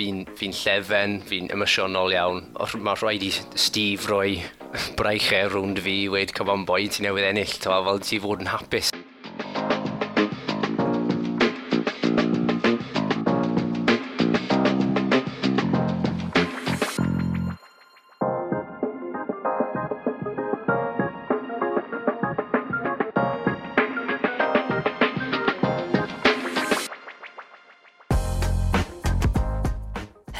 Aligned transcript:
fi'n 0.00 0.24
fi 0.38 0.48
llefen, 0.54 1.18
fi'n 1.28 1.50
emosiynol 1.52 2.16
iawn. 2.16 2.40
Mae 2.80 2.96
rhaid 3.02 3.26
i 3.26 3.30
Steve 3.36 4.08
roi 4.08 4.40
braichau 4.96 5.50
rwnd 5.52 5.82
fi 5.84 5.96
i 6.06 6.08
weid, 6.12 6.32
come 6.36 6.52
on 6.54 6.64
boy, 6.68 6.88
ti 6.88 7.04
newydd 7.04 7.28
ennill, 7.32 7.56
ta, 7.60 7.82
fel 7.84 8.04
ti 8.06 8.20
fod 8.22 8.44
yn 8.46 8.52
hapus. 8.54 8.94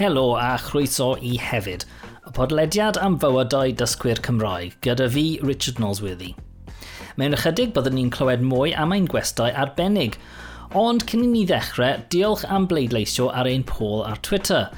Helo 0.01 0.39
a 0.41 0.57
chroeso 0.57 1.11
i 1.21 1.35
hefyd, 1.37 1.83
y 2.25 2.31
podlediad 2.33 2.97
am 3.05 3.19
fywydau 3.21 3.75
dysgwyr 3.77 4.23
Cymraeg 4.25 4.79
gyda 4.87 5.05
fi 5.13 5.25
Richard 5.45 5.83
Nosworthy. 5.83 6.31
Mewn 7.21 7.37
ychydig 7.37 7.75
byddwn 7.77 7.99
ni'n 7.99 8.13
clywed 8.15 8.41
mwy 8.41 8.71
am 8.81 8.95
ein 8.97 9.09
gwestau 9.13 9.53
arbennig, 9.53 10.15
ond 10.83 11.05
cyn 11.11 11.27
i 11.27 11.29
ni 11.29 11.43
ddechrau, 11.51 12.01
diolch 12.15 12.47
am 12.49 12.65
bleidleisio 12.71 13.27
ar 13.29 13.51
ein 13.51 13.67
pôl 13.69 14.01
ar 14.09 14.23
Twitter. 14.25 14.71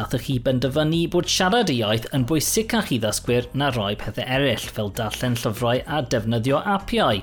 Nathwch 0.00 0.24
chi 0.26 0.40
benderfynu 0.48 1.04
bod 1.14 1.30
siarad 1.30 1.70
i 1.70 1.76
iaith 1.84 2.08
yn 2.18 2.24
bwysicach 2.26 2.90
i 2.90 2.98
ddysgwyr 3.04 3.46
na 3.54 3.68
roi 3.76 3.92
pethau 4.00 4.26
eraill 4.26 4.66
fel 4.80 4.90
darllen 4.98 5.38
llyfrau 5.44 5.84
a 5.86 6.00
defnyddio 6.02 6.64
apiau. 6.74 7.22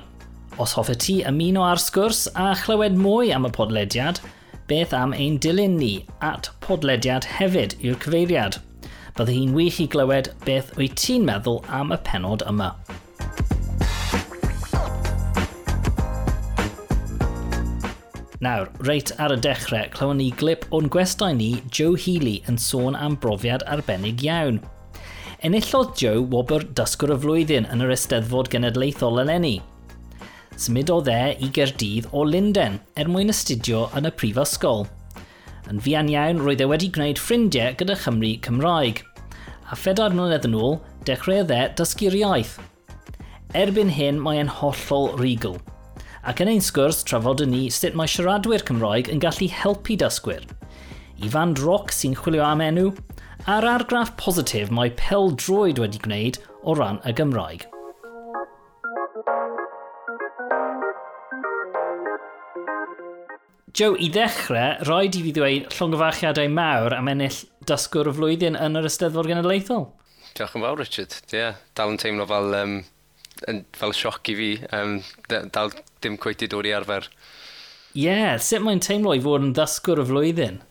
Os 0.56 0.78
hoffet 0.80 1.04
ti 1.04 1.18
ymuno 1.28 1.68
ar 1.68 1.84
sgwrs 1.84 2.24
a 2.32 2.54
chlywed 2.62 2.96
mwy 2.96 3.36
am 3.36 3.44
y 3.44 3.52
podlediad, 3.52 4.22
beth 4.68 4.94
am 4.96 5.12
ein 5.12 5.36
dilyn 5.38 5.76
ni 5.76 5.92
at 6.24 6.48
podlediad 6.64 7.26
hefyd 7.36 7.76
i'r 7.84 7.98
cyfeiriad. 8.04 8.60
Bydde 9.14 9.34
hi'n 9.36 9.56
wych 9.56 9.80
i 9.84 9.88
glywed 9.90 10.30
beth 10.46 10.72
wyt 10.78 10.96
ti'n 10.98 11.26
meddwl 11.28 11.60
am 11.68 11.92
y 11.94 11.98
penod 12.06 12.44
yma. 12.50 12.72
Nawr, 18.44 18.68
reit 18.84 19.12
ar 19.22 19.32
y 19.32 19.38
dechrau, 19.40 19.86
clywon 19.94 20.18
ni 20.20 20.30
glip 20.36 20.66
o'n 20.74 20.90
gwestai 20.92 21.30
ni, 21.36 21.50
Joe 21.72 21.94
Healy, 21.96 22.40
yn 22.50 22.58
sôn 22.60 22.98
am 22.98 23.14
brofiad 23.20 23.64
arbennig 23.70 24.24
iawn. 24.26 24.58
Enillodd 25.44 25.94
Joe 26.00 26.24
wobr 26.32 26.66
dysgwr 26.76 27.14
y 27.14 27.20
flwyddyn 27.22 27.68
yn 27.72 27.84
yr 27.84 27.94
Eisteddfod 27.94 28.50
Genedlaethol 28.52 29.22
eleni. 29.24 29.58
Symudodd 30.54 31.08
e 31.10 31.34
i 31.42 31.48
Gerdydd 31.50 32.06
o 32.14 32.22
Linden 32.22 32.76
er 32.94 33.08
mwyn 33.10 33.32
astudio 33.32 33.88
yn 33.98 34.06
y 34.06 34.12
prifysgol. 34.14 34.84
Yn 35.66 35.80
fian 35.82 36.10
iawn, 36.12 36.38
roedd 36.44 36.62
e 36.62 36.68
wedi 36.70 36.92
gwneud 36.94 37.18
ffrindiau 37.18 37.74
gyda 37.80 37.96
Chymru 37.98 38.30
Cymraeg. 38.44 39.02
A 39.66 39.74
phedair 39.74 40.14
mlynedd 40.14 40.46
yn 40.46 40.54
ôl, 40.54 40.78
dechreuodd 41.08 41.50
e 41.50 41.60
dysgu'r 41.80 42.18
iaith. 42.20 42.54
Erbyn 43.58 43.90
hyn, 43.96 44.22
mae 44.22 44.38
e'n 44.44 44.54
hollol 44.60 45.10
rigl. 45.18 45.58
Ac 46.22 46.44
yn 46.44 46.54
ein 46.54 46.62
sgwrs, 46.62 47.02
trafod 47.02 47.42
yn 47.42 47.50
ni 47.50 47.66
sut 47.74 47.98
mae 47.98 48.14
siaradwyr 48.14 48.62
Cymraeg 48.70 49.10
yn 49.10 49.26
gallu 49.26 49.50
helpu 49.50 49.98
dysgwyr. 49.98 50.46
Ifan 51.26 51.58
Roc 51.64 51.90
sy'n 51.90 52.14
chwilio 52.14 52.46
am 52.46 52.62
enw, 52.62 52.92
a'r 53.50 53.72
argraff 53.74 54.14
positif 54.22 54.70
mae 54.70 54.94
pel 55.02 55.34
droed 55.34 55.82
wedi 55.82 56.06
gwneud 56.06 56.44
o 56.62 56.78
ran 56.78 57.02
y 57.02 57.18
Gymraeg. 57.18 57.66
Joe, 63.74 63.96
i 63.98 64.06
ddechrau, 64.14 64.76
roed 64.86 65.16
i 65.18 65.20
fi 65.24 65.32
ddweud 65.34 65.72
llongyfarchiadau 65.74 66.50
mawr 66.54 66.94
am 66.94 67.08
ennill 67.10 67.40
dysgwr 67.66 68.06
y 68.06 68.12
flwyddyn 68.14 68.54
yn 68.54 68.78
yr 68.78 68.86
Ysteddfod 68.86 69.26
Genedlaethol. 69.26 69.88
Diolch 70.38 70.54
yn 70.54 70.62
fawr, 70.62 70.78
Richard. 70.78 71.16
Ie, 71.32 71.40
yeah, 71.40 71.56
dal 71.74 71.90
yn 71.90 71.98
teimlo 71.98 72.22
fel, 72.30 72.54
um, 72.54 72.76
fel 73.74 73.94
sioc 73.98 74.30
i 74.30 74.36
fi. 74.38 74.52
Um, 74.78 75.00
dal 75.26 75.74
dim 76.06 76.20
cweith 76.22 76.46
i 76.46 76.50
dod 76.52 76.70
i 76.70 76.74
arfer. 76.76 77.10
Ie, 77.96 78.04
yeah, 78.04 78.38
sut 78.38 78.62
mae'n 78.62 78.82
teimlo 78.84 79.16
i 79.18 79.24
fod 79.26 79.48
yn 79.48 79.56
dysgwr 79.58 80.04
y 80.04 80.06
flwyddyn? 80.12 80.62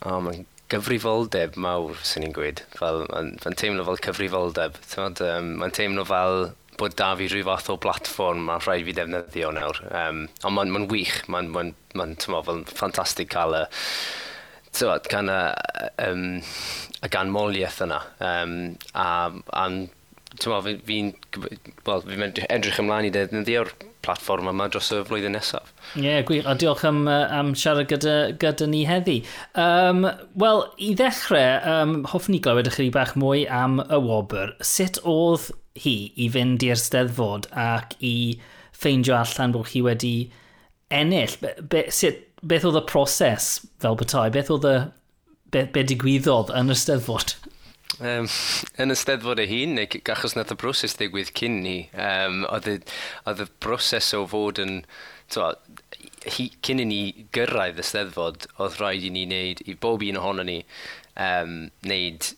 O, 0.00 0.16
oh, 0.16 0.18
mae'n 0.26 0.42
gyfrifoldeb 0.74 1.54
mawr, 1.62 1.94
sy'n 2.02 2.26
ni'n 2.26 2.34
gweud. 2.34 2.64
Mae'n 2.82 3.58
teimlo 3.62 3.86
fel 3.86 4.02
cyfrifoldeb. 4.08 4.82
Mae'n 4.96 5.22
um, 5.30 5.68
teimlo 5.78 6.08
fel 6.10 6.48
bod 6.78 6.96
da 6.98 7.12
fi 7.18 7.28
rhyw 7.28 7.46
fath 7.48 7.70
o 7.72 7.78
blatfform 7.82 8.46
mae'n 8.48 8.64
rhaid 8.64 8.86
fi 8.86 8.96
defnyddio 8.96 9.52
nawr. 9.56 9.82
Um, 9.90 10.24
ond 10.44 10.58
mae'n 10.58 10.74
ma, 10.74 10.84
wych, 10.92 11.20
mae'n 11.32 11.52
ma 11.52 11.66
ma 11.98 12.08
n, 12.08 12.16
ma 12.30 12.42
n, 12.54 12.64
ffantastig 12.70 13.30
cael 13.34 13.56
y, 13.58 13.62
tywod, 14.76 15.08
gan 15.10 15.30
y, 15.32 15.38
um, 16.06 16.26
y 17.02 17.12
ganmoliaeth 17.12 17.82
yna. 17.86 18.02
Um, 18.22 18.58
a, 18.94 19.08
a 19.52 19.68
fi'n 20.38 20.78
fi, 20.86 20.98
well, 21.86 22.02
fi 22.04 22.18
edrych 22.46 22.80
ymlaen 22.82 23.08
i 23.08 23.12
defnyddio'r 23.14 23.72
platfform 24.04 24.48
yma 24.52 24.68
dros 24.70 24.90
y 24.94 25.00
flwyddyn 25.06 25.34
nesaf. 25.36 25.72
Ie, 25.96 26.04
yeah, 26.06 26.20
gwych. 26.26 26.46
A 26.46 26.54
diolch 26.58 26.84
am, 26.88 27.02
am 27.08 27.54
siarad 27.58 27.88
gyda, 27.90 28.16
gyda 28.40 28.68
ni 28.70 28.84
heddi. 28.88 29.18
Um, 29.58 30.06
Wel, 30.38 30.64
i 30.84 30.92
ddechrau, 30.98 31.58
um, 31.72 31.96
hoffwn 32.12 32.38
i 32.38 32.42
glywed 32.44 32.70
ychydig 32.70 32.94
bach 32.94 33.16
mwy 33.18 33.46
am 33.50 33.80
y 33.84 34.00
Wobr. 34.04 34.54
Sut 34.64 35.00
oedd 35.04 35.50
hi 35.84 35.96
i 36.16 36.28
fynd 36.34 36.64
i'r 36.66 36.80
steddfod 36.80 37.48
ac 37.52 37.96
i 38.04 38.14
ffeindio 38.78 39.16
allan 39.18 39.54
bod 39.56 39.70
chi 39.72 39.82
wedi 39.84 40.14
ennill. 40.94 41.36
Be, 41.42 41.54
be, 41.60 41.84
sut, 41.94 42.24
beth 42.42 42.66
oedd 42.68 42.80
y 42.80 42.86
proses 42.88 43.50
fel 43.82 43.98
bethau? 43.98 44.32
Beth 44.34 44.52
oedd 44.54 44.68
y... 44.68 44.78
Be, 45.48 45.62
be 45.72 45.80
digwyddodd 45.88 46.50
yn 46.52 46.68
y 46.68 46.74
steddfod? 46.76 47.38
Um, 48.04 48.26
yn 48.78 48.92
y 48.92 48.96
steddfod 49.00 49.40
ei 49.40 49.48
hun, 49.48 49.78
neu 49.78 49.88
gachos 50.04 50.36
nath 50.36 50.52
y 50.52 50.56
broses 50.60 50.98
ddigwydd 50.98 51.32
cyn 51.38 51.62
ni, 51.64 51.78
um, 51.96 52.42
oedd 52.52 52.68
y 52.68 53.46
broses 53.64 54.12
o 54.18 54.26
fod 54.28 54.60
yn... 54.62 54.82
Twa, 55.32 55.54
hi, 56.24 56.46
cyn 56.64 56.82
i 56.84 56.86
ni 56.88 57.00
gyrraedd 57.36 57.80
y 57.80 57.84
steddfod, 57.84 58.46
oedd 58.60 58.76
rhaid 58.78 59.08
i 59.08 59.12
ni 59.12 59.24
wneud, 59.26 59.64
i 59.68 59.74
bob 59.80 60.04
un 60.04 60.20
ohono 60.20 60.44
ni, 60.46 60.60
um, 61.16 61.56
wneud 61.84 62.28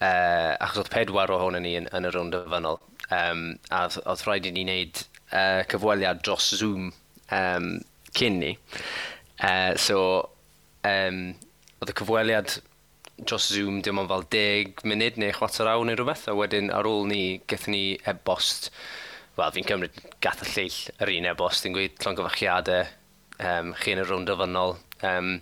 uh, 0.00 0.52
achos 0.60 0.82
oedd 0.82 0.92
pedwar 0.92 1.32
ohono 1.34 1.60
ni 1.62 1.76
yn, 1.78 1.88
yn 1.96 2.08
y 2.08 2.12
rownd 2.14 2.36
yfynol, 2.38 2.80
um, 3.14 3.42
a 3.70 3.86
oedd 3.88 4.24
rhaid 4.26 4.48
i 4.48 4.54
ni 4.54 4.64
wneud 4.66 5.02
uh, 5.32 5.62
cyfweliad 5.70 6.22
dros 6.26 6.52
Zoom 6.60 6.90
um, 7.32 7.68
cyn 8.16 8.40
ni. 8.42 8.54
Uh, 9.40 9.74
so, 9.80 9.98
um, 10.86 11.20
oedd 11.80 11.92
y 11.92 11.98
cyfweliad 12.00 12.58
dros 13.24 13.48
Zoom 13.52 13.80
dim 13.84 14.00
ond 14.02 14.12
fel 14.12 14.26
10 14.32 14.84
munud 14.88 15.18
neu 15.20 15.32
chwarter 15.36 15.70
awr 15.70 15.86
neu 15.88 15.96
rhywbeth, 15.96 16.26
a 16.28 16.36
wedyn 16.36 16.72
ar 16.74 16.88
ôl 16.88 17.06
ni, 17.08 17.40
gethon 17.48 17.72
ni 17.72 17.84
e-bost, 18.04 18.70
wel, 19.36 19.52
fi'n 19.54 19.68
cymryd 19.68 20.00
gath 20.24 20.44
y 20.44 20.52
lleill 20.52 20.80
yr 21.04 21.12
un 21.14 21.30
e-bost, 21.32 21.68
yn 21.68 21.76
gweud 21.76 21.96
llongyfachiadau 22.04 22.84
um, 23.40 23.72
chi 23.80 23.94
yn 23.94 24.02
y 24.02 24.06
rownd 24.08 24.32
ofynol. 24.32 24.76
Um, 25.04 25.38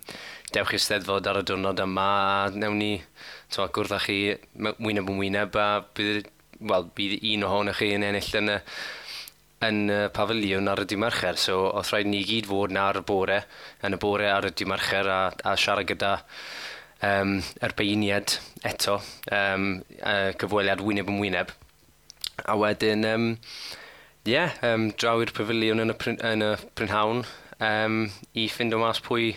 dewch 0.55 0.73
i'r 0.75 0.83
steddfod 0.83 1.27
ar 1.31 1.41
y 1.41 1.43
diwrnod 1.47 1.79
yma, 1.83 2.07
a 2.45 2.49
newn 2.55 2.79
ni 2.79 2.91
so, 3.55 3.67
gwrdd 3.71 3.95
â 3.95 4.01
chi 4.03 4.19
wyneb 4.83 5.09
yn 5.11 5.19
wyneb 5.21 5.55
a 5.59 5.69
bydd, 5.95 6.29
well, 6.59 6.89
bydd 6.97 7.23
un 7.31 7.47
ohonoch 7.47 7.79
chi 7.79 7.93
yn 7.95 8.03
ennill 8.07 8.31
yn 8.41 8.53
y, 8.55 8.59
yn 9.67 9.81
y 9.91 9.99
pafiliwn 10.15 10.67
ar 10.71 10.83
y 10.83 10.87
dimarcher. 10.91 11.39
So 11.39 11.61
oedd 11.69 11.91
rhaid 11.91 12.09
ni 12.11 12.23
gyd 12.27 12.49
fod 12.49 12.73
na 12.75 12.89
ar 12.91 12.99
y 12.99 13.05
bore, 13.07 13.41
yn 13.85 13.95
y 13.95 14.01
bore 14.01 14.27
ar 14.31 14.49
y 14.49 14.53
dimarcher 14.55 15.09
a, 15.11 15.19
a 15.43 15.55
siarad 15.59 15.87
gyda 15.89 16.17
um, 17.05 17.37
erbeiniad 17.63 18.37
eto, 18.67 18.99
um, 19.31 19.69
uh, 20.01 20.31
cyfweliad 20.41 20.83
wyneb 20.83 21.11
yn 21.11 21.21
wyneb. 21.23 21.53
A 22.43 22.57
wedyn, 22.59 23.07
um, 23.07 23.29
yeah, 24.27 24.57
um, 24.65 24.89
draw 24.99 25.21
i'r 25.23 25.33
pafiliwn 25.35 25.83
yn 25.85 25.93
y, 25.93 25.97
pryn, 26.01 26.19
yn 26.27 26.43
y 26.43 26.51
Prynhawn 26.75 27.23
um, 27.63 28.01
i 28.35 28.49
ffind 28.51 28.75
o 28.75 28.81
mas 28.81 28.99
pwy 29.05 29.31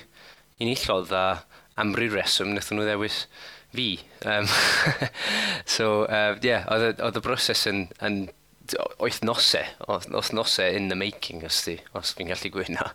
unillodd 0.59 1.15
a 1.15 1.27
am 1.79 1.95
ryw 1.95 2.17
reswm 2.17 2.51
wnaethon 2.51 2.81
nhw 2.81 2.89
ddewis 2.89 3.23
fi. 3.75 4.01
Um, 4.25 4.49
so, 5.65 6.05
uh, 6.05 6.37
yeah, 6.43 6.67
oedd 6.69 7.19
y 7.19 7.25
broses 7.25 7.67
yn, 7.71 7.87
yn 8.05 8.27
oedd 9.01 9.21
nosau, 9.25 9.65
oedd 9.89 10.33
nosau 10.37 10.69
in 10.77 10.89
the 10.89 10.97
making 10.99 11.45
os 11.47 11.63
ti, 11.65 11.79
os 11.97 12.13
fi'n 12.17 12.33
gallu 12.33 12.53
gwyna. 12.53 12.91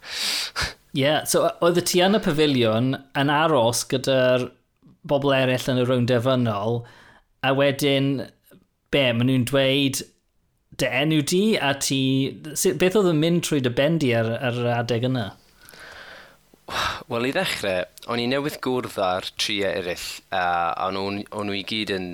yeah, 0.93 1.23
so 1.29 1.47
oedd 1.65 1.81
y 1.81 1.85
ti 1.89 2.03
yn 2.05 2.19
y 2.19 2.23
pavilion 2.23 2.93
yn 3.19 3.33
aros 3.33 3.85
gyda'r 3.91 4.49
bobl 5.09 5.33
eraill 5.35 5.69
yn 5.73 5.81
y 5.81 5.85
rownd 5.87 6.11
defynol, 6.11 6.83
a 7.43 7.51
wedyn, 7.57 8.11
be, 8.93 9.07
maen 9.11 9.27
nhw'n 9.29 9.47
dweud 9.49 10.03
dy 10.79 10.89
enw 11.01 11.21
di, 11.29 11.43
a 11.59 11.73
ti, 11.77 12.01
beth 12.41 12.97
oedd 12.97 13.11
yn 13.11 13.19
mynd 13.21 13.43
trwy 13.45 13.61
dy 13.61 13.71
bendi 13.77 14.13
ar, 14.17 14.31
ar 14.39 14.59
yr 14.63 14.69
adeg 14.79 15.09
yna? 15.09 15.27
Wel, 17.11 17.27
i 17.27 17.33
ddechrau, 17.35 17.83
o'n 18.07 18.21
i 18.21 18.27
newydd 18.31 18.61
gwrdd 18.63 18.95
ar 19.03 19.25
triau 19.35 19.71
eraill, 19.81 20.05
a 20.31 20.87
o'n 20.87 21.19
nhw 21.27 21.57
i 21.57 21.63
gyd 21.67 21.91
yn 21.91 22.05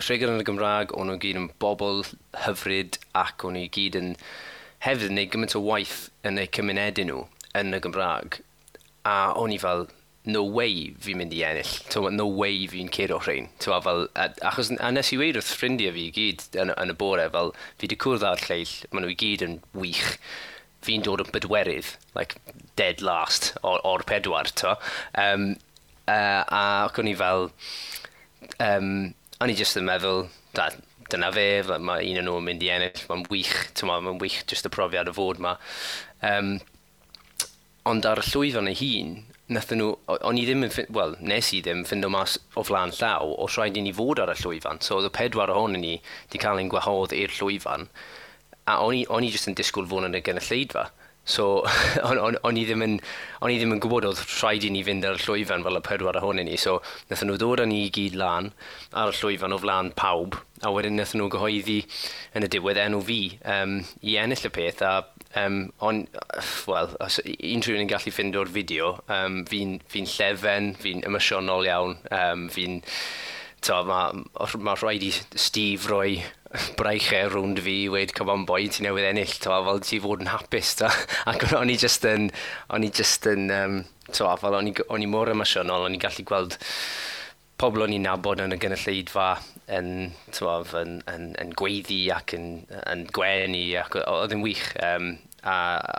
rhegr 0.00 0.32
yn 0.32 0.40
y 0.40 0.46
Gymraeg, 0.48 0.94
o'n 0.96 1.10
nhw 1.10 1.18
gyd 1.20 1.40
yn 1.40 1.50
bobl 1.60 2.00
hyfryd, 2.46 2.96
ac 3.20 3.44
o'n 3.44 3.58
nhw 3.58 3.66
i 3.66 3.72
gyd 3.74 3.98
yn 4.00 4.14
hefyd 4.86 5.10
yn 5.10 5.18
gwneud 5.18 5.34
gymaint 5.34 5.58
o 5.58 5.62
waith 5.66 5.98
yn 6.26 6.40
eu 6.40 6.48
cymunedau 6.56 7.08
nhw 7.10 7.20
yn 7.60 7.76
y 7.76 7.82
Gymraeg. 7.84 8.40
A 9.04 9.18
o'n 9.36 9.52
i 9.52 9.60
fel, 9.60 9.86
no 10.24 10.42
way 10.56 10.88
fi'n 11.04 11.20
mynd 11.20 11.36
i 11.36 11.44
ennill. 11.44 11.76
Tewa, 11.92 12.10
no 12.12 12.26
way 12.40 12.64
fi'n 12.72 12.88
curo 12.92 13.20
rhain. 13.20 13.50
Tewa, 13.60 13.82
fel, 13.84 14.08
a, 14.16 14.30
achos 14.48 14.72
a 14.78 14.90
nes 14.96 15.12
i 15.12 15.20
weir 15.20 15.36
wrth 15.36 15.52
ffrindiau 15.52 15.92
fi 15.92 16.08
i 16.08 16.16
gyd 16.16 16.48
yn, 16.64 16.72
yn 16.72 16.94
y 16.94 16.98
bore, 17.04 17.28
fel 17.36 17.52
fi 17.76 17.84
wedi 17.84 18.00
cwrdd 18.00 18.24
ar 18.30 18.44
lleill, 18.48 18.74
maen 18.90 19.04
nhw 19.04 19.12
i 19.12 19.20
gyd 19.20 19.44
yn 19.44 19.60
wych 19.76 20.16
fi'n 20.86 21.04
dod 21.04 21.24
yn 21.24 21.32
bedwerydd, 21.34 21.94
like, 22.16 22.40
dead 22.78 23.02
last 23.04 23.52
o'r, 23.62 23.80
or 23.84 24.04
pedwar, 24.06 24.50
to. 24.60 24.76
Um, 25.20 25.54
uh, 26.06 26.42
a 26.44 26.62
ac 26.86 27.00
o'n 27.00 27.10
i 27.10 27.14
fel, 27.18 27.48
um, 28.60 28.90
o'n 29.40 29.52
i 29.52 29.56
jyst 29.58 29.80
yn 29.80 29.88
meddwl, 29.88 30.26
da, 30.56 30.70
dyna 31.10 31.30
fe, 31.34 31.46
mae 31.78 32.08
un 32.10 32.20
o'n 32.22 32.28
nhw'n 32.28 32.48
mynd 32.48 32.64
i 32.64 32.72
ennill, 32.74 33.04
mae'n 33.10 33.26
wych, 33.32 33.56
mae'n 33.84 34.22
wych 34.22 34.40
jyst 34.50 34.68
y 34.68 34.72
profiad 34.72 35.10
y 35.10 35.16
fod 35.16 35.42
ma. 35.42 35.56
Um, 36.24 36.56
ond 37.88 38.06
ar 38.08 38.22
y 38.22 38.26
llwyfan 38.30 38.70
ei 38.70 38.78
hun, 38.80 39.16
nathyn 39.52 39.82
nhw, 39.82 39.90
o'n 40.14 40.40
i 40.40 40.46
ddim 40.46 40.64
yn, 40.64 40.74
wel, 40.96 41.16
nes 41.20 41.50
i 41.52 41.60
ddim 41.64 41.84
ffind 41.84 42.08
o 42.08 42.10
mas 42.12 42.38
o 42.56 42.64
flan 42.64 42.94
llaw 42.96 43.34
o 43.34 43.48
rhaid 43.50 43.76
i 43.76 43.84
ni 43.84 43.92
fod 43.96 44.22
ar 44.22 44.32
y 44.32 44.36
llwyfan, 44.40 44.80
so 44.80 44.98
oedd 44.98 45.10
y 45.10 45.14
pedwar 45.18 45.52
ohonyn 45.52 45.84
ni 45.84 45.98
wedi 45.98 46.40
cael 46.40 46.62
ein 46.62 46.72
gwahodd 46.72 47.12
i'r 47.16 47.34
llwyfan 47.36 47.90
a 48.70 48.80
o'n 48.84 49.00
i, 49.00 49.06
on 49.12 49.26
i 49.26 49.32
jyst 49.32 49.50
yn 49.50 49.56
disgwyl 49.58 49.88
fod 49.90 50.08
yn 50.08 50.18
y 50.18 50.22
gynulleidfa. 50.24 50.88
So, 51.24 51.64
o'n, 52.08 52.18
on, 52.20 52.36
on 52.44 52.58
i 52.60 52.66
ddim 52.68 52.84
yn, 52.84 52.98
on 53.40 53.52
i 53.52 53.56
ddim 53.56 53.72
yn 53.72 53.80
gwybod 53.80 54.04
oedd 54.10 54.20
rhaid 54.20 54.66
i 54.68 54.70
ni 54.72 54.82
fynd 54.84 55.06
ar 55.08 55.16
y 55.16 55.22
llwyfan 55.24 55.64
fel 55.64 55.80
y 55.80 55.82
pedwar 55.86 56.20
ohonyn 56.20 56.50
ni. 56.50 56.58
So, 56.60 56.80
nathon 57.08 57.32
nhw 57.32 57.38
ddod 57.40 57.64
â 57.64 57.68
ni 57.70 57.86
i 57.86 57.92
gyd 57.94 58.18
lan 58.20 58.52
ar 58.92 59.12
y 59.12 59.16
llwyfan 59.16 59.56
o 59.56 59.60
flan 59.62 59.94
pawb, 59.96 60.36
a 60.60 60.72
wedyn 60.74 61.00
nathon 61.00 61.22
nhw 61.22 61.30
gyhoeddi 61.32 61.80
yn 62.36 62.44
y 62.44 62.52
diwedd 62.52 62.82
enw 62.84 63.00
fi 63.08 63.20
um, 63.56 63.78
i 64.04 64.18
ennill 64.20 64.50
y 64.50 64.52
peth, 64.52 64.84
a 64.84 64.98
Um, 65.36 65.72
on, 65.80 66.06
wel, 66.66 66.92
os 67.02 67.18
unrhyw 67.26 67.74
un 67.74 67.84
yn 67.84 67.90
gallu 67.90 68.12
ffind 68.14 68.36
o'r 68.38 68.50
fideo, 68.54 68.92
um, 69.10 69.40
fi'n 69.50 69.80
fi 69.90 70.04
llefen, 70.06 70.72
fi'n 70.78 71.02
emosiynol 71.08 71.70
iawn, 71.70 71.96
um, 72.14 72.48
fi'n... 72.54 72.82
Mae 73.64 74.58
ma 74.60 74.74
rhaid 74.76 75.06
i 75.06 75.10
Steve 75.40 75.88
roi 75.88 76.18
braichau 76.78 77.32
rwnd 77.32 77.62
fi 77.64 77.76
i 77.84 77.88
weid, 77.92 78.14
come 78.16 78.32
on 78.34 78.44
boy, 78.48 78.68
ti 78.68 78.84
newydd 78.86 79.08
ennill, 79.10 79.34
to, 79.42 79.56
fel 79.68 79.82
ti 79.84 80.00
fod 80.02 80.24
yn 80.24 80.30
hapus, 80.32 80.76
to. 80.80 80.90
Ac 81.30 81.48
o'n 81.52 81.72
i 81.72 81.78
just 81.80 82.06
yn, 82.08 82.30
o'n 82.74 82.86
i 82.86 82.92
just 82.94 83.26
yn, 83.30 83.50
um, 83.54 83.82
to, 84.10 84.28
fel 84.40 84.60
o'n 84.60 84.70
i 84.70 85.10
mor 85.10 85.32
emosiynol, 85.32 85.88
o'n 85.88 85.98
i 85.98 86.00
gallu 86.02 86.26
gweld 86.28 86.58
pobl 87.60 87.84
o'n 87.84 87.94
i'n 87.94 88.02
nabod 88.04 88.42
yn 88.42 88.54
y 88.54 88.58
gynulleidfa 88.60 89.28
yn, 89.72 89.90
tywaf, 90.34 90.74
yn, 90.78 90.98
yn, 91.10 91.30
yn 91.40 91.52
gweiddi 91.58 92.00
ac 92.12 92.34
yn, 92.36 92.48
yn 92.90 93.06
gwenu 93.14 93.62
ac 93.80 93.98
oedd 94.02 94.34
yn 94.34 94.42
wych. 94.44 94.66
Um, 94.82 95.14
a 95.44 95.54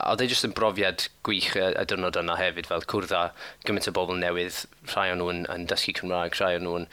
oedd 0.10 0.24
e 0.26 0.28
jyst 0.30 0.48
yn 0.48 0.56
brofiad 0.58 1.06
gwych 1.26 1.54
y, 1.60 1.68
y 1.78 1.84
dyrnod 1.90 2.18
yna 2.20 2.38
hefyd, 2.40 2.68
fel 2.70 2.86
cwrdd 2.90 3.14
â 3.16 3.28
gymaint 3.68 3.90
o 3.92 3.94
bobl 3.96 4.18
newydd, 4.20 4.64
rhai 4.92 5.12
o'n 5.14 5.22
nhw'n 5.22 5.46
yn 5.54 5.68
dysgu 5.70 5.94
Cymraeg, 6.00 6.36
rhai 6.40 6.58
o'n 6.58 6.66
nhw'n 6.66 6.90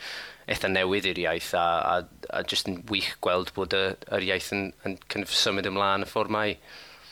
eitha 0.53 0.69
newydd 0.69 1.07
i'r 1.09 1.21
iaith 1.23 1.53
a, 1.57 1.65
a 1.81 2.22
a 2.33 2.43
just 2.43 2.69
yn 2.69 2.81
wych 2.89 3.13
gweld 3.23 3.53
bod 3.57 3.75
y, 3.77 3.83
yr 4.13 4.25
iaith 4.29 4.51
yn, 4.55 4.71
yn 4.87 4.97
kind 5.11 5.27
of 5.27 5.33
symud 5.37 5.69
ymlaen 5.69 6.05
y 6.05 6.09
ffordd 6.09 6.33
mai. 6.33 6.49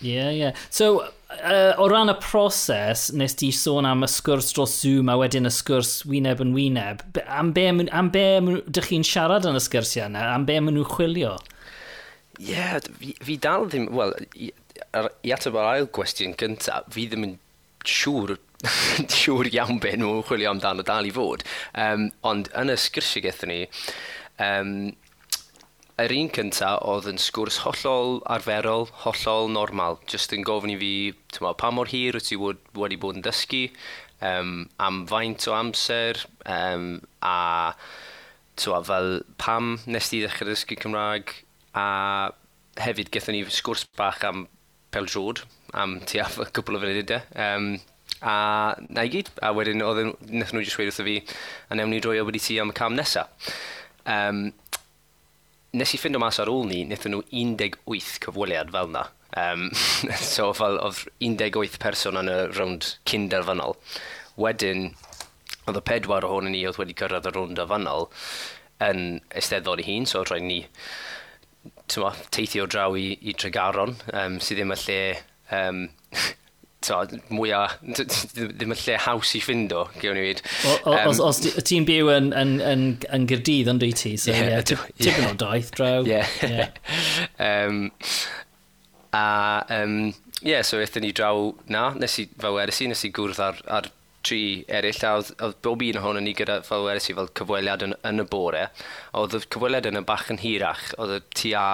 Ie, 0.01 0.15
yeah, 0.15 0.29
ie. 0.31 0.39
Yeah. 0.39 0.61
So, 0.73 1.03
uh, 1.29 1.73
o 1.77 1.87
ran 1.91 2.09
y 2.09 2.15
proses, 2.21 3.11
nes 3.13 3.35
di 3.37 3.51
sôn 3.53 3.85
am 3.85 4.05
y 4.05 4.09
sgwrs 4.09 4.49
dros 4.55 4.79
Zoom 4.81 5.11
a 5.13 5.17
wedyn 5.21 5.49
y 5.49 5.53
sgwrs 5.53 5.99
wyneb 6.09 6.41
yn 6.41 6.55
wyneb. 6.57 7.03
Am 7.27 7.53
be, 7.53 7.67
am 7.69 8.09
be 8.13 8.25
dych 8.65 8.89
chi'n 8.89 9.05
siarad 9.07 9.45
yn 9.49 9.59
y 9.59 9.63
sgwrsiau 9.63 10.09
yna? 10.09 10.25
Am 10.33 10.47
be 10.49 10.57
maen 10.59 10.77
nhw'n 10.77 10.89
chwilio? 10.95 11.35
Ie, 12.41 12.49
yeah, 12.55 12.79
fi, 12.97 13.13
fi 13.21 13.37
dal 13.41 13.69
ddim... 13.69 13.91
Wel, 13.93 14.15
i, 14.33 14.49
i 15.21 15.33
ateb 15.35 15.59
o'r 15.59 15.69
ail 15.75 15.91
gwestiwn 15.93 16.33
gyntaf, 16.39 16.89
fi 16.95 17.05
ddim 17.11 17.27
yn 17.27 17.37
siŵr 17.87 18.39
siŵr 19.21 19.49
iawn 19.51 19.79
be 19.81 19.93
nhw'n 19.97 20.25
chwilio 20.25 20.51
amdano 20.51 20.85
dal 20.85 21.05
i 21.05 21.13
fod. 21.13 21.45
Um, 21.77 22.09
ond 22.27 22.49
yn 22.57 22.73
y 22.73 22.77
sgyrsiau 22.79 23.25
gyda 23.25 23.49
ni, 23.49 23.61
um, 24.41 24.73
yr 26.01 26.13
un 26.15 26.29
cyntaf 26.33 26.79
oedd 26.87 27.07
yn 27.11 27.19
sgwrs 27.21 27.59
hollol 27.65 28.19
arferol, 28.33 28.87
hollol 29.03 29.51
normal. 29.53 29.99
Just 30.09 30.33
yn 30.33 30.45
gofyn 30.47 30.73
i 30.73 30.77
fi, 30.79 30.93
ti'n 31.33 31.43
meddwl, 31.43 31.57
pa 31.59 31.69
mor 31.75 31.91
hir 31.91 32.17
wyt 32.17 32.29
ti 32.29 32.37
wedi 32.39 32.97
bod 33.01 33.19
yn 33.19 33.25
dysgu, 33.25 33.67
um, 34.25 34.53
am 34.81 35.03
faint 35.09 35.45
o 35.49 35.55
amser, 35.57 36.23
um, 36.49 36.87
a 37.21 37.73
twa, 38.61 38.81
fel 38.87 39.11
pam 39.41 39.75
nes 39.85 40.09
ti 40.09 40.23
ddechrau 40.23 40.49
dysgu 40.49 40.79
Cymraeg, 40.81 41.35
a 41.77 41.85
hefyd 42.81 43.11
gethon 43.13 43.37
ni 43.37 43.43
sgwrs 43.49 43.85
bach 43.99 44.23
am 44.27 44.45
pel 44.91 45.05
peldrod, 45.05 45.43
am 45.77 45.99
ti 46.07 46.21
a 46.23 46.29
cwpl 46.55 46.79
o 46.79 46.83
funudau. 46.85 47.21
Um, 47.35 47.69
a 48.21 48.33
na 48.89 49.05
i 49.05 49.13
gyd, 49.13 49.29
a 49.41 49.53
wedyn 49.57 49.85
oedd 49.85 50.15
nhw 50.29 50.65
jyst 50.65 50.79
wedi 50.79 50.89
wrtho 50.89 51.05
fi, 51.05 51.19
a 51.69 51.77
newn 51.77 51.93
ni 51.93 52.01
droi 52.01 52.19
o 52.21 52.25
wedi 52.27 52.41
ti 52.41 52.59
am 52.61 52.73
y 52.73 52.77
cam 52.77 52.97
nesaf. 52.97 53.53
Um, 54.09 54.49
nes 55.77 55.93
i 55.95 55.99
ffind 55.99 56.17
o 56.17 56.21
mas 56.21 56.39
ar 56.41 56.51
ôl 56.51 56.65
ni, 56.67 56.81
wnaethon 56.85 57.15
nhw 57.15 57.23
18 57.31 58.17
cyfweliad 58.25 58.71
fel 58.73 58.91
yna. 58.91 59.05
Um, 59.41 59.69
so 60.33 60.49
fel 60.57 60.79
oedd 60.83 61.05
18 61.23 61.79
person 61.79 62.19
yn 62.19 62.31
y 62.31 62.39
rownd 62.51 62.89
cynderfynol. 63.07 63.77
Wedyn, 64.41 64.89
oedd 65.67 65.79
y 65.79 65.85
pedwar 65.87 66.27
ohonyn 66.27 66.55
ni 66.55 66.65
oedd 66.67 66.79
wedi 66.81 66.97
cyrraedd 66.99 67.29
y 67.29 67.35
rownd 67.35 67.61
afynol 67.63 68.09
yn 68.81 69.21
esteddfod 69.37 69.83
i 69.83 69.87
hun, 69.87 70.07
so 70.09 70.25
roedd 70.25 70.47
ni 70.47 70.61
tyma, 71.91 72.11
teithio 72.33 72.65
draw 72.65 72.95
i, 72.97 73.11
i 73.21 73.35
Tregaron, 73.37 73.95
um, 74.17 74.39
sydd 74.41 74.61
ddim 74.61 74.73
y 74.73 74.79
lle 74.81 75.01
um, 75.57 75.83
mwyaf, 77.29 77.77
ddim 77.83 78.73
yn 78.73 78.79
lle 78.81 78.97
haws 79.05 79.35
i 79.37 79.41
ffind 79.43 79.73
o, 79.77 79.85
gewn 80.01 80.19
i 80.19 80.25
wyd. 80.25 80.41
Um, 80.89 81.11
os, 81.11 81.21
os 81.21 81.41
ti'n 81.67 81.85
byw 81.87 82.11
yn, 82.15 82.31
yn, 82.37 82.57
yn, 82.65 82.85
yn 83.13 83.27
gyrdydd 83.29 83.69
ond 83.71 83.83
dwi 83.83 83.93
ti, 83.97 84.15
so 84.17 84.33
yeah, 84.33 84.57
yeah, 84.57 84.83
tipyn 84.97 85.29
o 85.29 85.35
daith 85.37 85.71
draw. 85.77 86.01
Yeah. 86.07 86.27
yeah. 86.41 86.69
um, 87.37 87.91
a, 89.13 89.63
um, 89.69 90.13
yeah, 90.41 90.65
so 90.65 90.81
eithon 90.81 91.05
ni 91.05 91.13
draw 91.15 91.51
na, 91.71 91.91
nes 92.01 92.19
i, 92.23 92.27
fel 92.41 92.57
weres 92.57 92.81
i, 92.81 92.89
nes 92.91 93.05
i 93.05 93.13
gwrdd 93.13 93.41
ar, 93.45 93.61
ar 93.79 93.91
tri 94.25 94.41
eraill, 94.69 95.01
a 95.05 95.15
oedd, 95.17 95.31
oedd 95.41 95.57
bob 95.65 95.81
un 95.85 95.99
ohono 96.01 96.21
ni 96.21 96.33
gyda, 96.37 96.59
fel 96.65 96.85
weres 96.85 97.09
i, 97.09 97.15
fel 97.17 97.29
cyfweliad 97.37 97.85
yn, 97.87 97.95
yn 98.07 98.23
y 98.23 98.27
bore, 98.29 98.67
oedd 99.17 99.37
y 99.37 99.41
cyfweliad 99.47 99.89
yn 99.89 100.01
y 100.01 100.05
bach 100.07 100.29
yn 100.33 100.41
hirach, 100.41 100.91
oedd 101.01 101.17
y 101.17 101.21
tua 101.37 101.65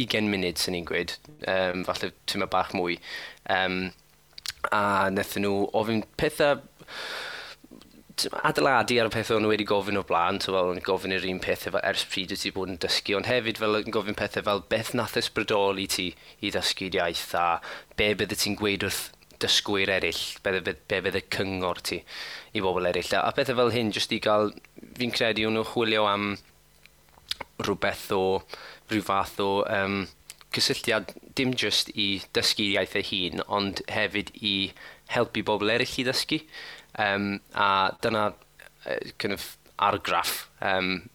20 0.00 0.32
munud, 0.32 0.60
sy'n 0.60 0.76
ni'n 0.76 0.88
gweud, 0.88 1.14
um, 1.48 1.84
falle 1.88 2.12
tyma 2.28 2.48
bach 2.52 2.74
mwy. 2.76 2.98
Um, 3.52 3.78
a 4.74 4.82
wnaethon 5.10 5.46
nhw 5.46 5.56
ofyn 5.78 6.04
pethau 6.20 6.60
adeiladu 8.48 8.96
ar 9.00 9.10
y 9.10 9.12
pethau 9.12 9.36
o'n 9.36 9.44
nhw 9.44 9.50
wedi 9.52 9.66
gofyn 9.68 10.00
o 10.00 10.02
blaen, 10.08 10.38
so 10.40 10.54
fel 10.54 10.72
yn 10.72 10.84
gofyn 10.84 11.12
yr 11.16 11.26
un 11.28 11.40
pethau 11.44 11.74
fel 11.74 11.84
ers 11.84 12.06
pryd 12.08 12.32
wyt 12.32 12.42
ti 12.46 12.52
bod 12.54 12.72
yn 12.72 12.80
dysgu, 12.80 13.16
ond 13.18 13.28
hefyd 13.28 13.60
fel 13.60 13.76
yn 13.82 13.92
gofyn 13.92 14.16
pethau 14.16 14.46
fel 14.46 14.62
beth 14.72 14.94
nath 14.96 15.18
ysbrydoli 15.20 15.84
ti 15.92 16.06
i 16.40 16.52
ddysgu'r 16.54 16.96
iaith 17.00 17.34
a 17.36 17.46
be 18.00 18.14
bydde 18.16 18.38
ti'n 18.40 18.56
gweud 18.60 18.86
wrth 18.88 19.04
dysgwyr 19.42 19.92
eraill, 19.92 20.22
be, 20.42 20.60
be, 20.64 20.72
be 20.88 21.00
bydde 21.04 21.22
cyngor 21.34 21.82
ti 21.84 22.00
i 22.56 22.62
bobl 22.64 22.88
eraill. 22.88 23.12
A 23.20 23.34
pethau 23.36 23.58
fel 23.60 23.74
hyn, 23.74 23.92
jyst 23.92 24.14
i 24.16 24.20
gael, 24.24 24.54
fi'n 24.96 25.12
credu 25.12 25.50
nhw 25.52 25.66
chwilio 25.74 26.06
am 26.08 26.30
rhywbeth 27.60 28.08
o 28.16 28.22
rhyw 28.90 29.04
fath 29.04 29.40
o 29.42 29.50
um, 29.78 30.06
cysylltiad 30.56 31.12
dim 31.38 31.52
just 31.54 31.90
i 31.94 32.08
dysgu 32.36 32.70
iaith 32.72 32.96
ei 33.00 33.06
hun, 33.10 33.44
ond 33.58 33.82
hefyd 33.92 34.32
i 34.40 34.56
helpu 35.12 35.44
bobl 35.46 35.72
eraill 35.74 36.00
i 36.00 36.06
ddysgu. 36.06 36.40
Um, 36.98 37.40
a 37.52 37.92
dyna 38.02 38.30
uh, 38.30 39.00
kind 39.18 39.36
of 39.36 39.56
argraff 39.76 40.46
um, 40.64 41.10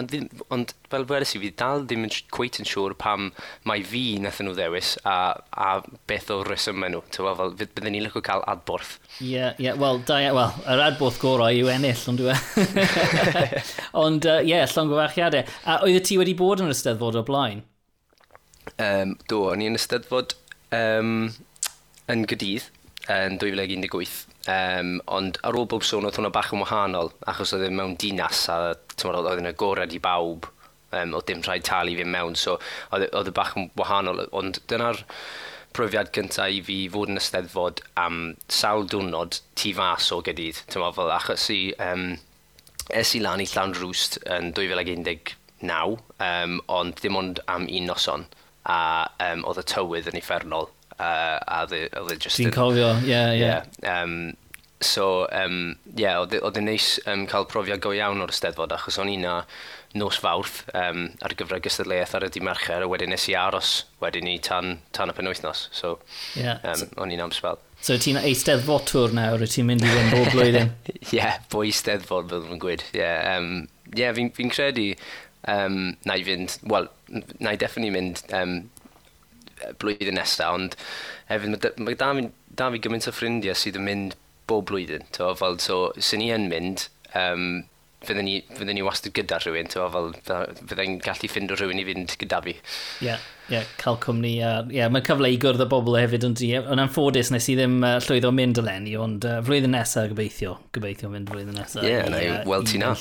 ond, 0.00 0.14
ond 0.54 0.72
fel 0.90 1.04
weles 1.10 1.34
i 1.36 1.40
fi 1.42 1.50
dal 1.60 1.84
ddim 1.84 2.06
yn 2.06 2.12
cweith 2.32 2.58
yn 2.62 2.68
siŵr 2.68 2.94
pam 3.00 3.28
mae 3.68 3.84
fi 3.86 4.02
nath 4.22 4.40
nhw 4.42 4.54
ddewis 4.56 4.94
a, 5.08 5.16
a 5.52 5.68
beth 6.08 6.30
o 6.32 6.38
resymau 6.46 6.92
nhw 6.92 7.02
tywa, 7.14 7.34
fel 7.38 7.54
bydden 7.60 7.90
ni'n 7.92 8.06
lyco 8.06 8.22
cael 8.24 8.44
adborth. 8.50 8.96
Ie 9.20 9.34
yeah, 9.34 9.60
yeah, 9.60 9.78
wel 9.78 10.00
well, 10.08 10.56
yr 10.64 10.84
adborth 10.88 11.20
gorau 11.22 11.52
yw 11.52 11.70
ennill 11.74 12.06
ond 12.12 12.22
dwi 12.22 12.32
e? 12.32 12.36
ond 14.04 14.28
ie 14.28 14.34
uh, 14.34 14.40
yeah, 14.48 14.66
llongyfarchiadau 14.72 15.56
a 15.68 15.80
oedd 15.86 16.08
ti 16.08 16.18
wedi 16.20 16.36
bod 16.38 16.62
yn 16.62 16.70
yr 16.70 16.76
ysteddfod 16.76 17.20
o 17.20 17.26
blaen? 17.28 17.64
Um, 18.80 19.16
do, 19.28 19.44
o'n 19.52 19.62
i 19.62 19.68
yn 19.68 19.76
ysteddfod 19.76 20.36
um, 20.72 21.32
yn 22.12 22.24
Gydydd 22.30 22.70
yn 23.10 23.38
2018. 23.38 24.26
Um, 24.52 24.96
ond 25.06 25.38
ar 25.46 25.56
ôl 25.58 25.68
bob 25.70 25.84
sôn 25.86 26.06
oedd 26.06 26.18
hwnna 26.18 26.32
bach 26.34 26.50
yn 26.54 26.62
wahanol, 26.62 27.12
achos 27.30 27.54
oedd 27.54 27.68
e 27.68 27.70
mewn 27.74 27.94
dinas 27.98 28.44
a 28.50 28.58
oedd 28.74 29.40
yn 29.42 29.50
agored 29.50 29.94
i 29.94 30.00
bawb, 30.02 30.48
um, 30.90 31.14
oedd 31.14 31.28
dim 31.28 31.42
rhaid 31.46 31.64
talu 31.66 31.94
fi 31.98 32.06
mewn, 32.06 32.36
so 32.38 32.58
e, 32.92 33.06
oedd 33.06 33.30
e 33.30 33.34
bach 33.34 33.54
yn 33.58 33.70
wahanol. 33.78 34.24
Ond 34.38 34.60
dyna'r 34.70 35.02
profiad 35.76 36.12
cyntaf 36.14 36.52
i 36.52 36.60
fi 36.66 36.78
fod 36.92 37.12
yn 37.12 37.20
ysteddfod 37.20 37.80
am 38.00 38.34
sawl 38.52 38.86
diwrnod 38.90 39.40
tu 39.58 39.72
fas 39.78 40.10
o 40.14 40.20
gydydd. 40.26 40.64
Tyma, 40.72 40.92
fel 40.96 41.14
achos 41.14 41.48
i 41.54 41.62
um, 41.82 42.12
es 42.90 43.14
i 43.16 43.22
lan 43.22 43.42
i 43.42 43.48
llawn 43.48 43.74
Rwst 43.78 44.20
yn 44.26 44.52
2019, 44.58 45.34
um, 45.62 46.60
ond 46.66 47.02
dim 47.02 47.18
ond 47.18 47.40
am 47.50 47.66
un 47.70 47.88
noson 47.88 48.26
a 48.68 48.78
um, 49.30 49.46
oedd 49.48 49.62
y 49.62 49.66
tywydd 49.72 50.10
yn 50.12 50.18
effernol 50.20 50.68
uh, 51.02 51.38
a 51.42 51.64
oedd 51.66 52.14
e 52.14 52.16
just... 52.16 52.38
Dwi'n 52.38 52.54
cofio, 52.54 52.94
ie, 53.02 53.10
yeah, 53.10 53.34
ie. 53.34 53.42
Yeah. 53.42 53.68
Yeah, 53.82 54.02
um, 54.02 54.16
so, 54.82 55.26
um, 55.32 55.76
yeah, 55.96 56.22
oedd 56.22 56.58
e'n 56.58 56.68
neis 56.68 56.96
um, 57.10 57.26
cael 57.30 57.46
profiad 57.50 57.82
go 57.82 57.92
iawn 57.96 58.22
o'r 58.22 58.34
Steddfod, 58.34 58.74
achos 58.74 58.98
o'n 59.02 59.10
i 59.12 59.18
na 59.20 59.42
nos 59.98 60.16
fawrth 60.22 60.62
um, 60.78 61.10
ar 61.24 61.34
gyfer 61.36 61.60
gystadleuaeth 61.62 62.14
ar 62.16 62.26
y 62.26 62.30
dim 62.32 62.46
mercher, 62.48 62.84
a 62.84 62.88
wedyn 62.88 63.12
nes 63.12 63.26
i 63.28 63.36
aros 63.36 63.82
wedyn 64.02 64.26
ni 64.28 64.38
tan, 64.42 64.78
tan 64.96 65.12
y 65.12 65.16
penwythnos. 65.16 65.66
So, 65.76 65.98
yeah. 66.38 66.62
um, 66.64 66.86
o'n 67.02 67.12
i'n 67.14 67.24
am 67.26 67.34
spel. 67.34 67.60
So 67.82 67.98
ti'n 67.98 68.20
eisteddfod 68.22 68.86
twr 68.88 69.14
nawr, 69.16 69.42
ti'n 69.50 69.68
mynd 69.68 69.84
i 69.84 69.90
fynd 69.90 70.14
bob 70.14 70.30
blwyddyn? 70.32 70.72
Ie, 70.92 71.02
yeah, 71.18 71.40
boi 71.52 71.66
eisteddfod 71.68 72.30
fel 72.32 72.48
yn 72.54 72.62
gwyd. 72.62 72.86
Ie, 72.94 73.02
yeah, 73.02 73.36
um, 73.36 73.66
yeah, 73.98 74.14
fi'n 74.16 74.32
fi 74.36 74.48
credu 74.52 74.88
um, 75.50 75.96
na 76.06 76.16
i 76.16 76.24
fynd, 76.26 76.56
wel, 76.70 76.88
na 77.42 77.52
i 77.52 77.60
definitely 77.60 77.92
mynd 77.94 78.22
um, 78.38 78.60
blwyddyn 79.82 80.18
nesaf, 80.18 80.56
ond 80.58 80.78
hefyd 81.30 81.78
mae 81.82 81.98
da 81.98 82.12
fi, 82.16 82.28
da 82.58 82.70
fi 82.72 82.82
gymaint 82.82 83.08
o 83.08 83.14
ffrindiau 83.14 83.58
sydd 83.58 83.80
yn 83.80 83.88
mynd 83.88 84.16
bob 84.50 84.66
blwyddyn. 84.70 85.06
To, 85.18 85.32
fel, 85.38 85.60
so, 85.62 85.84
sy'n 85.98 86.22
ni 86.22 86.32
yn 86.34 86.48
mynd, 86.50 86.88
um, 87.18 87.62
fydden 88.02 88.26
ni, 88.26 88.40
fydden 88.56 88.74
ni 88.76 88.84
wastad 88.84 89.14
gyda 89.16 89.38
rhywun, 89.42 89.70
to, 89.72 89.84
fel, 89.94 90.10
fydden 90.60 90.98
gallu 91.04 91.30
ffind 91.30 91.54
o 91.54 91.58
rhywun 91.58 91.80
i 91.80 91.86
fynd 91.86 92.16
gyda 92.20 92.40
fi. 92.44 92.56
Ie, 92.56 93.06
yeah, 93.06 93.26
yeah, 93.52 93.68
cael 93.80 93.98
cwmni. 94.02 94.34
Uh, 94.42 94.64
yeah, 94.74 94.90
Mae'n 94.92 95.06
cyfle 95.06 95.30
i 95.32 95.38
gwrdd 95.42 95.64
o 95.64 95.68
bobl 95.70 95.98
hefyd, 96.00 96.26
ond 96.28 96.42
yn 96.48 96.82
anffodus 96.82 97.32
nes 97.34 97.48
i 97.52 97.56
ddim 97.58 97.78
uh, 97.86 97.98
llwyddo 98.06 98.32
mynd 98.34 98.62
o 98.62 98.66
lenni, 98.66 98.96
ond 99.00 99.28
uh, 99.28 99.38
flwyddyn 99.46 99.76
nesaf 99.76 100.10
gobeithio, 100.12 100.56
gobeithio 100.74 101.12
mynd 101.12 101.30
flwyddyn 101.32 101.60
nesaf. 101.60 101.86
Ie, 101.86 101.94
yeah, 101.94 102.10
na 102.12 102.22
i, 102.22 102.32
weld 102.50 102.70
ti 102.72 102.82
na. 102.82 102.94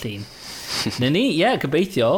Na 1.02 1.10
ni, 1.10 1.32
ie, 1.34 1.42
yeah, 1.42 1.58
gobeithio. 1.62 2.14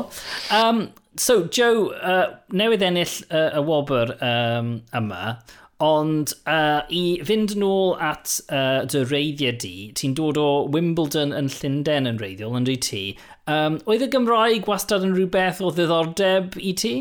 Um, 0.53 0.85
so, 1.17 1.43
Joe, 1.47 1.91
uh, 1.99 2.37
newydd 2.53 2.85
ennill 2.85 3.17
uh, 3.29 3.51
y 3.57 3.61
wobr 3.67 4.15
um, 4.23 4.75
yma, 4.95 5.35
ond 5.83 6.31
uh, 6.47 6.83
i 6.93 7.03
fynd 7.27 7.55
yn 7.57 7.65
ôl 7.67 7.95
at 8.01 8.37
uh, 8.53 8.83
dy 8.89 9.03
reiddiau 9.09 9.57
di, 9.59 9.73
ti'n 9.97 10.15
dod 10.17 10.39
o 10.39 10.47
Wimbledon 10.71 11.33
yn 11.35 11.49
Llundain 11.51 12.07
yn 12.09 12.21
reiddiol, 12.21 12.55
yn 12.59 12.67
rhaid 12.69 12.85
ti. 12.87 13.03
Um, 13.51 13.79
oedd 13.89 14.05
y 14.05 14.09
Gymraeg 14.13 14.69
wastad 14.69 15.03
yn 15.05 15.15
rhywbeth 15.17 15.61
o 15.63 15.73
ddiddordeb 15.73 16.55
i 16.61 16.75
ti? 16.79 16.93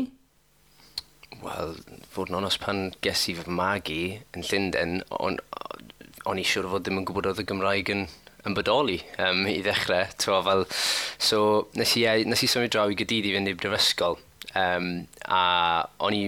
Wel, 1.43 1.77
fod 2.11 2.31
yn 2.31 2.39
onos 2.41 2.59
pan 2.59 2.89
ges 3.05 3.27
i 3.31 3.37
fy 3.37 3.47
magu 3.51 4.01
yn 4.35 4.47
Llundain, 4.49 4.99
o'n, 5.19 5.39
on 6.27 6.39
i 6.41 6.45
siwr 6.47 6.69
fod 6.71 6.85
ddim 6.85 7.01
yn 7.01 7.07
gwybod 7.07 7.31
oedd 7.31 7.43
y 7.43 7.47
Gymraeg 7.47 7.93
yn 7.93 8.05
yn 8.47 8.55
bodoli 8.57 8.99
um, 9.23 9.45
i 9.49 9.59
ddechrau. 9.63 10.07
Tro, 10.19 10.39
fel, 10.45 10.65
so, 11.17 11.43
nes 11.79 11.97
i, 11.99 12.05
nes 12.27 12.43
i 12.43 12.49
symud 12.51 12.73
draw 12.73 12.91
i 12.91 12.97
gydydd 12.99 13.29
i 13.29 13.35
fynd 13.35 13.51
i'r 13.51 13.59
brifysgol. 13.59 14.19
Um, 14.59 14.89
a 15.25 15.43
o'n 16.03 16.17
i 16.17 16.23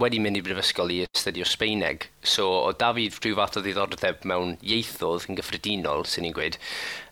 wedi 0.00 0.20
mynd 0.22 0.38
i 0.38 0.42
brifysgol 0.44 0.92
i 0.92 1.02
astudio 1.04 1.46
Sbeineg. 1.48 2.08
So, 2.22 2.48
o 2.68 2.72
da 2.76 2.92
fi 2.96 3.08
rhyw 3.12 3.36
fath 3.38 3.58
o 3.60 3.64
ddiddordeb 3.64 4.24
mewn 4.28 4.56
ieithodd 4.62 5.28
yn 5.28 5.38
gyffredinol, 5.38 6.06
sy'n 6.08 6.26
ni'n 6.26 6.36
gweud. 6.36 6.58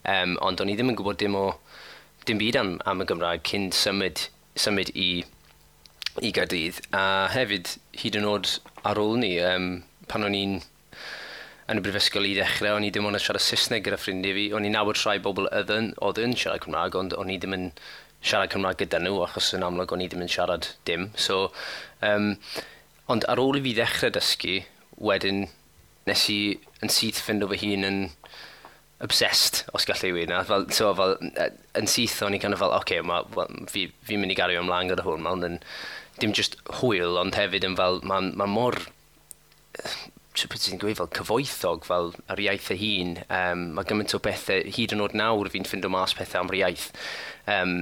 Um, 0.08 0.36
ond 0.44 0.62
o'n 0.62 0.72
i 0.72 0.76
ddim 0.78 0.92
yn 0.92 0.98
gwybod 0.98 1.20
dim 1.22 1.36
o 1.38 1.46
dim 2.26 2.40
byd 2.40 2.58
am, 2.58 2.74
am 2.88 3.02
y 3.02 3.06
Gymraeg 3.10 3.44
cyn 3.48 3.70
symud, 3.76 4.26
symud 4.58 4.92
i, 4.94 5.24
i 6.22 6.32
Gaerdydd. 6.34 6.82
A 6.96 7.28
hefyd, 7.34 7.76
hyd 8.02 8.18
yn 8.20 8.28
oed 8.30 8.56
ar 8.88 9.00
ôl 9.02 9.16
ni, 9.20 9.34
um, 9.42 9.72
pan 10.10 10.26
o'n 10.26 10.36
i'n 10.38 10.60
yn 11.72 11.80
y 11.80 11.84
brifysgol 11.84 12.28
i 12.28 12.34
ddechrau, 12.36 12.76
o'n 12.76 12.84
i 12.86 12.90
ddim 12.92 13.06
ond 13.08 13.16
yn 13.16 13.22
siarad 13.22 13.42
Saesneg 13.44 13.86
gyda 13.86 13.98
ffrindiau 14.00 14.36
fi. 14.36 14.44
O'n 14.56 14.66
i 14.68 14.72
nawr 14.72 14.98
rhai 14.98 15.18
bobl 15.24 15.48
oedd 15.48 16.20
yn 16.20 16.36
siarad 16.36 16.64
Cymraeg, 16.66 16.98
ond 17.00 17.16
o'n 17.16 17.32
i 17.32 17.38
ddim 17.40 17.56
yn 17.56 17.66
siarad 18.20 18.52
Cymraeg 18.52 18.82
gyda 18.82 19.00
nhw, 19.02 19.22
achos 19.24 19.52
yn 19.56 19.64
amlwg 19.66 19.94
o'n 19.94 20.04
i 20.04 20.08
ddim 20.12 20.24
yn 20.26 20.32
siarad 20.32 20.68
dim. 20.88 21.08
So, 21.16 21.46
um, 22.04 22.34
ond 23.12 23.26
ar 23.32 23.40
ôl 23.40 23.58
i 23.58 23.64
fi 23.64 23.74
ddechrau 23.78 24.12
dysgu, 24.14 24.60
wedyn 25.02 25.46
nes 26.08 26.26
i 26.30 26.40
yn 26.84 26.92
syth 26.92 27.22
ffind 27.24 27.46
o 27.46 27.50
fy 27.50 27.62
hun 27.62 27.88
yn 27.88 28.00
obsessed, 29.02 29.64
os 29.74 29.86
gallai 29.88 30.12
i 30.12 30.16
weina. 30.20 30.42
Fel, 30.46 30.68
so, 30.74 30.92
fel, 30.98 31.16
yn 31.78 31.90
syth 31.90 32.20
o'n 32.26 32.36
i 32.36 32.40
kind 32.42 32.54
of 32.54 32.62
fel, 32.62 32.74
oce, 32.74 32.84
okay, 32.84 33.02
ma, 33.06 33.22
well, 33.36 33.50
fi, 33.70 33.88
fi'n 34.06 34.22
mynd 34.22 34.34
i 34.34 34.38
gario 34.38 34.62
ymlaen 34.62 34.92
gyda 34.92 35.06
hwn. 35.06 35.24
Mae'n 35.24 35.60
dim 36.22 36.34
just 36.36 36.58
hwyl, 36.82 37.16
ond 37.22 37.38
hefyd 37.38 37.66
yn 37.66 37.78
fel, 37.78 38.02
mae'n 38.06 38.34
ma 38.38 38.46
mor 38.50 38.78
beth 40.50 40.66
sy'n 40.66 40.80
gweud 40.82 40.98
fel 40.98 41.10
cyfoethog 41.18 41.88
fel 41.88 42.12
yr 42.32 42.44
iaith 42.46 42.70
y 42.74 42.78
hun, 42.82 43.16
um, 43.26 43.66
mae 43.76 43.88
gymaint 43.88 44.14
o 44.16 44.22
bethau, 44.22 44.62
hyd 44.76 44.94
yn 44.96 45.04
oed 45.04 45.16
nawr 45.18 45.50
fi'n 45.52 45.66
ffind 45.68 45.88
o 45.88 45.92
mas 45.92 46.14
pethau 46.18 46.42
am 46.42 46.52
yr 46.52 46.60
iaith. 46.62 46.88
Um, 47.50 47.76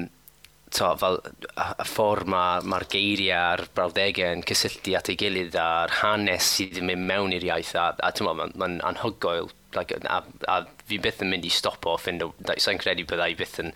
to, 0.75 0.91
fel 1.01 1.19
y 1.25 1.87
ffordd 1.87 2.29
mae'r 2.31 2.67
ma, 2.71 2.81
geiriau 2.93 3.37
a'r 3.37 3.65
brawddegau 3.75 4.37
yn 4.37 4.45
cysylltu 4.47 4.95
at 4.99 5.11
ei 5.11 5.19
gilydd 5.19 5.57
a'r 5.59 5.97
hanes 6.01 6.53
sydd 6.57 6.79
yn 6.81 6.87
mynd 6.91 7.07
mewn 7.09 7.35
i'r 7.37 7.49
iaith 7.51 7.73
a, 7.79 7.91
a 7.99 8.13
ti'n 8.15 8.29
mae'n 8.31 8.55
ma 8.61 8.71
anhygoel 8.93 9.51
like, 9.75 9.99
a, 10.05 10.23
a 10.49 10.61
fi 10.87 11.01
byth 11.03 11.25
yn 11.25 11.33
mynd 11.33 11.47
i 11.47 11.53
stopo 11.55 11.97
o, 11.97 12.31
sa'n 12.57 12.81
credu 12.83 13.07
byddai 13.11 13.35
byth 13.39 13.59
yn 13.65 13.75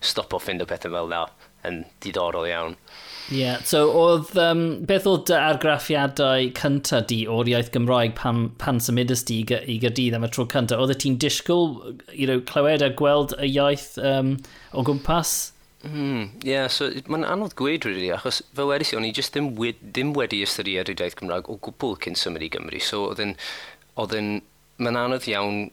stopo 0.00 0.38
o 0.38 0.70
pethau 0.70 0.94
fel 0.94 1.12
na 1.12 1.26
yn 1.66 1.84
diddorol 2.02 2.48
iawn. 2.50 2.78
Ie, 3.26 3.40
yeah, 3.40 3.62
so 3.66 3.88
oedd, 3.90 4.28
um, 4.38 4.60
beth 4.86 5.06
oedd 5.10 5.24
dy 5.26 5.34
argraffiadau 5.34 6.50
cynta 6.54 7.00
di 7.10 7.24
o'r 7.26 7.48
iaith 7.50 7.72
Gymraeg 7.74 8.14
pan, 8.14 8.44
pan 8.62 8.78
symudus 8.78 9.24
di 9.26 9.40
i 9.42 9.78
Gyrdydd 9.82 10.14
am 10.14 10.26
y 10.28 10.30
tro 10.30 10.44
cynta? 10.52 10.78
Oedd 10.78 10.94
ti'n 11.02 11.16
disgwyl 11.18 11.96
you 12.12 12.28
know, 12.30 12.38
clywed 12.46 12.84
a 12.86 12.92
gweld 13.00 13.34
y 13.42 13.48
iaith 13.56 13.96
um, 13.98 14.36
o 14.70 14.86
gwmpas? 14.86 15.34
Hmm, 15.82 16.28
yeah, 16.46 16.68
so 16.70 16.92
mae'n 17.10 17.26
anodd 17.26 17.56
gweud 17.58 17.82
rydw 17.82 17.96
really, 17.98 18.12
achos 18.14 18.40
fel 18.54 18.70
wedi 18.70 18.86
si, 18.86 18.94
o'n 18.98 19.08
i 19.08 19.10
jyst 19.14 19.34
ddim, 19.34 19.52
wed, 19.58 19.82
ddim 19.82 20.14
wedi 20.14 20.44
ystyried 20.46 20.94
yr 20.94 21.02
iaith 21.02 21.18
Gymraeg 21.18 21.50
o 21.50 21.58
gwbl 21.66 21.98
cyn 22.06 22.18
symud 22.18 22.46
i 22.46 22.52
Gymru, 22.54 22.78
so 22.78 23.08
oedd 23.08 23.24
yn, 23.26 23.34
oedd 23.98 24.14
yn, 24.14 24.30
mae'n 24.78 25.02
anodd 25.02 25.26
iawn 25.32 25.64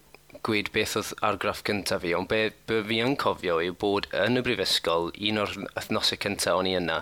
gweud 0.43 0.71
beth 0.75 0.97
oedd 0.99 1.11
argraff 1.23 1.61
cyntaf 1.67 2.03
fi, 2.03 2.13
ond 2.17 2.29
be, 2.31 2.41
be 2.67 2.81
fi 2.87 2.99
yn 3.03 3.15
cofio 3.19 3.59
yw 3.63 3.75
bod 3.79 4.09
yn 4.25 4.41
y 4.41 4.43
brifysgol, 4.45 5.11
un 5.29 5.39
o'r 5.43 5.53
wythnosau 5.61 6.19
cyntaf 6.25 6.59
o'n 6.59 6.69
i 6.69 6.75
yna, 6.79 6.99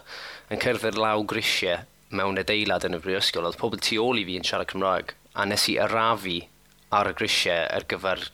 yn 0.53 0.61
cerdded 0.61 0.99
law 0.99 1.23
grisiau 1.31 1.87
mewn 2.13 2.37
adeilad 2.41 2.85
yn 2.87 2.97
y 2.97 3.01
brifysgol, 3.01 3.47
oedd 3.49 3.59
pobl 3.61 3.81
tu 3.81 3.97
ôl 4.03 4.21
i 4.21 4.27
fi 4.27 4.37
yn 4.37 4.45
siarad 4.47 4.69
Cymraeg, 4.73 5.15
a 5.33 5.47
nes 5.47 5.67
i 5.71 5.77
arafu 5.81 6.41
ar 6.93 7.09
y 7.09 7.15
grisiau 7.17 7.65
ar 7.71 7.87
gyfer 7.89 8.27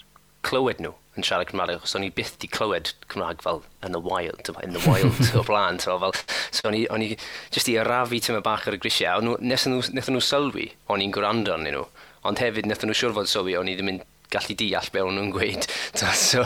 clywed 0.47 0.81
nhw 0.83 0.95
yn 1.17 1.25
siarad 1.25 1.49
Cymraeg, 1.53 1.79
achos 1.79 1.95
o'n 1.97 2.05
i 2.05 2.11
byth 2.13 2.35
di 2.41 2.49
clywed 2.51 2.91
Cymraeg 3.11 3.41
fel 3.45 3.63
yn 3.85 3.95
y 3.97 4.01
wild, 4.03 4.51
in 4.63 4.75
the 4.75 4.83
wild 4.85 5.23
o 5.39 5.45
blaen. 5.47 5.79
So, 5.81 5.95
fel, 6.01 6.13
so 6.51 6.67
o'n 6.69 6.77
i, 6.77 6.83
on 6.93 7.05
i 7.05 7.13
jyst 7.53 7.71
i 7.71 7.77
arafu 7.81 8.19
tyma 8.21 8.43
bach 8.45 8.67
ar 8.67 8.77
y 8.77 8.81
grisiau, 8.83 9.23
a 9.23 9.39
nes 9.39 9.65
nhw, 9.69 9.81
nes 9.95 10.11
nhw 10.11 10.21
sylwi, 10.25 10.69
o'n 10.91 11.05
i'n 11.05 11.15
gwrando 11.15 11.55
arnyn 11.55 11.77
nhw, 11.77 11.87
ond 12.27 12.43
hefyd 12.43 12.69
nes 12.69 12.83
nhw 12.83 12.97
siwr 12.97 13.15
fod 13.17 13.31
sylwi, 13.31 13.57
o'n 13.57 13.71
i 13.71 13.77
ddim 13.77 13.95
yn 13.95 14.03
gallu 14.33 14.55
deall 14.59 14.89
be 14.93 15.03
o'n 15.03 15.17
nhw'n 15.17 15.33
gweud. 15.35 15.67
so, 16.27 16.43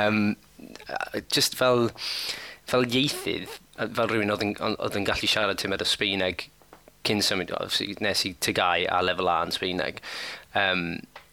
um, 0.00 0.34
just 1.32 1.56
fel, 1.58 1.88
fel 2.68 2.88
ieithydd, 2.88 3.48
fel 3.78 4.10
rhywun 4.10 4.34
oedd 4.34 4.44
yn, 4.46 4.56
oedd 4.72 4.98
yn 4.98 5.08
gallu 5.08 5.30
siarad 5.30 5.62
tymed 5.62 5.84
o 5.84 5.88
Sbeineg 5.88 6.48
cyn 7.06 7.22
symud, 7.24 7.50
nes 8.04 8.26
i 8.28 8.34
tygau 8.42 8.86
a 8.86 9.00
lefel 9.02 9.30
A 9.30 9.40
yn 9.46 9.54
Sbeineg, 9.54 9.98
um, 10.58 10.84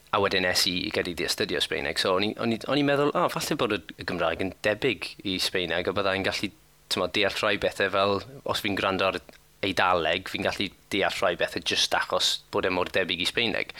a 0.10 0.22
wedyn 0.24 0.42
nes 0.48 0.64
i 0.66 0.90
gyda 0.94 1.14
i 1.14 1.28
astudio 1.28 1.62
Sbeineg. 1.62 2.00
So, 2.02 2.16
o'n 2.18 2.56
i'n 2.56 2.88
meddwl, 2.88 3.14
o, 3.14 3.26
oh, 3.26 3.30
falle 3.34 3.60
bod 3.60 3.76
y 3.78 4.08
Gymraeg 4.10 4.42
yn 4.46 4.56
debyg 4.66 5.12
i 5.30 5.38
Sbeineg, 5.44 5.90
a 5.90 5.94
byddai'n 5.94 6.26
gallu 6.26 6.50
tyma, 6.90 7.10
deall 7.14 7.38
rhai 7.38 7.60
bethau 7.62 7.94
fel 7.94 8.16
os 8.50 8.64
fi'n 8.66 8.78
gwrando 8.80 9.12
ar, 9.12 9.20
Eidaleg, 9.66 10.30
fi'n 10.32 10.46
gallu 10.46 10.70
deall 10.94 11.16
rhai 11.20 11.34
bethau 11.40 11.64
just 11.72 11.96
achos 11.98 12.30
bod 12.54 12.68
e 12.68 12.72
mor 12.72 12.92
debyg 12.96 13.24
i 13.24 13.28
Sbeineg. 13.28 13.74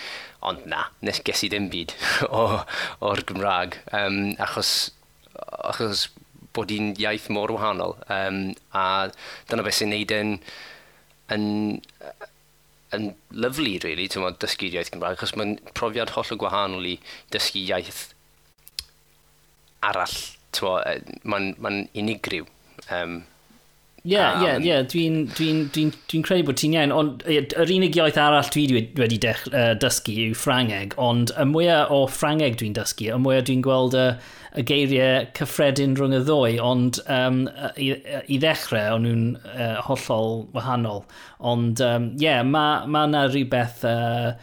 Ond 0.50 0.66
na, 0.72 0.86
nes 1.06 1.22
ges 1.26 1.46
i 1.48 1.50
ddim 1.52 1.70
byd 1.72 1.94
o'r 2.40 3.24
Gymraeg, 3.30 3.80
um, 3.96 4.20
achos, 4.44 4.74
achos 5.40 6.08
bod 6.56 6.74
hi'n 6.74 6.92
iaith 7.00 7.30
mor 7.32 7.54
wahanol. 7.56 7.96
Um, 8.12 8.42
a 8.76 9.08
dyna 9.48 9.64
beth 9.64 9.80
sy'n 9.80 9.94
neud 9.94 10.14
yn, 10.16 10.36
yn, 11.36 11.48
yn 12.98 13.10
lyflu, 13.32 13.78
really, 13.86 14.10
ti'n 14.12 14.26
meddwl, 14.26 14.40
dysgu 14.44 14.74
iaith 14.74 14.92
Gymraeg, 14.92 15.16
achos 15.16 15.36
mae'n 15.40 15.58
profiad 15.80 16.16
holl 16.18 16.36
o 16.36 16.40
gwahanol 16.44 16.92
i 16.92 16.98
dysgu 17.32 17.64
iaith 17.64 18.10
arall. 19.86 20.20
E, 20.50 20.96
mae'n 21.24 21.24
ma, 21.24 21.40
n, 21.40 21.52
ma 21.62 21.72
n 21.72 21.84
unigryw. 21.96 22.48
Um, 22.92 23.22
Ie, 24.10 24.22
ie, 24.42 24.54
ie, 24.66 24.78
dwi'n 24.90 25.18
dwi 25.30 25.48
dwi 25.70 25.84
dwi 26.10 26.22
credu 26.26 26.48
bod 26.48 26.58
ti'n 26.58 26.74
iawn, 26.74 26.94
ond 26.96 27.24
yr 27.30 27.74
unig 27.76 27.98
iaith 28.00 28.18
arall 28.18 28.48
dwi 28.56 28.82
wedi 28.98 29.20
dech, 29.22 29.44
uh, 29.52 29.74
dysgu 29.78 30.16
yw 30.26 30.38
Ffrangeg, 30.38 30.96
ond 30.98 31.34
y 31.38 31.46
mwyaf 31.46 31.94
o 31.94 32.00
Ffrangeg 32.10 32.58
dwi'n 32.58 32.78
dysgu, 32.78 33.12
y 33.14 33.20
mwyaf 33.22 33.46
dwi'n 33.50 33.62
gweld 33.66 33.98
y, 34.00 34.08
y 34.58 34.66
geiriau 34.72 35.28
cyffredin 35.38 35.94
rhwng 36.00 36.18
y 36.18 36.24
ddwy, 36.26 36.56
ond 36.72 37.02
um, 37.06 37.44
i, 37.78 37.92
i 38.26 38.40
ddechrau, 38.42 38.96
o'n 38.96 39.06
nhw'n 39.06 39.28
uh, 39.52 39.76
hollol 39.86 40.42
wahanol. 40.58 41.04
Ond, 41.40 41.84
ie, 41.84 41.92
um, 41.92 42.10
yeah, 42.24 42.42
mae 42.42 42.90
ma 42.90 43.06
yna 43.12 43.28
rhywbeth... 43.30 43.86
Uh, 43.86 44.34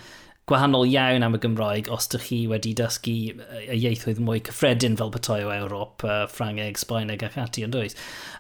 gwahanol 0.47 0.87
iawn 0.87 1.25
am 1.27 1.35
y 1.35 1.41
Gymraeg 1.43 1.89
os 1.91 2.07
ydych 2.07 2.27
chi 2.29 2.37
wedi 2.47 2.71
dysgu 2.79 3.15
y 3.35 3.79
ieithoedd 3.81 4.21
mwy 4.23 4.43
cyffredin 4.47 4.95
fel 5.01 5.11
bethau 5.15 5.49
o 5.49 5.51
Ewrop, 5.51 6.05
uh, 6.07 6.21
Ffrangeg, 6.31 6.79
Sbaeneg 6.79 7.25
ac 7.27 7.39
ati 7.43 7.65
yn 7.67 7.75
dweud. 7.75 7.97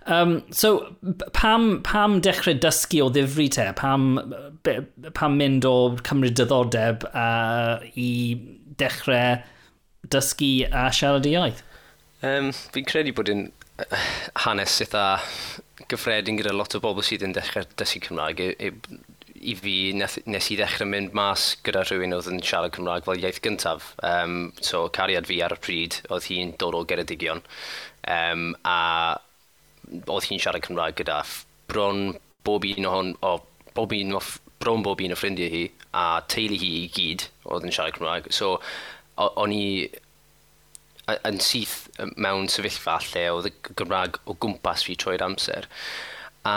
Um, 0.06 0.36
so, 0.54 0.94
pam, 1.34 1.80
pam 1.86 2.20
dechrau 2.22 2.54
dysgu 2.62 3.02
o 3.02 3.10
ddifri 3.10 3.48
te? 3.56 3.66
Pam, 3.80 4.20
pam 5.18 5.38
mynd 5.40 5.66
o 5.66 5.74
cymryd 6.06 6.38
dyddoldeb 6.38 7.08
uh, 7.10 7.82
i 7.98 8.10
dechrau 8.78 9.42
dysgu 10.14 10.52
a 10.70 10.86
siarad 10.94 11.26
i 11.26 11.34
iaith? 11.34 11.64
Um, 12.22 12.52
fi'n 12.74 12.86
credu 12.86 13.16
bod 13.18 13.34
yn 13.34 13.48
hanes 14.46 14.78
eitha 14.80 15.08
gyffredin 15.90 16.38
gyda 16.38 16.54
lot 16.54 16.78
o 16.78 16.80
bobl 16.80 17.04
sydd 17.04 17.26
yn 17.26 17.34
dechrau 17.34 17.66
dysgu 17.74 18.06
Cymraeg 18.06 18.46
yw, 18.46 18.54
yw 18.70 19.02
i 19.40 19.54
fi, 19.58 19.74
nes, 19.96 20.18
nes 20.26 20.50
i 20.52 20.56
ddechrau 20.58 20.88
mynd 20.90 21.14
mas 21.16 21.48
gyda 21.66 21.84
rhywun 21.84 22.14
oedd 22.16 22.30
yn 22.32 22.42
siarad 22.44 22.74
Cymraeg 22.76 23.06
fel 23.06 23.20
iaith 23.22 23.42
gyntaf. 23.44 23.92
Um, 24.06 24.52
so, 24.60 24.86
cariad 24.96 25.28
fi 25.28 25.40
ar 25.44 25.56
y 25.56 25.60
pryd, 25.62 26.00
oedd 26.10 26.28
hi'n 26.30 26.54
dod 26.60 26.78
o 26.78 26.84
Geredigion. 26.88 27.42
Um, 28.16 28.48
a 28.64 29.18
oedd 30.06 30.30
hi'n 30.30 30.42
siarad 30.42 30.66
Cymraeg 30.66 30.98
gyda 31.00 31.20
bron 31.70 32.16
bob 32.46 32.66
un 32.68 32.88
o 32.88 32.94
hon, 32.94 33.14
o, 33.26 33.36
bob 33.76 33.94
un 33.96 34.16
o, 34.16 34.22
bron 34.62 34.84
bob 34.86 35.02
un 35.04 35.14
o 35.14 35.18
ffrindiau 35.18 35.52
hi, 35.52 35.64
a 35.96 36.06
teulu 36.30 36.58
hi 36.60 36.72
i 36.82 36.90
gyd 36.94 37.28
oedd 37.50 37.68
yn 37.68 37.74
siarad 37.74 37.98
Cymraeg. 37.98 38.32
So, 38.34 38.56
o'n 39.16 39.54
i 39.54 39.66
yn 41.06 41.38
syth 41.42 41.86
mewn 42.18 42.48
sefyllfa 42.50 42.98
lle 43.12 43.24
oedd 43.36 43.50
y 43.50 43.54
Gymraeg 43.78 44.18
o 44.26 44.34
gwmpas 44.42 44.84
fi 44.86 44.96
trwy'r 44.98 45.24
amser. 45.26 45.68
A 46.46 46.56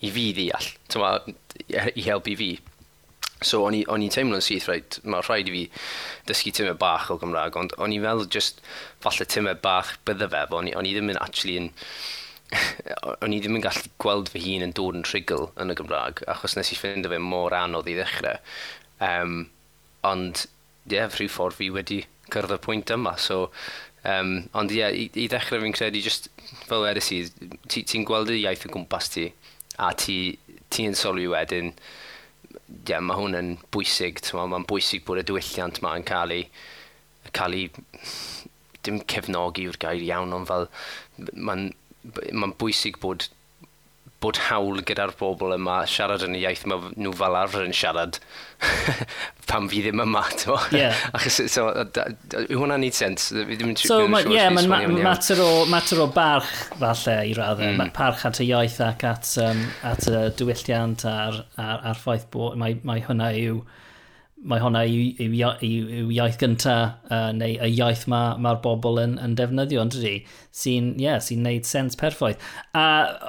i 0.00 0.10
fi 0.12 0.26
ddeall, 0.36 0.68
tyma, 0.92 1.14
i 1.70 2.04
helpu 2.06 2.36
fi. 2.38 2.50
So 3.44 3.62
o'n 3.64 3.76
i'n 3.76 4.12
teimlo'n 4.12 4.44
syth, 4.44 4.68
right, 4.68 4.98
mae 5.08 5.24
rhaid 5.24 5.48
i 5.48 5.54
fi 5.54 5.64
dysgu 6.28 6.52
tymed 6.56 6.80
bach 6.80 7.08
o 7.12 7.16
Gymraeg, 7.20 7.56
ond 7.56 7.74
o'n 7.80 7.94
i'n 7.94 8.04
meddwl 8.04 8.28
just 8.32 8.60
falle 9.00 9.24
tymed 9.24 9.62
bach 9.64 9.94
bydde 10.08 10.28
fe, 10.32 10.46
o'n 10.52 10.68
i 10.68 10.94
ddim 10.94 11.12
yn 11.14 11.20
actually 11.20 11.56
yn... 11.62 11.70
o'n 13.22 13.32
i 13.32 13.38
ddim 13.40 13.56
yn 13.56 13.64
gallu 13.64 13.92
gweld 14.02 14.32
fy 14.32 14.42
hun 14.42 14.66
yn 14.66 14.74
dod 14.76 14.96
yn 14.98 15.04
trigl 15.06 15.48
yn 15.62 15.72
y 15.72 15.76
Gymraeg, 15.78 16.24
achos 16.32 16.56
nes 16.58 16.72
i 16.74 16.78
ffeindio 16.78 17.12
fe 17.12 17.20
mor 17.22 17.54
anodd 17.56 17.88
i 17.88 17.96
ddechrau. 17.96 18.40
Um, 19.06 19.36
ond, 20.06 20.44
ie, 20.88 20.96
yeah, 20.98 21.12
rhyw 21.12 21.30
ffordd 21.32 21.56
fi 21.60 21.70
wedi 21.72 22.02
cyrraedd 22.32 22.58
y 22.58 22.64
pwynt 22.66 22.96
yma, 22.96 23.16
so... 23.20 23.46
Um, 24.00 24.46
ond 24.56 24.70
ie, 24.72 24.78
yeah, 24.80 24.94
i, 24.96 25.10
i 25.12 25.26
ddechrau 25.28 25.60
fi'n 25.60 25.74
credu, 25.76 26.00
just 26.00 26.30
fel 26.64 26.86
edrych 26.88 27.10
i, 27.12 27.18
ti'n 27.68 27.84
ti 27.84 28.00
gweld 28.08 28.32
y 28.32 28.38
iaith 28.40 28.64
o 28.64 28.70
gwmpas 28.72 29.10
ti, 29.12 29.26
a 29.80 29.90
ti, 29.96 30.16
ti 30.72 30.86
yn 30.88 30.96
sylwi 30.98 31.26
wedyn, 31.32 31.72
ie, 31.72 32.92
yeah, 32.92 33.02
mae 33.02 33.18
hwn 33.18 33.38
yn 33.38 33.50
bwysig, 33.74 34.22
mae'n 34.36 34.68
bwysig 34.68 35.04
bod 35.06 35.22
y 35.22 35.26
diwylliant 35.26 35.80
mae 35.84 36.00
yn 36.00 36.06
cael 36.08 36.34
ei, 36.36 36.46
cael 37.36 37.56
ei, 37.56 37.68
dim 38.86 39.00
cefnogi 39.10 39.66
yw'r 39.68 39.80
gair 39.80 40.04
iawn, 40.06 40.34
ond 40.36 40.50
fel, 40.50 40.68
mae'n 41.34 41.70
ma 42.32 42.48
bwysig 42.60 43.00
bod 43.02 43.28
bod 44.20 44.36
hawl 44.50 44.82
gyda'r 44.84 45.14
bobl 45.16 45.54
yma 45.56 45.78
siarad 45.88 46.24
yn 46.26 46.36
y 46.36 46.42
iaith 46.42 46.66
mae 46.68 46.90
nhw 47.00 47.12
fel 47.16 47.36
arfer 47.38 47.64
yn 47.64 47.72
siarad 47.76 48.18
pam 49.50 49.68
fi 49.72 49.80
ddim 49.86 50.02
yma, 50.04 50.22
ti'n 50.36 50.76
Yeah. 50.76 50.96
Achos, 51.16 51.40
so, 51.50 51.68
yw 51.72 52.60
hwnna 52.60 52.76
neud 52.82 52.96
sens? 52.96 53.30
Fi 53.32 53.56
ddim 53.56 53.72
yn 53.72 53.78
so, 53.80 54.02
ma, 54.12 54.20
yeah, 54.28 54.50
mae'n 54.52 54.68
ma, 54.70 54.82
mater, 55.08 55.40
o, 55.40 55.64
mater 55.72 56.02
o 56.04 56.08
barch, 56.12 56.50
falle, 56.76 57.16
i 57.30 57.34
raddau. 57.36 57.72
Mm. 57.72 57.80
Mae 57.80 57.94
parch 57.96 58.26
at 58.28 58.42
y 58.44 58.50
iaith 58.50 58.78
ac 58.84 59.06
at, 59.08 59.32
um, 59.42 59.64
at 59.88 60.08
y 60.10 60.26
diwylliant 60.38 61.06
a'r, 61.08 61.42
ar, 61.56 61.84
ar 61.92 62.02
ffaith 62.02 62.28
bod, 62.34 62.58
mae, 62.60 62.76
mae 62.86 63.04
hwnna 63.08 63.32
yw 63.40 63.62
mae 64.40 64.60
hwnna 64.62 64.82
yw, 64.88 65.00
yw, 65.20 65.50
yw, 65.60 65.88
yw 66.00 66.12
iaith 66.14 66.38
gyntaf 66.40 67.10
uh, 67.12 67.28
neu 67.36 67.58
y 67.60 67.68
iaith 67.74 68.06
mae'r 68.08 68.38
ma, 68.40 68.54
bobl 68.64 69.00
yn, 69.02 69.18
yn 69.20 69.34
defnyddio, 69.36 69.82
ond 69.82 69.96
ydy, 69.98 70.14
sy'n 70.56 70.94
yeah, 71.00 71.18
sy 71.20 71.36
neud 71.36 71.68
sens 71.68 71.98
perffaith. 72.00 72.40
A 72.72 72.84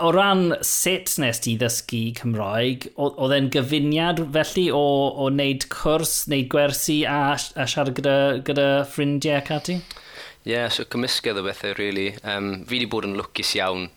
o 0.08 0.14
ran 0.16 0.56
sut 0.66 1.18
nes 1.20 1.44
ti 1.44 1.58
ddysgu 1.60 2.04
Cymraeg, 2.22 2.88
oedd 2.96 3.36
e'n 3.36 3.52
gyfuniad 3.52 4.24
felly 4.38 4.70
o, 4.72 4.84
o 5.12 5.28
wneud 5.28 5.68
cwrs, 5.74 6.22
wneud 6.30 6.48
gwersi 6.54 7.02
a, 7.04 7.36
a 7.36 7.68
siarad 7.68 7.98
gyda, 8.00 8.16
gyda 8.48 8.70
ffrindiau 8.88 9.42
ac 9.42 9.52
ati? 9.58 9.82
Ie, 9.82 10.56
yeah, 10.56 10.72
so 10.74 10.88
cymysgedd 10.88 11.38
o 11.38 11.44
bethau, 11.46 11.76
really. 11.78 12.14
Um, 12.24 12.62
fi 12.64 12.80
wedi 12.80 12.88
bod 12.90 13.10
yn 13.10 13.20
lwcus 13.20 13.52
iawn 13.60 13.90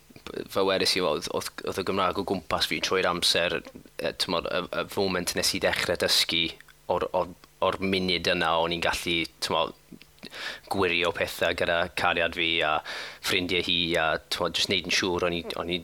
fe 0.50 0.62
wedys 0.66 0.96
i, 0.96 1.04
oedd 1.04 1.30
oedd, 1.36 1.78
y 1.78 1.86
Gymraeg 1.86 2.18
o 2.18 2.24
gwmpas 2.26 2.66
fi 2.68 2.80
trwy'r 2.82 3.06
amser, 3.06 3.60
y, 3.60 4.10
y, 4.10 4.60
y 4.66 4.84
foment 4.90 5.34
nes 5.36 5.54
i 5.54 5.62
ddechrau 5.62 6.00
dysgu 6.00 6.46
o'r, 6.92 7.08
or, 7.12 7.32
or 7.64 7.78
munud 7.80 8.28
yna 8.34 8.54
o'n 8.60 8.74
i'n 8.76 8.84
gallu 8.84 9.16
tmo, 9.44 9.66
gwirio 10.72 11.12
pethau 11.16 11.56
gyda 11.56 11.80
cariad 12.00 12.36
fi 12.36 12.48
a 12.64 12.76
ffrindiau 12.84 13.64
hi 13.66 13.78
a 14.00 14.06
tmo, 14.32 14.50
just 14.50 14.72
neud 14.72 14.88
yn 14.88 14.96
siŵr 14.98 15.28
o'n 15.28 15.36
i, 15.74 15.82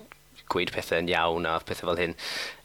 gweud 0.51 0.73
pethau 0.75 1.01
yn 1.03 1.11
iawn 1.13 1.47
a 1.47 1.59
pethau 1.63 1.91
fel 1.91 2.01
hyn. 2.01 2.17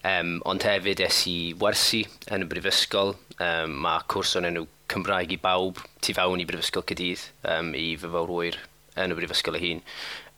Um, 0.06 0.36
ond 0.48 0.66
hefyd 0.66 1.02
es 1.06 1.22
i 1.30 1.36
wersi 1.60 2.04
yn 2.34 2.46
y 2.46 2.50
brifysgol. 2.50 3.14
Um, 3.36 3.76
mae 3.84 4.02
cwrs 4.10 4.36
o'n 4.40 4.48
enw 4.50 4.66
Cymraeg 4.90 5.34
i 5.34 5.40
bawb 5.42 5.80
tu 6.04 6.14
fewn 6.16 6.42
i 6.42 6.46
brifysgol 6.48 6.86
Cydydd 6.86 7.24
um, 7.52 7.72
i 7.76 7.94
fyfawrwyr 8.00 8.58
yn 9.02 9.14
y 9.14 9.18
brifysgol 9.18 9.58
y 9.58 9.62
hun. 9.64 9.82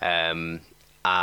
Um, 0.05 0.45
a 1.09 1.19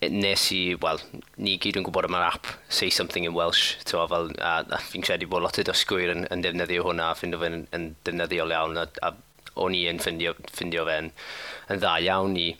nes 0.00 0.42
i, 0.54 0.60
wel, 0.78 1.00
ni 1.42 1.56
gyd 1.58 1.80
yn 1.80 1.86
gwybod 1.86 2.06
am 2.06 2.16
yr 2.18 2.26
app 2.28 2.50
Say 2.70 2.90
Something 2.94 3.24
in 3.26 3.34
Welsh, 3.34 3.78
to, 3.90 4.04
fel, 4.10 4.30
a, 4.38 4.60
a 4.62 4.78
fi'n 4.78 5.02
credu 5.02 5.26
bod 5.30 5.42
lot 5.42 5.58
o 5.58 5.64
dysgwyr 5.66 6.12
yn, 6.12 6.26
yn 6.30 6.44
defnyddio 6.44 6.84
hwnna, 6.86 7.08
a 7.10 7.16
ffindio 7.18 7.40
fe'n 7.42 7.64
yn 7.74 7.88
defnyddiol 8.06 8.54
iawn, 8.54 8.78
a, 8.78 8.86
a 9.02 9.10
o'n 9.58 9.74
i 9.74 9.88
yn 9.90 9.98
ffindio, 9.98 10.36
ffindio 10.52 10.84
fe'n 10.86 11.10
yn 11.10 11.82
dda 11.82 11.96
iawn 12.06 12.36
i 12.38 12.52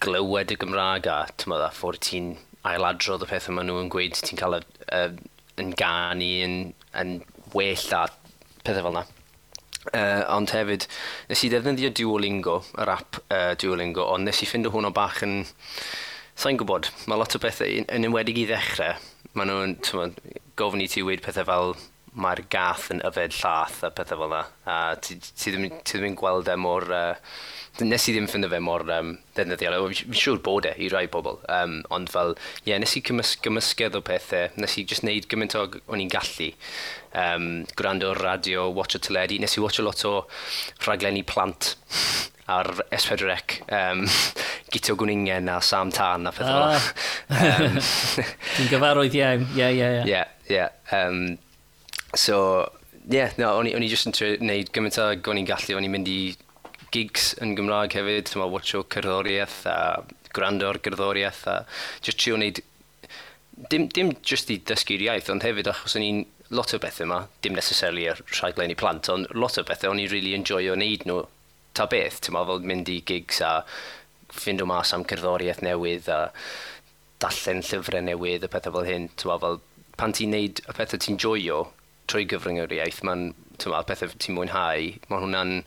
glywed 0.00 0.54
y 0.54 0.58
Gymraeg 0.60 1.08
a 1.10 1.16
tyma 1.42 1.58
dda, 1.58 1.72
ffordd 1.74 2.04
ti'n 2.06 2.28
ailadrodd 2.70 3.26
y 3.26 3.30
pethau 3.32 3.56
maen 3.56 3.72
yn 3.74 3.90
gweud, 3.90 4.20
ti'n 4.22 4.38
cael 4.38 4.60
y, 4.60 4.60
y, 4.94 5.00
yn 5.64 5.72
gani, 5.80 6.30
yn, 6.44 6.54
yn 7.02 7.16
well 7.56 7.96
a 7.98 8.04
pethau 8.62 8.84
fel 8.84 8.92
yna. 8.92 9.08
Uh, 9.90 10.22
ond 10.36 10.52
hefyd, 10.52 10.84
nes 11.30 11.42
i 11.42 11.50
ddefnyddio 11.50 11.90
Duolingo, 11.96 12.60
yr 12.78 12.94
app 12.94 13.18
uh, 13.26 13.56
Duolingo, 13.58 14.04
ond 14.12 14.28
nes 14.28 14.42
i 14.44 14.46
ffindio 14.46 14.70
hwnna 14.74 14.92
bach 14.94 15.22
yn 15.26 15.40
Sa'n 16.40 16.56
gwybod, 16.56 16.86
mae 17.04 17.20
lot 17.20 17.34
o 17.36 17.38
bethau 17.42 17.68
yn, 17.68 17.84
enwedig 17.92 18.38
i 18.40 18.46
ddechrau. 18.48 18.94
Mae 19.36 19.44
nhw'n 19.44 19.74
gofyn 20.56 20.80
i 20.80 20.86
ti 20.88 21.02
wedi 21.04 21.20
pethau 21.20 21.44
fel 21.44 21.74
mae'r 22.16 22.40
gath 22.48 22.86
yn 22.94 23.02
yfed 23.04 23.34
llath 23.36 23.82
a 23.84 23.90
pethau 23.92 24.22
fel 24.22 24.30
yna. 24.30 24.38
A 24.64 24.76
ti, 25.04 25.18
ti, 25.20 25.52
ddim, 25.52 25.66
ti 25.84 25.98
ddim 25.98 26.14
yn 26.14 26.16
gweld 26.22 26.48
e 26.48 26.56
mor... 26.56 26.88
Uh, 26.88 27.84
nes 27.84 28.08
i 28.08 28.14
ddim 28.14 28.26
ffindio 28.28 28.48
fe 28.50 28.62
mor 28.64 28.86
um, 28.96 29.12
ddefnyddiol. 29.36 29.76
Fi'n 29.92 30.16
siŵr 30.22 30.40
bod 30.48 30.70
e 30.70 30.72
i 30.80 30.88
rai 30.92 31.04
bobl. 31.12 31.38
Um, 31.52 31.76
ond 31.92 32.08
fel, 32.12 32.32
ie, 32.62 32.72
yeah, 32.72 32.80
nes 32.80 32.96
i 32.96 33.04
gymys 33.04 33.36
gymysgedd 33.44 34.00
o 34.00 34.02
pethau. 34.08 34.48
Nes 34.64 34.80
i 34.80 34.86
just 34.88 35.04
wneud 35.04 35.28
gymaint 35.28 35.58
o 35.60 35.66
o'n 35.68 36.00
i'n 36.00 36.12
gallu. 36.16 36.50
Um, 37.12 37.50
gwrando 37.76 38.16
radio, 38.16 38.70
watch 38.72 38.96
o 38.96 39.04
teledu. 39.04 39.36
Nes 39.44 39.60
i 39.60 39.64
watch 39.64 39.80
o 39.80 39.86
lot 39.86 40.08
o 40.08 40.16
rhaglenni 40.86 41.26
plant 41.28 41.74
ar 42.56 42.72
S4C. 42.90 43.60
Um, 43.70 44.06
Gito 44.70 44.96
Gwningen 44.98 45.48
a 45.50 45.60
Sam 45.64 45.90
Tan 45.94 46.28
a 46.30 46.32
pethau 46.34 46.66
ah. 46.70 46.90
um, 47.30 47.78
Dwi'n 48.56 48.70
gyfarwydd 48.70 49.16
iawn, 49.18 49.46
ie, 49.56 49.70
ie, 49.74 49.88
ie. 49.88 50.04
Ie, 50.12 50.22
ie. 50.54 50.66
Um, 50.96 51.24
so, 52.14 52.38
ie, 53.06 53.18
yeah, 53.18 53.34
no, 53.40 53.56
o'n 53.58 53.68
i 53.70 53.90
jyst 53.90 54.10
yn 54.10 54.16
gwneud 54.16 54.72
gymaint 54.74 55.00
o 55.02 55.10
o'n 55.10 55.42
i'n 55.42 55.50
gallu, 55.50 55.76
o'n 55.78 55.88
i'n 55.88 55.94
mynd 55.94 56.10
i 56.10 56.20
gigs 56.94 57.32
yn 57.42 57.54
Gymraeg 57.58 57.94
hefyd, 57.98 58.30
ti'n 58.30 58.42
o 58.46 58.84
cerddoriaeth 58.94 59.62
a 59.70 59.78
gwrando 60.34 60.68
ar 60.70 60.78
gerddoriaeth 60.82 61.46
a 61.50 61.56
jyst 62.02 62.18
trio 62.22 62.36
wneud 62.38 62.62
dim, 63.70 63.88
dim 63.88 64.12
jyst 64.26 64.50
i 64.50 64.58
dysgu'r 64.70 65.06
iaith, 65.06 65.30
ond 65.32 65.44
hefyd 65.46 65.70
achos 65.70 65.96
o'n 65.98 66.06
i'n 66.06 66.22
lot 66.54 66.74
o 66.74 66.80
bethau 66.82 67.06
yma, 67.06 67.20
dim 67.44 67.54
necessarily 67.58 68.08
y 68.10 68.14
rhaglen 68.38 68.72
i 68.74 68.78
plant, 68.78 69.10
ond 69.12 69.30
lot 69.36 69.58
o 69.60 69.66
bethau 69.66 69.92
o'n 69.92 70.02
i'n 70.02 70.10
really 70.10 70.34
enjoyo 70.38 70.74
wneud 70.78 71.06
nhw 71.06 71.22
ta 71.78 71.86
beth, 71.90 72.18
ti'n 72.24 72.38
fel 72.38 72.64
mynd 72.66 72.90
i 72.90 72.98
gigs 73.06 73.40
a 73.46 73.60
ffind 74.34 74.62
o 74.62 74.68
mas 74.70 74.94
am 74.96 75.04
cerddoriaeth 75.08 75.62
newydd 75.66 76.08
a 76.12 76.20
dallen 77.20 77.62
llyfrau 77.66 78.04
newydd 78.06 78.46
a 78.46 78.50
pethau 78.52 78.78
fel 78.78 78.88
hyn. 78.88 79.10
Tywa, 79.20 79.38
fel, 79.42 79.60
pan 80.00 80.16
ti'n 80.16 80.34
neud 80.34 80.62
y 80.64 80.76
pethau 80.76 81.02
ti'n 81.02 81.20
joio 81.20 81.66
trwy 82.10 82.26
gyfrwng 82.30 82.62
yr 82.64 82.74
iaith, 82.80 83.02
mae'n 83.06 83.30
pethau 83.60 84.16
ti'n 84.16 84.36
mwynhau, 84.38 84.90
mae 85.10 85.22
hwnna'n 85.24 85.60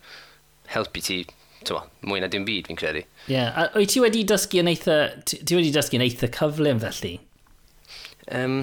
helpu 0.73 1.04
ti 1.06 1.23
tywa, 1.67 1.86
mwy 2.08 2.23
na 2.23 2.30
dim 2.32 2.45
byd 2.47 2.67
fi'n 2.69 2.80
credu. 2.80 3.04
Ie, 3.28 3.36
yeah. 3.38 3.56
a 3.56 3.69
wyt 3.78 3.93
ti 3.93 4.02
wedi 4.04 4.26
dysgu 4.28 4.60
yn 4.63 4.71
eitha, 4.71 4.97
ti 5.30 5.56
wedi 5.56 5.71
dysgu 5.76 5.99
yn 5.99 6.06
eitha 6.08 6.30
cyflym 6.36 6.82
felly? 6.84 7.13
Um, 8.34 8.62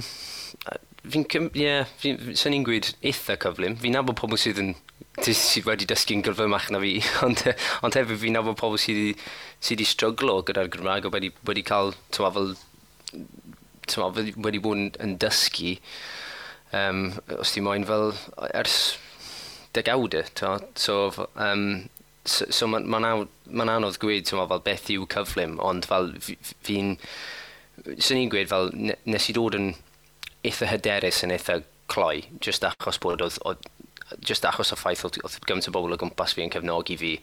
fi'n, 1.07 1.27
ie, 1.31 1.65
yeah, 1.65 1.89
fi, 2.01 2.15
ni'n 2.53 2.67
gweud 2.67 2.93
eitha 3.01 3.39
cyflym. 3.41 3.79
Fi'n 3.81 3.97
nabod 3.97 4.19
pobl 4.21 4.41
sydd 4.41 4.61
yn 4.61 4.75
ti 5.25 5.35
sydd 5.37 5.69
wedi 5.69 5.87
dysgu'n 5.89 6.23
gyrfymach 6.25 6.71
na 6.73 6.81
fi, 6.83 6.95
ond, 7.27 7.43
eh, 7.49 7.69
ond 7.85 7.97
hefyd 7.99 8.21
fi'n 8.23 8.37
nabod 8.39 8.59
pobl 8.61 8.81
sydd 8.81 9.21
wedi 9.69 9.87
stryglo 9.89 10.41
gyda'r 10.47 10.71
Gymraeg 10.73 11.09
a 11.09 11.13
wedi, 11.15 11.33
wedi 11.49 11.65
cael, 11.67 11.95
tyma, 12.15 12.33
fel, 12.37 12.55
tyma, 13.91 14.11
wedi 14.17 14.63
bod 14.63 14.79
yn, 14.79 14.91
yn 15.03 15.17
dysgu. 15.23 15.77
Um, 16.77 17.09
os 17.41 17.51
ti 17.51 17.63
moyn 17.65 17.87
fel 17.89 18.13
ers 18.55 18.77
degawdau, 19.75 20.23
e, 20.23 20.59
so, 20.79 21.11
um, 21.35 21.65
so, 22.25 22.47
so 22.51 22.69
mae'n 22.71 22.87
ma 22.87 23.01
ma, 23.03 23.67
anodd 23.75 23.99
gweud 24.03 24.29
tyma, 24.29 24.47
fel 24.51 24.63
beth 24.67 24.91
yw 24.95 25.09
cyflym, 25.11 25.59
ond 25.67 25.89
fel 25.91 26.13
fi'n, 26.23 26.97
sy'n 27.97 28.21
ni'n 28.21 28.33
gweud 28.33 28.53
fel 28.53 28.71
nes 28.77 29.29
i 29.31 29.35
dod 29.37 29.59
yn 29.59 29.73
eitha 30.47 30.71
hyderus 30.71 31.25
yn 31.27 31.35
eitha 31.35 31.61
cloi, 31.91 32.23
just 32.45 32.65
achos 32.65 33.01
bod 33.03 33.25
oedd, 33.25 33.39
oedd 33.49 33.67
just 34.19 34.47
achos 34.49 34.73
o 34.75 34.79
ffaith 34.79 35.07
oedd 35.07 35.41
gymaint 35.47 35.69
o 35.71 35.75
bobl 35.75 35.97
o 35.97 36.01
gwmpas 36.01 36.37
fi 36.37 36.47
yn 36.47 36.55
cefnogi 36.55 36.99
fi 37.01 37.17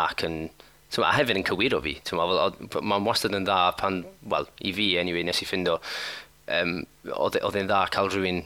ac 0.00 0.26
yn 0.28 0.42
Tyma, 0.90 1.06
a 1.06 1.14
hefyd 1.14 1.38
yn 1.38 1.44
cywiro 1.46 1.78
fi, 1.84 1.92
mae'n 2.18 3.04
wastad 3.06 3.36
yn 3.38 3.44
dda 3.46 3.76
pan, 3.78 4.00
wel, 4.32 4.48
i 4.66 4.72
fi 4.74 4.86
anyway, 4.98 5.22
nes 5.22 5.38
i 5.38 5.46
ffindo, 5.46 5.76
um, 6.50 6.80
oedd 7.14 7.38
e'n 7.38 7.68
dda 7.68 7.84
cael 7.94 8.10
rhywun, 8.10 8.40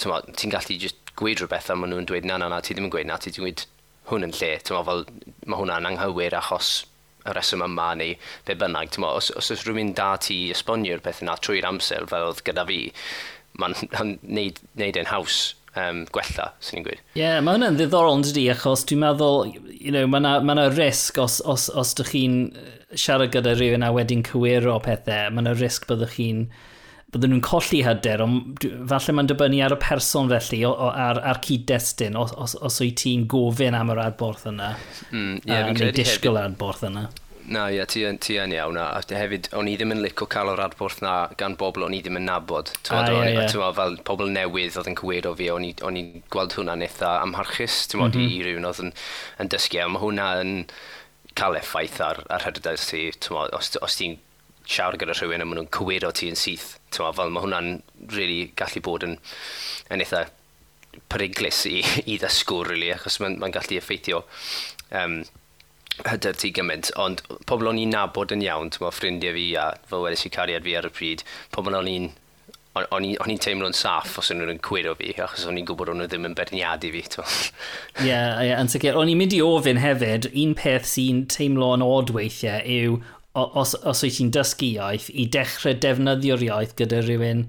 ti'n 0.00 0.54
gallu 0.54 0.78
just 0.80 1.12
gweud 1.20 1.42
rhywbeth 1.42 1.68
a 1.68 1.76
maen 1.76 1.92
nhw'n 1.92 2.08
dweud, 2.08 2.24
na, 2.24 2.38
na, 2.40 2.48
na, 2.48 2.62
ti 2.64 2.72
ddim 2.72 2.88
yn 2.88 2.94
gweud, 2.94 3.10
na, 3.10 3.18
ti 3.20 3.28
ddim 3.28 3.44
yn 3.44 3.50
gweud 3.50 3.66
hwn 4.08 4.26
yn 4.30 4.32
lle, 4.38 4.50
tyma, 4.64 4.80
fel, 4.88 5.04
mae 5.44 5.60
hwnna'n 5.60 5.90
anghywir 5.92 6.38
achos 6.40 6.72
y 7.28 7.36
reswm 7.36 7.66
yma 7.68 7.92
neu 8.00 8.16
be 8.48 8.56
bynnag, 8.58 8.88
tyma, 8.96 9.12
os, 9.20 9.28
os 9.36 9.52
oes 9.52 9.66
rhywun 9.66 9.92
da 9.98 10.14
ti 10.24 10.38
esbonio'r 10.56 11.04
peth 11.04 11.20
yna 11.22 11.36
trwy'r 11.36 11.68
amser 11.68 12.08
fel 12.10 12.30
oedd 12.30 12.40
gyda 12.48 12.64
fi, 12.72 12.80
mae'n 13.60 14.16
neud, 14.24 14.64
neud 14.80 14.98
e'n 15.02 15.12
haws 15.12 15.42
um, 15.78 16.02
gwella, 16.12 16.50
sy'n 16.62 16.78
ni'n 16.78 16.86
gweud. 16.86 17.04
Ie, 17.14 17.22
yeah, 17.22 17.38
mae 17.44 17.56
hwnna'n 17.56 17.78
ddiddorol 17.78 18.18
yn 18.18 18.26
dydi, 18.26 18.48
achos 18.52 18.84
dwi'n 18.88 19.02
meddwl, 19.04 19.54
you 19.72 19.94
know, 19.94 20.08
mae 20.10 20.22
yna 20.22 20.34
ma, 20.46 20.68
risg 20.72 21.20
os, 21.22 21.40
os, 21.48 21.68
os 21.70 21.94
ydych 21.96 22.12
chi'n 22.14 22.36
siarad 22.92 23.32
gyda 23.34 23.56
rhywun 23.56 23.86
a 23.86 23.92
wedyn 23.94 24.24
cywiro 24.26 24.76
pethau, 24.84 25.32
mae 25.32 25.44
yna 25.44 25.56
risg 25.56 25.88
byddwch 25.90 26.18
chi'n 26.18 26.44
bydden 27.12 27.34
nhw'n 27.34 27.44
colli 27.44 27.82
hyder, 27.84 28.22
ond 28.24 28.64
falle 28.88 29.14
mae'n 29.16 29.28
dibynnu 29.28 29.60
ar 29.64 29.74
y 29.74 29.80
person 29.80 30.30
felly, 30.32 30.62
o, 30.64 30.72
o, 30.72 30.88
ar, 30.88 31.20
ar 31.28 31.42
cyd-destun, 31.44 32.16
os, 32.16 32.32
os, 32.40 32.54
os 32.56 32.80
wyt 32.80 33.02
ti'n 33.02 33.26
gofyn 33.28 33.76
am 33.76 33.92
yr 33.92 34.00
adborth 34.06 34.46
yna, 34.48 34.70
mm, 35.10 35.42
yeah, 35.44 35.68
a 35.68 35.74
neu 35.76 35.92
disgwyl 35.96 36.40
ar 36.40 36.48
adborth 36.48 36.86
yna. 36.88 37.10
Na, 37.50 37.64
ie, 37.74 37.82
ti, 37.90 38.04
ti 38.22 38.36
yn 38.38 38.52
iawn. 38.54 38.78
A 38.78 39.00
hefyd, 39.02 39.48
o'n 39.58 39.68
i 39.70 39.74
ddim 39.78 39.94
yn 39.94 40.02
licio 40.04 40.28
cael 40.30 40.52
o'r 40.52 40.62
adborth 40.62 41.00
na 41.02 41.14
gan 41.38 41.56
bobl 41.58 41.86
o'n 41.86 41.96
i 41.96 42.00
ddim 42.04 42.20
yn 42.20 42.28
nabod. 42.28 42.70
Tymod, 42.86 43.10
ah, 43.10 43.26
ie, 43.26 43.32
ie. 43.34 43.46
Tymod, 43.50 43.74
fel 43.78 43.96
pobl 44.06 44.30
newydd 44.34 44.78
oedd 44.78 44.90
yn 44.92 44.98
cywiro 45.00 45.34
fi, 45.38 45.48
o'n 45.52 45.98
i'n 45.98 46.12
gweld 46.32 46.56
hwnna'n 46.58 46.84
eitha 46.86 47.16
amharchus, 47.24 47.86
tymod, 47.90 48.14
mm 48.14 48.20
-hmm. 48.20 48.28
i 48.28 48.36
mhm. 48.36 48.46
rywun 48.48 48.68
oedd 48.70 48.82
yn, 48.84 48.92
yn 49.42 49.52
dysgu. 49.54 49.80
A 49.82 49.88
mae 49.90 50.04
hwnna 50.04 50.28
yn 50.44 50.54
cael 51.38 51.58
effaith 51.58 51.98
ar, 52.04 52.22
ar 52.30 52.46
hyrdau 52.46 52.78
ti, 52.78 53.08
tymod, 53.18 53.50
os, 53.58 53.74
os 53.82 53.98
ti'n 53.98 54.20
siarad 54.62 55.00
gyda 55.02 55.16
rhywun 55.18 55.42
a 55.42 55.48
maen 55.48 55.62
nhw'n 55.62 55.72
cywiro 55.74 56.12
ti 56.14 56.30
yn 56.30 56.38
syth. 56.38 56.76
Tymod, 56.94 57.18
fel 57.18 57.34
mae 57.34 57.46
hwnna'n 57.46 57.74
really 58.14 58.52
gallu 58.58 58.84
bod 58.86 59.08
yn, 59.08 59.18
yn 59.90 60.04
eitha 60.04 60.28
periglis 61.10 61.64
i, 61.66 61.80
i 62.06 62.18
ddysgwr, 62.20 62.70
really, 62.74 62.92
achos 62.94 63.18
mae'n 63.22 63.40
ma, 63.40 63.50
gallu 63.52 63.80
effeithio 63.80 64.22
um, 64.94 65.22
hyder 66.08 66.36
ti 66.38 66.50
gymaint, 66.54 66.90
ond 67.00 67.22
pobl 67.46 67.70
o'n 67.70 67.78
i'n 67.80 67.94
nabod 67.94 68.34
yn 68.34 68.42
iawn, 68.44 68.72
ti'n 68.74 68.90
ffrindiau 68.90 69.36
fi 69.36 69.46
a 69.60 69.68
fel 69.90 70.04
wedys 70.06 70.26
i 70.26 70.32
cariad 70.34 70.66
fi 70.66 70.76
ar 70.78 70.88
y 70.88 70.92
pryd, 70.94 71.24
pobl 71.54 71.78
o'n 71.78 71.90
i'n 71.90 72.10
o'n 72.72 73.04
i'n 73.04 73.40
teimlo'n 73.42 73.74
saff 73.76 74.14
os 74.20 74.30
o'n 74.32 74.38
nhw'n 74.40 74.60
cwyro 74.64 74.94
fi, 74.96 75.10
achos 75.20 75.44
o'n 75.48 75.58
i'n 75.60 75.66
gwybod 75.68 75.90
o'n 75.92 75.98
nhw 76.00 76.06
ddim 76.08 76.28
yn 76.30 76.36
berniadu 76.38 76.88
fi. 76.94 77.02
Ie, 77.04 78.06
yeah, 78.08 78.40
yeah, 78.40 78.60
yn 78.62 78.70
sicr. 78.72 78.96
O'n 78.96 79.10
i'n 79.12 79.20
mynd 79.20 79.36
i 79.36 79.42
ofyn 79.44 79.82
hefyd, 79.82 80.30
un 80.32 80.54
peth 80.56 80.88
sy'n 80.88 81.26
teimlo'n 81.32 81.84
od 81.84 82.14
weithiau 82.16 82.64
yw 82.64 82.96
os, 83.36 83.74
os 83.76 84.00
wyt 84.04 84.16
ti'n 84.16 84.32
dysgu 84.32 84.70
iaith, 84.78 85.10
i 85.12 85.26
dechrau 85.36 85.76
defnyddio'r 85.84 86.46
iaith 86.48 86.72
gyda 86.80 87.02
rhywun 87.04 87.44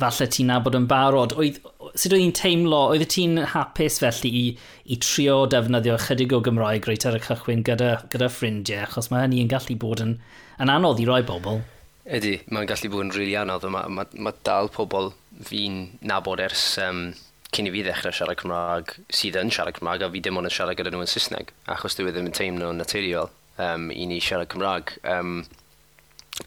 falle 0.00 0.26
ti'n 0.30 0.48
nabod 0.50 0.76
yn 0.78 0.88
barod. 0.90 1.34
Oedd, 1.38 1.60
sut 1.94 2.12
oedd 2.12 2.22
hi'n 2.22 2.34
teimlo, 2.36 2.80
oedd 2.94 3.06
ti'n 3.14 3.38
hapus 3.52 4.00
felly 4.02 4.32
i, 4.34 4.46
i 4.90 4.98
trio 5.02 5.44
defnyddio 5.50 5.98
chydig 6.06 6.34
o 6.34 6.40
Gymraeg 6.44 6.88
reit 6.90 7.06
ar 7.08 7.18
y 7.18 7.22
cychwyn 7.22 7.62
gyda, 7.66 7.92
gyda 8.12 8.30
ffrindiau, 8.32 8.88
achos 8.88 9.10
mae 9.12 9.26
hynny 9.26 9.44
yn 9.44 9.52
gallu 9.52 9.78
bod 9.80 10.02
yn, 10.04 10.16
yn 10.62 10.72
anodd 10.74 11.02
i 11.02 11.06
roi 11.10 11.22
bobl. 11.26 11.62
Ydy, 12.04 12.34
mae'n 12.52 12.68
gallu 12.68 12.90
bod 12.92 13.06
yn 13.06 13.14
rili 13.14 13.22
really 13.22 13.38
anodd. 13.40 13.68
Mae 13.72 13.92
mae, 14.00 14.10
mae 14.26 14.42
dal 14.44 14.68
pobl 14.72 15.12
fi'n 15.46 15.78
nabod 16.04 16.42
ers 16.42 16.74
um, 16.82 17.06
cyn 17.54 17.70
i 17.70 17.72
fi 17.74 17.84
ddechrau 17.86 18.14
siarad 18.14 18.40
Cymraeg 18.40 18.92
sydd 19.14 19.38
yn 19.40 19.52
siarad 19.54 19.78
Cymraeg 19.78 20.04
a 20.04 20.10
fi 20.10 20.22
dim 20.22 20.38
ond 20.40 20.50
yn 20.50 20.54
siarad 20.54 20.78
gyda 20.78 20.92
nhw 20.92 21.04
yn 21.04 21.10
Saesneg 21.10 21.54
achos 21.70 21.96
dwi 21.96 22.10
e 22.10 22.14
ddim 22.14 22.28
yn 22.28 22.36
teimlo'n 22.36 22.80
naturiol 22.82 23.30
um, 23.62 23.88
i 23.94 24.06
ni 24.10 24.18
siarad 24.22 24.50
Cymraeg. 24.52 24.96
Um, 25.06 25.44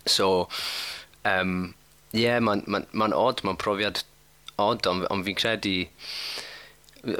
so, 0.05 0.47
um, 1.23 1.73
Ie, 2.15 2.21
yeah, 2.23 2.39
mae'n 2.39 2.63
ma, 2.67 2.79
ma, 2.79 3.09
n, 3.09 3.15
ma 3.15 3.31
n 3.31 3.41
mae'n 3.47 3.59
profiad 3.59 4.03
odd, 4.57 4.85
ond 4.87 5.07
on 5.11 5.25
fi'n 5.25 5.39
credu... 5.39 5.79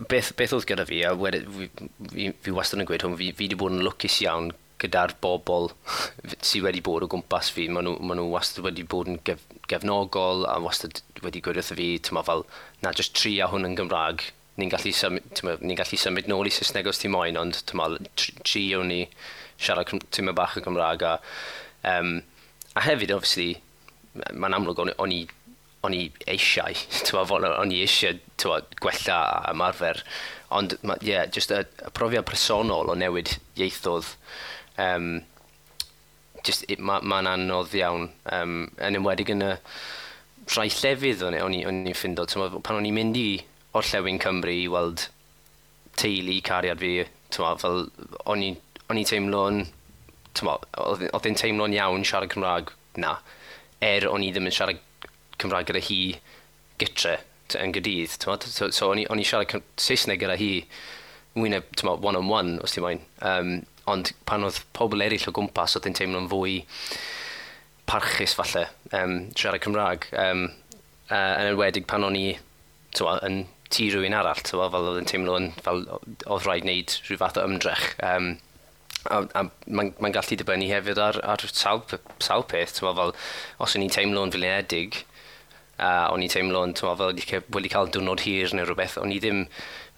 Beth, 0.09 0.33
beth 0.35 0.53
oedd 0.55 0.65
gyda 0.67 0.83
fi, 0.87 1.01
a 1.05 1.13
wedi, 1.15 1.43
fi, 1.47 1.67
fi, 2.11 2.29
fi 2.43 2.53
wastad 2.55 2.81
yn 2.81 2.87
gweud 2.89 3.05
hwn, 3.05 3.17
fi, 3.19 3.29
fi 3.35 3.45
wedi 3.45 3.59
bod 3.59 3.75
yn 3.75 3.85
lwcus 3.85 4.17
iawn 4.23 4.49
gyda'r 4.81 5.13
bobl 5.23 5.69
sydd 6.47 6.65
wedi 6.65 6.81
bod 6.85 7.05
o 7.05 7.09
gwmpas 7.11 7.51
fi. 7.53 7.67
Maen 7.71 7.87
nhw, 7.87 7.97
ma 8.03 8.17
nhw 8.17 8.27
wastad 8.33 8.65
wedi 8.65 8.85
bod 8.89 9.11
yn 9.11 9.19
gef, 9.27 9.43
gefnogol 9.69 10.47
a 10.49 10.57
wastad 10.63 11.01
wedi 11.23 11.43
gweud 11.43 11.61
wrtho 11.61 11.77
fi, 11.77 11.91
tyma, 12.03 12.25
fel, 12.27 12.45
na 12.83 12.93
jyst 12.97 13.23
a 13.27 13.51
hwn 13.51 13.69
yn 13.69 13.77
Gymraeg, 13.79 14.25
ni'n 14.57 14.73
gallu, 14.73 14.93
symud, 14.95 15.61
ni 15.61 15.77
gallu 15.77 16.01
symud 16.01 16.31
nôl 16.31 16.49
i 16.49 16.53
Saesneg 16.53 16.89
os 16.89 17.03
ti 17.03 17.11
moyn, 17.13 17.37
ond 17.39 17.61
tyma, 17.69 17.91
tri 18.17 18.65
o'n 18.77 18.89
ni 18.91 19.03
siarad 19.61 19.93
tyma 20.13 20.33
bach 20.37 20.57
o 20.57 20.65
Gymraeg. 20.65 21.05
A, 21.05 21.17
um, 21.93 22.19
a 22.73 22.85
hefyd, 22.87 23.13
obviously, 23.13 23.61
mae'n 24.33 24.57
amlwg 24.57 24.83
o'n, 24.83 24.93
o'n 25.03 25.13
i 25.15 25.21
o'n 25.85 25.93
i 25.93 26.07
eisiau, 26.27 26.75
o'n 27.61 27.71
i 27.71 27.81
eisiau 27.83 28.17
gwella 28.81 29.19
ymarfer. 29.51 30.01
Ond, 30.57 30.77
ie, 30.81 31.11
yeah, 31.11 31.25
just 31.31 31.51
y, 31.51 31.61
y 31.61 31.91
profiad 31.95 32.25
personol 32.27 32.91
o 32.91 32.95
newid 32.97 33.33
ieithodd, 33.59 34.09
um, 34.81 35.21
just, 36.47 36.65
mae'n 36.79 37.03
ma, 37.03 37.21
anodd 37.33 37.75
iawn. 37.77 38.09
Um, 38.31 38.57
yn 38.83 38.99
ymwedig 38.99 39.31
yn 39.35 39.45
y 39.45 39.53
rhai 40.47 40.69
llefydd 40.71 41.25
o'n 41.27 41.55
i'n 41.57 41.95
ffindo, 41.97 42.27
pan 42.63 42.79
o'n 42.79 42.87
i'n 42.87 42.95
mynd 42.95 43.19
i 43.19 43.29
orllewin 43.77 44.21
Cymru 44.23 44.53
i 44.53 44.67
weld 44.71 45.09
teulu 45.99 46.37
cariad 46.45 46.79
fi, 46.79 46.93
tyma, 47.33 47.55
fel 47.59 47.87
o'n 48.29 48.45
i'n 48.47 49.09
teimlo'n, 49.09 49.65
oedd 50.47 51.27
hi'n 51.27 51.41
teimlo'n 51.41 51.75
iawn 51.75 52.07
siarad 52.07 52.31
Cymraeg 52.31 52.71
na 53.03 53.17
er 53.83 54.07
o'n 54.09 54.25
i 54.25 54.31
ddim 54.33 54.49
yn 54.49 54.55
siarad 54.55 54.83
Cymraeg 55.37 55.69
gyda 55.69 55.81
hi 55.85 56.01
gytre 56.81 57.17
yn 57.61 57.73
gydydd. 57.75 58.15
So, 58.19 58.69
so 58.73 58.91
o'n 58.91 59.03
i, 59.03 59.07
on 59.11 59.21
i 59.21 59.25
siarad 59.27 59.53
Saesneg 59.79 60.21
gyda 60.23 60.37
hi 60.39 60.51
wyneb 61.37 61.69
one-on-one, 61.85 62.57
os 62.65 62.73
ti'n 62.73 62.85
moyn. 62.85 63.03
Um, 63.21 63.51
ond 63.87 64.11
pan 64.27 64.43
oedd 64.47 64.59
pobl 64.75 65.03
eraill 65.05 65.29
o 65.29 65.33
gwmpas, 65.35 65.77
oedd 65.77 65.87
yn 65.89 65.97
teimlo'n 65.97 66.31
fwy 66.31 66.57
parchus 67.87 68.33
falle, 68.35 68.65
um, 68.97 69.19
siarad 69.37 69.63
Cymraeg. 69.63 70.09
Um, 70.17 70.47
uh, 71.11 71.35
yn 71.37 71.53
enwedig 71.53 71.87
pan 71.87 72.07
o'n 72.07 72.17
i 72.19 72.25
twa, 72.97 73.19
yn 73.27 73.45
tu 73.71 73.87
rhywun 73.91 74.15
arall, 74.15 74.41
twa, 74.47 74.67
fel 74.73 74.89
oedd 74.91 75.01
yn 75.03 75.09
teimlo'n 75.11 75.49
fel 75.61 75.85
oedd 75.91 76.45
rhaid 76.47 76.67
wneud 76.67 76.97
rhyw 77.05 77.21
fath 77.21 77.39
o 77.39 77.45
ymdrech. 77.47 77.87
Um, 78.03 78.35
a, 79.09 79.23
a 79.39 79.45
mae'n 79.67 79.93
ma 80.03 80.11
gallu 80.15 80.39
dibynnu 80.39 80.69
hefyd 80.71 81.01
ar, 81.01 81.19
ar 81.23 81.45
sawl, 81.51 81.83
sawl 82.23 82.47
peth, 82.49 82.77
tyma, 82.77 82.95
fel, 82.97 83.13
os 83.63 83.77
o'n 83.77 83.85
i'n 83.85 83.93
teimlo'n 83.93 84.33
filiedig, 84.35 85.03
a 85.77 86.07
o'n 86.13 86.23
i'n 86.25 86.31
teimlo'n, 86.33 86.73
fel 86.77 87.11
wedi 87.13 87.69
cael 87.69 87.91
diwrnod 87.93 88.23
hir 88.25 88.55
neu 88.57 88.65
rhywbeth, 88.65 88.97
o'n 89.01 89.13
i 89.13 89.19
ddim, 89.21 89.43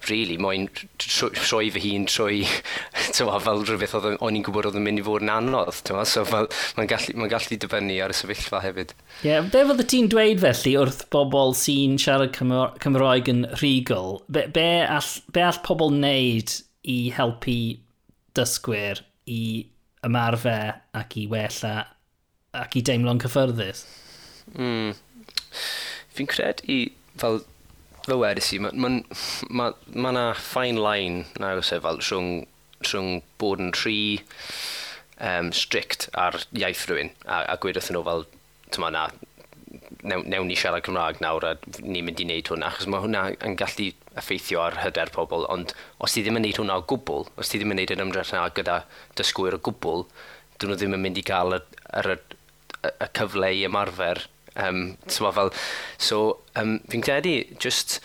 really, 0.07 0.37
moyn 0.39 0.67
troi 0.99 1.69
fy 1.73 1.81
hun 1.83 2.05
trwy, 2.09 2.43
tyma, 3.15 3.39
fel 3.43 3.63
rhywbeth 3.63 3.95
oedd 3.99 4.17
o'n 4.17 4.39
i'n 4.39 4.45
gwybod 4.45 4.69
oedd 4.69 4.79
yn 4.79 4.85
mynd 4.85 5.01
i 5.01 5.05
fod 5.07 5.25
yn 5.25 5.33
anodd, 5.33 5.81
tyma, 5.87 6.05
so 6.07 6.25
mae'n 6.29 6.91
gallu, 6.91 7.15
ma 7.19 7.29
gallu 7.31 7.59
dibynnu 7.63 7.99
ar 8.03 8.13
y 8.13 8.17
sefyllfa 8.19 8.63
hefyd. 8.65 8.95
Ie, 9.21 9.29
yeah, 9.31 9.43
be 9.43 9.65
fydde 9.71 9.87
ti'n 9.91 10.09
dweud 10.11 10.43
felly 10.43 10.75
wrth 10.83 11.05
bobl 11.15 11.55
sy'n 11.57 11.99
siarad 12.01 12.35
Cymraeg 12.35 13.31
yn 13.31 13.45
rhugl? 13.59 14.19
Be, 14.27 14.47
be, 14.55 14.69
all, 14.87 15.13
be 15.35 15.45
all 15.47 15.61
pobl 15.65 15.95
wneud 15.95 16.59
i 16.89 16.99
helpu 17.15 17.59
dysgwyr 18.39 19.03
i 19.29 19.41
ymarfer 20.07 20.79
ac 20.95 21.17
i 21.19 21.27
wella 21.29 21.75
ac 22.55 22.79
i 22.79 22.83
deimlo'n 22.85 23.21
cyffyrddus? 23.21 23.85
Mm. 24.55 24.95
Fi'n 26.15 26.29
credu 26.29 26.79
fel 27.19 27.41
fe 28.07 28.17
wedys 28.17 28.53
i, 28.55 28.59
mae 28.63 28.73
ma, 28.79 28.89
ma, 29.49 29.69
ma 29.93 30.13
na 30.15 30.25
fine 30.33 30.81
line 30.81 31.25
nag 31.41 31.61
sef 31.65 31.83
fel 31.85 32.01
rhwng, 32.01 32.31
rhwng 32.87 33.21
bod 33.41 33.61
yn 33.63 33.73
rhy 33.77 33.99
um, 35.19 35.51
strict 35.55 36.09
ar 36.17 36.39
iaith 36.55 36.87
rhywun 36.89 37.13
a, 37.25 37.43
a 37.53 37.57
gweud 37.61 37.79
wrthyn 37.79 37.97
nhw 37.97 38.05
fel 38.07 38.25
tyma 38.73 38.91
na, 38.93 39.07
newn, 40.03 40.25
newn 40.31 40.47
ni 40.47 40.55
siarad 40.59 40.85
Cymraeg 40.85 41.19
nawr 41.23 41.45
a 41.45 41.53
ni'n 41.81 42.05
mynd 42.07 42.21
i 42.21 42.25
wneud 42.27 42.51
hwnna, 42.51 42.71
achos 42.71 42.87
mae 42.91 43.03
hwnna 43.03 43.23
yn 43.45 43.57
gallu 43.59 43.89
effeithio 44.19 44.61
ar 44.63 44.79
hyder 44.83 45.11
pobl, 45.15 45.45
ond 45.51 45.73
os 46.03 46.15
ti 46.15 46.23
ddim 46.23 46.39
yn 46.39 46.45
wneud 46.45 46.59
hwnna 46.61 46.79
o 46.79 46.85
gwbl, 46.89 47.27
os 47.39 47.51
ti 47.51 47.59
ddim 47.59 47.73
yn 47.73 47.79
wneud 47.79 47.93
yr 47.95 48.03
ymdrech 48.05 48.33
yna 48.33 48.47
gyda 48.55 48.81
dysgwyr 49.19 49.57
o 49.57 49.61
gwbl, 49.69 50.05
dyn 50.59 50.71
nhw 50.71 50.79
ddim 50.79 50.95
yn 50.97 51.03
mynd 51.05 51.19
i 51.19 51.25
gael 51.27 51.57
y, 51.57 51.61
y, 51.99 52.17
y, 52.79 52.91
y 52.91 53.09
cyfle 53.19 53.51
i 53.55 53.65
ymarfer. 53.67 54.25
Um, 54.59 54.97
so, 55.07 55.29
fel, 55.31 55.53
so, 55.97 56.21
um, 56.59 56.79
fi'n 56.91 57.03
credu, 57.05 57.35
just 57.61 57.99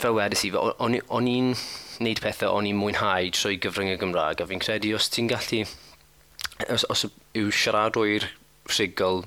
fel 0.00 0.16
wedys 0.16 0.44
i, 0.44 0.50
o'n 0.56 1.28
i'n 1.30 1.52
wneud 2.00 2.20
pethau 2.24 2.56
o'n 2.58 2.68
i'n 2.68 2.80
mwynhau 2.80 3.30
trwy 3.36 3.60
gyfrwng 3.62 3.92
y 3.92 4.00
Gymraeg, 4.00 4.42
a 4.42 4.48
fi'n 4.50 4.64
credu 4.64 4.96
os 4.96 5.08
ti'n 5.12 5.30
gallu, 5.30 5.62
os, 6.68 6.88
os 6.90 7.06
yw 7.36 7.52
siaradwyr 7.54 8.28
rhigol 8.72 9.24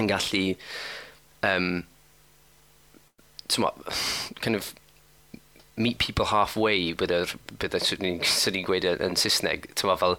yn 0.00 0.10
gallu 0.10 0.42
um, 1.46 1.70
tyma, 3.48 3.72
kind 4.40 4.56
of 4.56 4.74
meet 5.76 5.98
people 5.98 6.30
halfway 6.32 6.92
bydd 6.96 7.36
bydd 7.60 7.78
ni'n 8.02 8.66
gweud 8.66 8.86
yn 8.94 9.18
Saesneg 9.20 9.68
tyma, 9.76 9.96
fel 10.00 10.16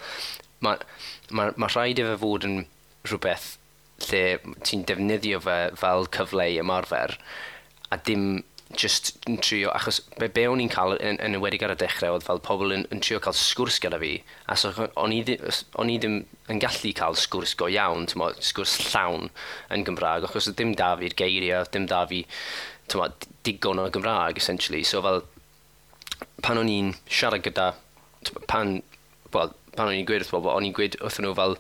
mae 0.62 0.82
ma, 1.30 1.50
ma 1.56 1.70
rhaid 1.70 2.02
efo 2.02 2.18
fod 2.24 2.46
yn 2.48 2.60
rhywbeth 3.08 3.56
lle 4.08 4.22
ti'n 4.66 4.86
defnyddio 4.90 5.42
fe 5.44 5.58
fel 5.82 6.08
cyfle 6.14 6.46
i 6.54 6.60
ymarfer 6.62 7.18
a 7.92 7.98
dim 8.10 8.28
just 8.76 9.14
yn 9.30 9.38
trio, 9.40 9.70
achos 9.72 10.02
be, 10.20 10.28
be 10.34 10.44
o'n 10.50 10.60
i'n 10.60 10.72
cael 10.72 10.98
yn, 10.98 11.20
yn 11.24 11.38
ywedig 11.38 11.64
ar 11.64 11.72
y 11.72 11.78
dechrau 11.80 12.18
oedd 12.18 12.26
fel 12.26 12.42
pobl 12.44 12.74
yn, 12.76 12.84
yn 12.92 13.00
trio 13.04 13.20
cael 13.24 13.36
sgwrs 13.38 13.80
gyda 13.84 14.00
fi, 14.02 14.12
a 14.52 14.58
so 14.60 14.74
o'n 15.00 15.14
i, 15.16 15.22
o'n 15.80 15.92
i 15.94 15.96
ddim 16.02 16.18
yn 16.52 16.62
gallu 16.64 16.92
cael 16.98 17.16
sgwrs 17.20 17.56
go 17.60 17.70
iawn, 17.72 18.10
tyma, 18.12 18.34
sgwrs 18.44 18.76
llawn 18.90 19.30
yn 19.74 19.88
Gymraeg, 19.88 20.28
achos 20.28 20.52
dim 20.60 20.76
da 20.80 20.92
fi'r 21.00 21.16
geiriau, 21.20 21.68
dim 21.72 21.88
da 21.88 22.04
fi 22.12 22.26
tyma, 22.92 23.10
digon 23.48 23.84
o 23.84 23.88
Gymraeg, 23.94 24.42
essentially, 24.42 24.84
so 24.84 25.02
fel 25.06 25.24
pan 26.44 26.60
o'n 26.60 26.72
i'n 26.72 26.94
siarad 27.08 27.46
gyda, 27.46 27.72
pan, 28.52 28.82
well, 29.34 29.54
pan 29.76 29.88
o'n 29.88 29.96
i'n 29.96 30.08
gweud 30.08 30.26
wrth 30.26 30.34
bobl, 30.36 30.52
o'n 30.54 30.68
i'n 30.68 30.76
gweud 30.76 31.00
wrth 31.00 31.22
nhw 31.24 31.36
fel, 31.38 31.58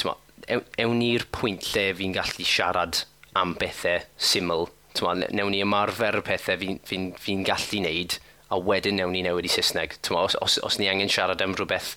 tyma, 0.00 0.16
ew, 0.50 0.62
ewn 0.82 0.98
ni'r 1.00 1.26
pwynt 1.34 1.70
lle 1.72 1.92
fi'n 1.98 2.16
gallu 2.16 2.46
siarad 2.46 3.04
am 3.38 3.54
bethau 3.60 4.02
syml 4.16 4.68
newn 5.02 5.52
ni 5.52 5.62
ymarfer 5.64 6.20
y 6.20 6.24
pethau 6.26 6.60
fi'n 6.60 6.80
fi, 6.86 7.00
fi, 7.20 7.36
gallu 7.46 7.82
wneud, 7.82 8.16
a 8.52 8.58
wedyn 8.62 9.00
newn 9.00 9.14
ni 9.14 9.24
newid 9.26 9.48
i 9.48 9.52
Saesneg. 9.52 9.98
Twa, 10.06 10.26
os, 10.28 10.36
os, 10.42 10.58
os 10.66 10.78
ni 10.80 10.88
angen 10.90 11.10
siarad 11.12 11.42
am 11.44 11.56
rhywbeth 11.56 11.94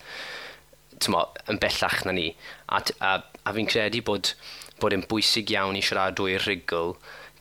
twa, 1.04 1.28
yn 1.52 1.60
bellach 1.62 2.04
na 2.06 2.16
ni, 2.16 2.32
a, 2.68 2.82
a, 3.00 3.14
a 3.22 3.56
fi'n 3.56 3.70
credu 3.70 4.02
bod, 4.06 4.34
bod 4.82 4.96
yn 4.96 5.06
bwysig 5.10 5.54
iawn 5.54 5.78
i 5.80 5.84
siaradwyr 5.86 6.44
rigol 6.48 6.98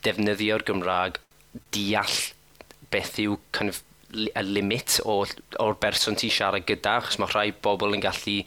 defnyddio'r 0.07 0.65
Gymraeg, 0.69 1.19
deall 1.75 2.19
beth 2.93 3.19
yw 3.23 3.39
kind 3.57 3.75
of, 3.75 3.83
y 4.15 4.45
limit 4.45 5.01
o'r, 5.05 5.33
o'r 5.61 5.77
berson 5.83 6.17
ti 6.17 6.31
siarad 6.33 6.65
gyda, 6.69 6.99
achos 7.03 7.19
mae 7.21 7.33
rhai 7.35 7.51
bobl 7.65 7.97
yn 7.97 8.05
gallu... 8.05 8.41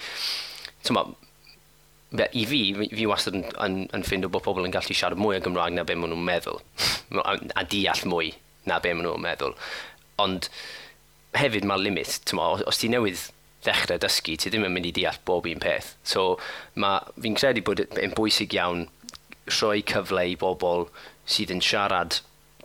Be, 2.11 2.27
I 2.35 2.43
fi, 2.43 2.61
fi 2.91 3.07
wastad 3.07 3.37
yn, 3.37 3.45
yn, 3.63 3.75
yn 3.95 4.03
ffindo 4.03 4.27
bod 4.31 4.43
pobl 4.43 4.65
yn 4.67 4.73
gallu 4.75 4.95
siarad 4.97 5.19
mwy 5.21 5.37
o 5.37 5.43
Gymraeg 5.45 5.77
na 5.77 5.85
be 5.87 5.95
maen 5.95 6.11
nhw'n 6.11 6.25
meddwl, 6.27 6.59
a, 7.23 7.37
a 7.55 7.63
deall 7.71 8.01
mwy 8.11 8.33
na 8.67 8.81
be 8.83 8.91
maen 8.91 9.07
nhw'n 9.07 9.23
meddwl. 9.23 9.55
Ond 10.19 10.49
hefyd 11.39 11.67
mae 11.67 11.79
limit, 11.79 12.17
tyma, 12.27 12.49
os 12.67 12.81
ti 12.81 12.89
newydd 12.91 13.29
ddechrau 13.63 14.01
dysgu, 14.01 14.35
ti 14.35 14.51
ddim 14.51 14.65
yn 14.67 14.75
mynd 14.75 14.89
i 14.89 14.93
deall 14.97 15.21
bob 15.27 15.47
un 15.47 15.61
peth. 15.63 15.93
So 16.03 16.35
fi'n 16.75 17.37
credu 17.39 17.63
bod 17.65 17.83
e-, 17.85 17.87
yn 18.03 18.15
bwysig 18.17 18.57
iawn 18.57 18.87
rhoi 19.47 19.81
cyfle 19.87 20.25
i 20.33 20.35
bobl 20.39 20.87
sydd 21.29 21.53
yn 21.53 21.63
siarad 21.63 22.19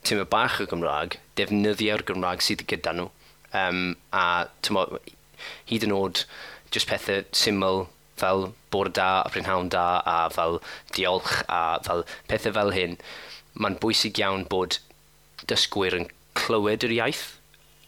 tyma 0.07 0.27
bach 0.31 0.61
o 0.63 0.67
Gymraeg, 0.71 1.19
defnyddio'r 1.39 2.05
Gymraeg 2.09 2.45
sydd 2.45 2.67
gyda 2.71 2.95
nhw. 2.97 3.11
Um, 3.57 3.95
a 4.15 4.47
tyma, 4.67 4.87
hyd 5.71 5.87
yn 5.87 5.95
oed 5.95 6.25
just 6.75 6.91
pethau 6.91 7.25
syml 7.37 7.87
fel 8.21 8.51
bwr 8.75 8.91
da 8.99 9.09
a 9.23 9.33
prynhawn 9.33 9.71
da 9.73 9.87
a 10.05 10.17
fel 10.33 10.61
diolch 10.97 11.43
a 11.49 11.79
fel 11.87 12.05
pethau 12.31 12.57
fel 12.59 12.73
hyn, 12.77 12.97
mae'n 13.55 13.79
bwysig 13.83 14.21
iawn 14.23 14.47
bod 14.53 14.79
dysgwyr 15.51 15.97
yn 16.01 16.09
clywed 16.39 16.87
yr 16.87 16.97
iaith 16.99 17.27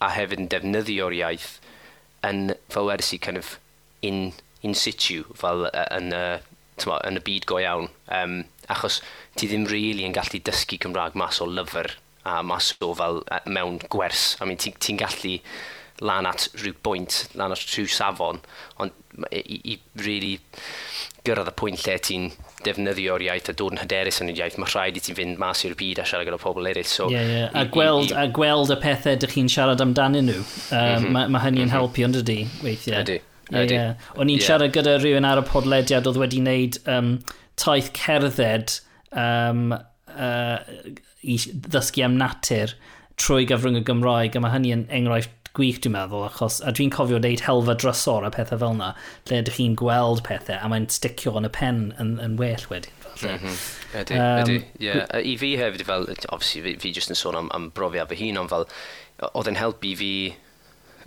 a 0.05 0.13
hefyd 0.15 0.45
yn 0.45 0.51
defnyddio'r 0.53 1.17
iaith 1.21 1.49
yn 2.29 2.53
fel 2.73 2.89
wersi 2.91 3.19
kind 3.23 3.41
of 3.41 3.57
in, 4.03 4.33
in 4.63 4.75
situ 4.75 5.25
fel 5.39 5.67
uh, 5.69 5.87
yn, 5.97 6.13
uh, 6.15 6.39
tyma, 6.81 7.01
yn 7.09 7.21
y 7.21 7.25
byd 7.25 7.49
go 7.51 7.61
iawn. 7.63 7.89
Um, 8.15 8.43
achos 8.71 9.01
ti 9.39 9.49
ddim 9.49 9.67
really 9.71 10.07
yn 10.07 10.17
gallu 10.17 10.41
dysgu 10.45 10.79
Cymraeg 10.83 11.17
mas 11.19 11.41
o 11.43 11.49
lyfr 11.49 11.95
a 12.29 12.43
mas 12.45 12.73
o 12.85 12.93
fel 12.99 13.23
mewn 13.47 13.81
gwers. 13.91 14.37
I 14.41 14.49
mean, 14.49 14.61
ti'n 14.61 14.79
ti 14.83 14.97
gallu 15.01 15.39
lan 16.05 16.29
at 16.31 16.49
rhyw 16.59 16.77
bwynt, 16.87 17.25
lan 17.39 17.55
at 17.55 17.65
rhyw 17.65 17.89
safon, 17.91 18.41
ond 18.79 18.95
i, 19.35 19.59
i 19.73 19.79
really 20.05 20.37
gyrraedd 21.27 21.51
y 21.51 21.55
pwynt 21.59 21.85
lle 21.85 21.97
ti'n 22.05 22.29
defnyddio'r 22.65 23.25
iaith 23.27 23.51
a 23.51 23.55
dod 23.59 23.75
yn 23.75 23.81
hyderus 23.83 24.21
yn 24.23 24.33
y 24.33 24.37
iaith, 24.39 24.59
mae 24.61 24.71
rhaid 24.71 24.99
i 24.99 25.03
ti'n 25.05 25.19
fynd 25.19 25.41
mas 25.43 25.65
i'r 25.67 25.77
byd 25.79 26.03
a 26.03 26.07
siarad 26.09 26.29
gyda 26.29 26.41
pobl 26.43 26.71
eraill. 26.71 26.89
So, 26.89 27.09
yeah, 27.13 27.33
yeah. 27.33 27.49
A, 27.53 27.65
i, 27.67 27.73
gweld, 27.75 28.13
i, 28.13 28.15
i... 28.15 28.21
a 28.23 28.35
gweld 28.35 28.73
y 28.75 28.79
pethau 28.83 29.19
ydych 29.19 29.35
chi'n 29.35 29.51
siarad 29.53 29.83
amdanyn 29.85 30.31
nhw, 30.31 30.39
um, 30.39 30.47
mm 30.47 31.09
-hmm. 31.09 31.11
mae 31.17 31.35
ma 31.35 31.43
hynny'n 31.45 31.67
mm 31.67 31.73
-hmm. 31.73 31.77
helpu 31.77 32.07
ond 32.07 32.21
ydy 32.23 32.39
weithiau. 32.63 33.03
Ydy. 33.03 33.19
Yeah, 33.49 33.71
yeah. 33.73 34.09
O'n 34.17 34.29
i'n 34.29 34.37
yeah. 34.37 34.47
siarad 34.47 34.75
gyda 34.77 34.99
rhywun 35.01 35.27
ar 35.29 35.41
y 35.41 35.47
podlediad 35.49 36.09
oedd 36.09 36.21
wedi 36.21 36.43
wneud 36.43 36.81
um, 36.87 37.15
taith 37.59 37.91
cerdded 37.97 38.77
um, 39.11 39.73
uh, 39.73 40.59
i 41.23 41.39
ddysgu 41.39 42.05
am 42.07 42.19
natur 42.21 42.77
trwy 43.19 43.47
gyfrwng 43.51 43.81
y 43.81 43.83
Gymraeg, 43.87 44.37
a 44.39 44.43
mae 44.43 44.53
hynny 44.55 44.71
yn 44.77 44.85
enghraifft 44.95 45.33
gwych 45.59 45.83
dwi'n 45.85 45.97
meddwl, 45.97 46.25
achos, 46.29 46.61
a 46.63 46.73
dwi'n 46.75 46.93
cofio 46.95 47.19
wneud 47.21 47.45
helfa 47.47 47.77
drysor 47.83 48.27
a 48.27 48.33
pethau 48.35 48.63
fel 48.63 48.77
yna, 48.79 48.93
lle 49.29 49.43
ydych 49.43 49.59
chi'n 49.59 49.77
gweld 49.79 50.25
pethau 50.29 50.59
a 50.63 50.71
mae'n 50.71 50.89
sticio 50.95 51.35
yn 51.41 51.49
y 51.49 51.53
pen 51.59 51.83
yn, 51.99 52.17
yn 52.25 52.39
well 52.41 52.67
wedyn. 52.71 52.95
Mm 53.19 53.39
-hmm. 53.43 53.55
Ydy, 53.99 54.15
um, 54.15 54.41
ydy, 54.45 54.59
yeah. 54.79 55.07
I 55.11 55.35
fi 55.41 55.57
hefyd 55.59 55.83
fel, 55.89 56.07
obviously 56.29 56.63
fi, 56.63 56.75
fi 56.79 56.93
jyst 56.95 57.11
yn 57.11 57.19
sôn 57.19 57.39
am, 57.39 57.49
am 57.57 57.71
brofiad 57.75 58.13
fy 58.13 58.21
hun, 58.21 58.39
ond 58.39 58.53
fel, 58.53 58.69
oedd 59.33 59.51
yn 59.51 59.59
helpu 59.59 59.97
fi 59.99 60.13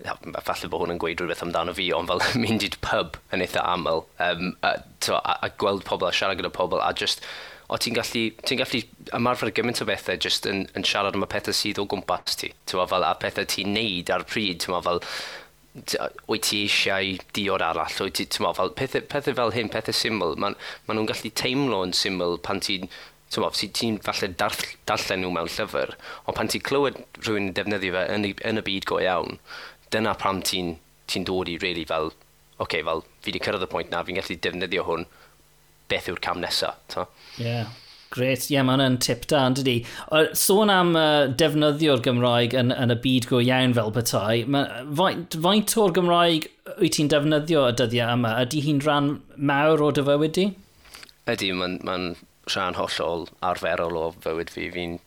falle 0.02 0.70
bod 0.72 0.84
hwn 0.84 0.96
yn 0.96 1.00
gweud 1.02 1.22
rhywbeth 1.22 1.44
amdano 1.46 1.76
fi, 1.78 1.92
ond 1.96 2.10
fel 2.12 2.24
mynd 2.44 2.66
i'r 2.66 2.78
pub 2.84 3.18
yn 3.32 3.46
eitha 3.46 3.64
aml, 3.74 4.06
um, 4.28 4.52
a, 4.66 4.76
a, 5.14 5.38
a, 5.38 5.52
gweld 5.62 5.86
pobl, 5.88 6.10
a 6.10 6.16
siarad 6.16 6.42
gyda 6.42 6.52
pobl, 6.54 6.82
a 6.82 6.92
just 6.98 7.24
o 7.72 7.78
ti'n 7.80 7.96
gallu, 7.96 8.24
ti 8.44 8.58
gallu 8.60 8.82
ymarfer 9.16 9.54
gymaint 9.56 9.80
o 9.84 9.88
bethau 9.88 10.20
just 10.20 10.48
yn, 10.50 10.66
yn 10.76 10.88
siarad 10.88 11.16
am 11.16 11.24
y 11.24 11.30
pethau 11.32 11.56
sydd 11.56 11.80
o 11.80 11.86
gwmpas 11.90 12.36
ti. 12.42 12.52
Tewa, 12.68 12.88
fel, 12.92 13.06
a 13.08 13.14
pethau 13.20 13.48
ti'n 13.48 13.72
neud 13.78 14.12
ar 14.12 14.26
pryd, 14.28 14.60
tewa, 14.66 14.82
fel, 14.84 15.00
wyt 16.28 16.50
ti 16.50 16.66
eisiau 16.66 17.16
diod 17.38 17.64
arall, 17.64 17.96
wyt 18.04 18.18
ti, 18.20 18.28
ti'n 18.28 18.50
fel, 18.58 18.74
pethau, 18.76 19.06
pethau 19.14 19.38
fel 19.38 19.56
hyn, 19.56 19.72
pethau 19.72 19.96
syml, 19.96 20.36
maen 20.36 20.58
ma 20.88 20.98
nhw'n 20.98 21.08
gallu 21.14 21.32
teimlo 21.44 21.80
yn 21.88 21.96
syml 21.96 22.38
pan 22.44 22.60
ti'n 22.60 22.90
ti'n 23.32 23.48
ti, 23.56 23.68
ti 23.72 23.92
falle 24.04 24.28
darll, 24.36 24.66
darllen 24.90 25.24
nhw 25.24 25.32
mewn 25.32 25.48
llyfr, 25.48 25.96
ond 26.28 26.36
pan 26.36 26.52
ti'n 26.52 26.64
clywed 26.68 26.98
rhywun 27.22 27.48
yn 27.48 27.54
defnyddio 27.56 27.96
fe 27.96 28.02
yn, 28.12 28.28
yn 28.50 28.60
y 28.60 28.64
byd 28.68 28.88
go 28.90 29.00
iawn, 29.00 29.40
dyna 29.96 30.18
pam 30.20 30.42
ti'n 30.44 30.74
ti 31.08 31.24
dod 31.28 31.48
i 31.48 31.56
really 31.64 31.86
fel, 31.88 32.12
oce, 32.12 32.66
okay, 32.66 32.84
fel, 32.84 33.06
fi 33.24 33.32
wedi 33.32 33.44
cyrraedd 33.46 33.64
y 33.64 33.72
pwynt 33.72 33.96
na, 33.96 34.04
fi'n 34.04 34.20
gallu 34.20 34.36
defnyddio 34.44 34.84
hwn, 34.90 35.08
beth 35.92 36.12
yw'r 36.12 36.20
cam 36.28 36.44
nesaf, 36.44 36.84
ta? 36.92 37.08
Yeah. 37.38 37.70
Gret, 38.12 38.50
ie, 38.50 38.58
yeah, 38.58 38.66
mae 38.68 38.76
hwnna'n 38.76 38.98
tip 39.00 39.24
da, 39.32 39.46
yn 39.48 39.56
dydi. 39.56 39.76
Sôn 40.36 40.72
am 40.74 40.90
uh, 41.00 41.30
defnyddio'r 41.40 42.02
Gymraeg 42.04 42.56
yn, 42.60 42.74
yn 42.76 42.92
y 42.92 42.98
byd 43.06 43.30
go 43.30 43.40
iawn 43.40 43.76
fel 43.78 43.94
petai, 43.96 44.42
faint, 45.00 45.38
faint 45.46 45.76
o'r 45.80 45.96
Gymraeg 45.96 46.50
wyt 46.82 46.98
ti'n 46.98 47.12
defnyddio 47.14 47.70
y 47.70 47.78
dyddiau 47.80 48.18
yma? 48.18 48.34
Ydy 48.44 48.66
hi'n 48.66 48.84
rhan 48.84 49.14
mawr 49.38 49.86
o 49.86 49.94
dy 49.96 50.04
fywyd 50.10 50.36
di? 50.36 50.50
Ydy, 51.32 51.54
mae'n 51.56 51.80
ma 51.88 51.96
rhan 52.52 52.76
hollol 52.76 53.30
arferol 53.48 53.96
o 54.02 54.06
fywyd 54.26 54.52
fi. 54.52 54.68
Fi'n 54.76 55.00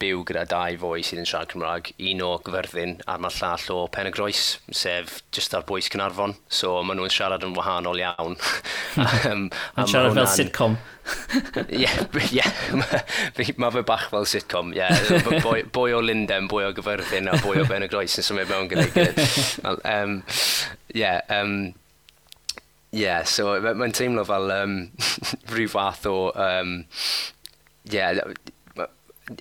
byw 0.00 0.22
gyda 0.28 0.44
dau 0.50 0.76
fwy 0.82 1.04
sydd 1.06 1.22
yn 1.22 1.28
siarad 1.28 1.52
Cymraeg, 1.52 1.92
un 2.10 2.22
o 2.24 2.30
Gyfyrddin 2.44 2.96
a 3.08 3.16
mae'r 3.20 3.38
llall 3.38 3.70
o 3.74 3.78
Pen 3.92 4.10
y 4.10 4.12
Groes, 4.14 4.42
sef 4.74 5.20
jyst 5.34 5.56
ar 5.56 5.64
bwys 5.68 5.88
Cynarfon. 5.92 6.36
So 6.48 6.74
maen 6.82 7.00
nhw'n 7.00 7.12
siarad 7.12 7.46
yn 7.46 7.54
wahanol 7.56 8.02
iawn. 8.02 8.36
um, 9.30 9.48
a 9.76 9.86
siarad 9.88 10.16
fel 10.18 10.28
sitcom. 10.34 10.76
Ie, 11.80 11.86
ie. 12.34 12.44
Mae 13.60 13.72
fe 13.76 13.84
bach 13.86 14.08
fel 14.10 14.26
sitcom, 14.28 14.72
ie. 14.74 14.82
Yeah. 14.82 15.40
Boi, 15.44 15.60
boi 15.72 15.90
o 15.94 16.02
Linden, 16.02 16.50
boi 16.50 16.64
o 16.66 16.74
Gyfyrddin 16.76 17.30
a 17.30 17.38
boi 17.44 17.60
o 17.62 17.66
Ben 17.70 17.86
y 17.86 17.90
Groes 17.92 18.18
yn 18.20 18.26
symud 18.26 18.50
mewn 18.50 18.70
gyda'i 18.72 18.92
gilydd. 18.94 19.82
Um, 19.86 20.20
yeah, 20.94 21.20
um, 21.30 21.74
yeah, 22.90 23.22
so 23.24 23.54
mae'n 23.62 23.94
teimlo 23.96 24.26
fel 24.26 24.52
um, 24.54 24.76
rhyw 25.52 25.70
fath 25.70 26.06
o 26.10 26.16
um, 26.32 26.78
yeah, 27.90 28.18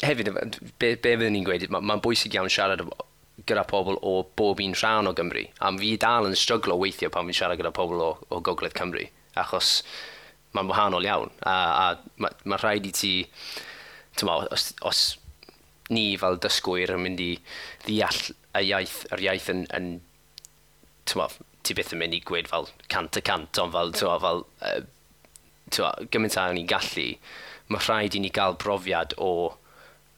hefyd, 0.01 0.31
be, 0.79 0.95
be 0.95 0.95
fydden 1.01 1.35
ni'n 1.35 1.45
gweud, 1.45 1.67
mae'n 1.69 1.85
ma 1.85 1.99
bwysig 2.01 2.35
iawn 2.35 2.49
siarad 2.51 2.83
gyda 3.45 3.65
pobl 3.67 3.99
o 4.01 4.15
bob 4.37 4.61
un 4.63 4.73
rhan 4.73 5.09
o 5.09 5.13
Gymru. 5.17 5.43
A 5.59 5.71
fi 5.77 5.95
dal 6.01 6.29
yn 6.29 6.37
stryglo 6.39 6.77
weithio 6.81 7.11
pan 7.13 7.27
fi'n 7.27 7.37
siarad 7.37 7.59
gyda 7.59 7.73
pobl 7.75 8.01
o, 8.01 8.11
o 8.29 8.41
Gogledd 8.41 8.75
Cymru. 8.77 9.05
Achos 9.37 9.81
mae'n 10.55 10.71
wahanol 10.71 11.05
iawn. 11.05 11.33
A, 11.43 11.55
a 11.55 12.21
mae 12.21 12.33
ma 12.49 12.59
rhaid 12.61 12.87
i 12.87 12.93
ti, 12.95 13.13
tyma, 14.17 14.39
os, 14.55 14.71
os 14.87 15.03
ni 15.93 16.15
fel 16.17 16.39
dysgwyr 16.41 16.95
yn 16.95 17.03
mynd 17.03 17.21
i 17.21 17.31
ddeall 17.85 18.21
y 18.55 18.63
iaith, 18.71 19.01
yr 19.13 19.25
iaith 19.27 19.51
yn, 19.53 19.65
yn 19.75 19.91
tyma, 21.05 21.27
ti 21.65 21.75
byth 21.77 21.93
yn 21.93 22.01
mynd 22.01 22.17
i 22.17 22.23
gweud 22.25 22.49
fel 22.49 22.71
cant 22.91 23.19
y 23.19 23.23
cant, 23.25 23.59
ond 23.61 23.75
fel, 23.75 23.93
tyma, 23.99 24.15
fel, 24.23 24.45
uh, 24.65 24.79
tyma, 25.75 25.91
gymaint 26.13 26.39
a 26.41 26.47
ni'n 26.55 26.71
gallu, 26.71 27.11
mae 27.69 27.85
rhaid 27.85 28.17
i 28.17 28.23
ni 28.23 28.31
gael 28.33 28.57
brofiad 28.61 29.13
o 29.21 29.29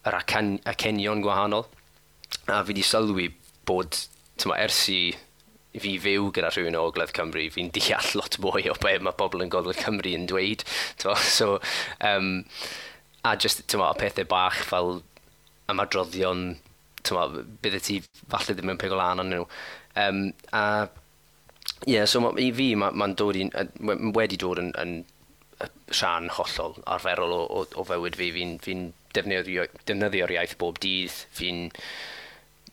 yr 0.08 0.18
acenion 0.18 1.22
gwahanol. 1.24 1.66
A 2.48 2.62
fi 2.62 2.72
wedi 2.72 2.84
sylwi 2.84 3.30
bod, 3.68 3.96
tyma, 4.40 4.58
ers 4.60 4.84
i 4.92 5.00
fi 5.78 5.94
fyw 6.02 6.30
gyda 6.34 6.50
rhywun 6.52 6.76
o 6.78 6.86
Ogledd 6.88 7.12
Cymru, 7.16 7.44
fi'n 7.52 7.70
deall 7.74 8.14
lot 8.18 8.38
mwy 8.42 8.68
o 8.72 8.76
be 8.82 8.94
mae 9.04 9.16
bobl 9.18 9.44
yn 9.44 9.52
Gogledd 9.52 9.80
Cymru 9.82 10.14
yn 10.16 10.28
dweud. 10.30 10.64
Tyma, 11.00 11.16
so, 11.38 11.58
um, 12.04 12.30
a 13.24 13.34
just, 13.36 13.66
tyma, 13.70 13.92
pethau 13.98 14.28
bach 14.28 14.62
fel 14.70 15.02
ymadroddion, 15.70 16.46
tyma, 17.04 17.28
bydde 17.64 17.82
ti 17.84 18.00
falle 18.32 18.56
ddim 18.56 18.74
yn 18.74 18.80
pegol 18.80 19.04
an 19.04 19.26
nhw. 19.28 19.44
Um, 19.98 20.24
a, 20.56 20.64
ie, 21.84 21.98
yeah, 21.98 22.08
so 22.08 22.22
ma, 22.24 22.32
i 22.40 22.50
fi, 22.54 22.72
mae'n 22.78 22.98
ma 22.98 23.12
dod 23.18 23.38
i, 23.38 23.48
wedi 24.16 24.40
dod 24.40 24.62
yn, 24.64 24.72
yn 24.80 24.98
rhan 25.90 26.28
hollol 26.32 26.76
arferol 26.86 27.34
o, 27.34 27.42
o, 27.60 27.64
o 27.80 27.84
fywyd 27.86 28.16
fi. 28.18 28.30
Fi'n 28.34 28.58
fi 28.64 28.76
defnyddio'r 29.16 30.34
iaith 30.34 30.56
bob 30.60 30.80
dydd. 30.82 31.14
Fi'n, 31.38 31.68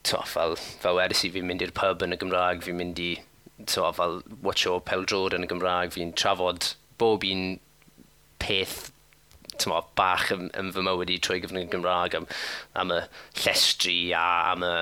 to, 0.05 0.21
fel, 0.29 0.57
fel 0.83 0.99
wedys 0.99 1.23
i, 1.27 1.31
fi'n 1.33 1.47
mynd 1.49 1.63
i'r 1.65 1.75
pub 1.75 2.03
yn 2.05 2.15
y 2.15 2.19
Gymraeg, 2.21 2.65
fi'n 2.65 2.79
mynd 2.79 3.01
i, 3.01 3.11
to, 3.63 3.85
fel, 3.97 4.19
watcho 4.45 4.79
peldrod 4.85 5.37
yn 5.37 5.47
y 5.47 5.51
Gymraeg, 5.51 5.93
fi'n 5.95 6.13
trafod 6.17 6.73
bob 7.01 7.25
un 7.27 7.55
peth 8.41 8.91
tymo, 9.61 9.81
bach 9.97 10.31
yn, 10.35 10.49
yn 10.59 10.71
fy 10.75 10.83
mywyd 10.83 11.11
i 11.13 11.19
trwy 11.23 11.41
gyfnod 11.43 11.69
Gymraeg 11.71 12.17
am, 12.19 12.25
am 12.79 12.91
y 12.93 13.01
llestri 13.43 13.99
a 14.17 14.25
am 14.51 14.65
y 14.67 14.73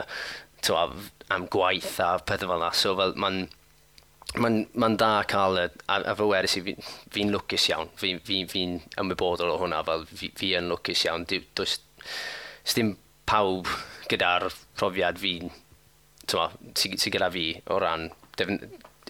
tymo, 0.65 0.87
am 1.33 1.47
gwaith 1.53 1.99
a 2.01 2.15
pethau 2.23 2.49
fel 2.49 2.57
yna. 2.59 2.71
So 2.77 2.95
fel 2.97 3.13
mae'n 3.19 3.45
mae'n 4.41 4.59
ma 4.81 4.89
da 4.97 5.11
cael 5.29 5.59
y, 5.61 5.65
a, 5.87 5.99
a 6.11 6.15
fy 6.17 6.27
werus 6.29 6.57
i 6.57 6.63
fi'n 6.65 6.85
fi, 7.13 7.25
lwcus 7.29 7.67
iawn. 7.69 7.91
Fi'n 7.99 8.21
fi, 8.25 8.43
fi, 8.49 8.65
ymwybodol 9.01 9.53
o 9.53 9.59
hwnna 9.61 9.83
fel 9.87 10.07
fi, 10.09 10.31
fi 10.39 10.53
yn 10.59 10.71
lwcus 10.71 11.05
iawn. 11.07 11.27
Does 11.29 11.79
dim 12.77 12.95
pawb 13.29 13.69
gyda'r 14.11 14.49
profiad 14.79 15.21
fi'n 15.21 15.51
sy'n 16.23 16.99
sy 16.99 17.11
gyda 17.11 17.29
fi 17.33 17.49
o 17.71 17.77
ran 17.83 18.09
defn, 18.39 18.59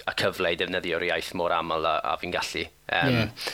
y 0.04 0.14
cyfle 0.20 0.54
i 0.54 0.58
defnyddio'r 0.60 1.06
iaith 1.08 1.32
mor 1.40 1.54
aml 1.56 1.86
a, 1.88 2.00
a 2.04 2.18
fi'n 2.20 2.34
gallu. 2.34 2.66
Um, 2.90 3.14
yeah. 3.14 3.54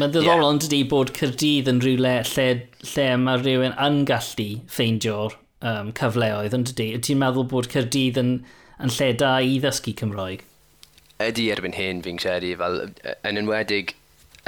Mae'n 0.00 0.14
ddiddorol 0.14 0.42
yeah. 0.42 0.54
yn 0.54 0.60
dydi 0.64 0.80
bod 0.90 1.12
Cyrdydd 1.14 1.70
yn 1.70 1.82
rhywle 1.84 2.14
lle, 2.30 2.46
lle 2.94 3.08
mae 3.20 3.40
rhywun 3.42 3.76
yn 3.84 4.00
gallu 4.08 4.48
ffeindio'r 4.72 5.36
um, 5.70 5.92
cyfleoedd 5.98 6.56
yn 6.56 6.66
ydy. 6.72 6.88
Ti'n 7.04 7.20
meddwl 7.20 7.46
bod 7.50 7.70
Cyrdydd 7.74 8.18
yn, 8.22 8.32
yn 8.82 8.94
lle 8.96 9.12
da 9.20 9.36
i 9.42 9.60
ddysgu 9.62 9.94
Cymroeg? 10.00 10.42
ydy 11.22 11.48
erbyn 11.54 11.76
hyn 11.76 12.02
fi'n 12.04 12.18
credu, 12.18 12.54
fel, 12.58 12.80
yn 13.26 13.40
enwedig, 13.40 13.94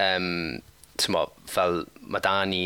um, 0.03 0.59
tymo, 1.01 1.29
fel 1.51 1.85
mae 2.01 2.25
da 2.25 2.39
ni 2.49 2.65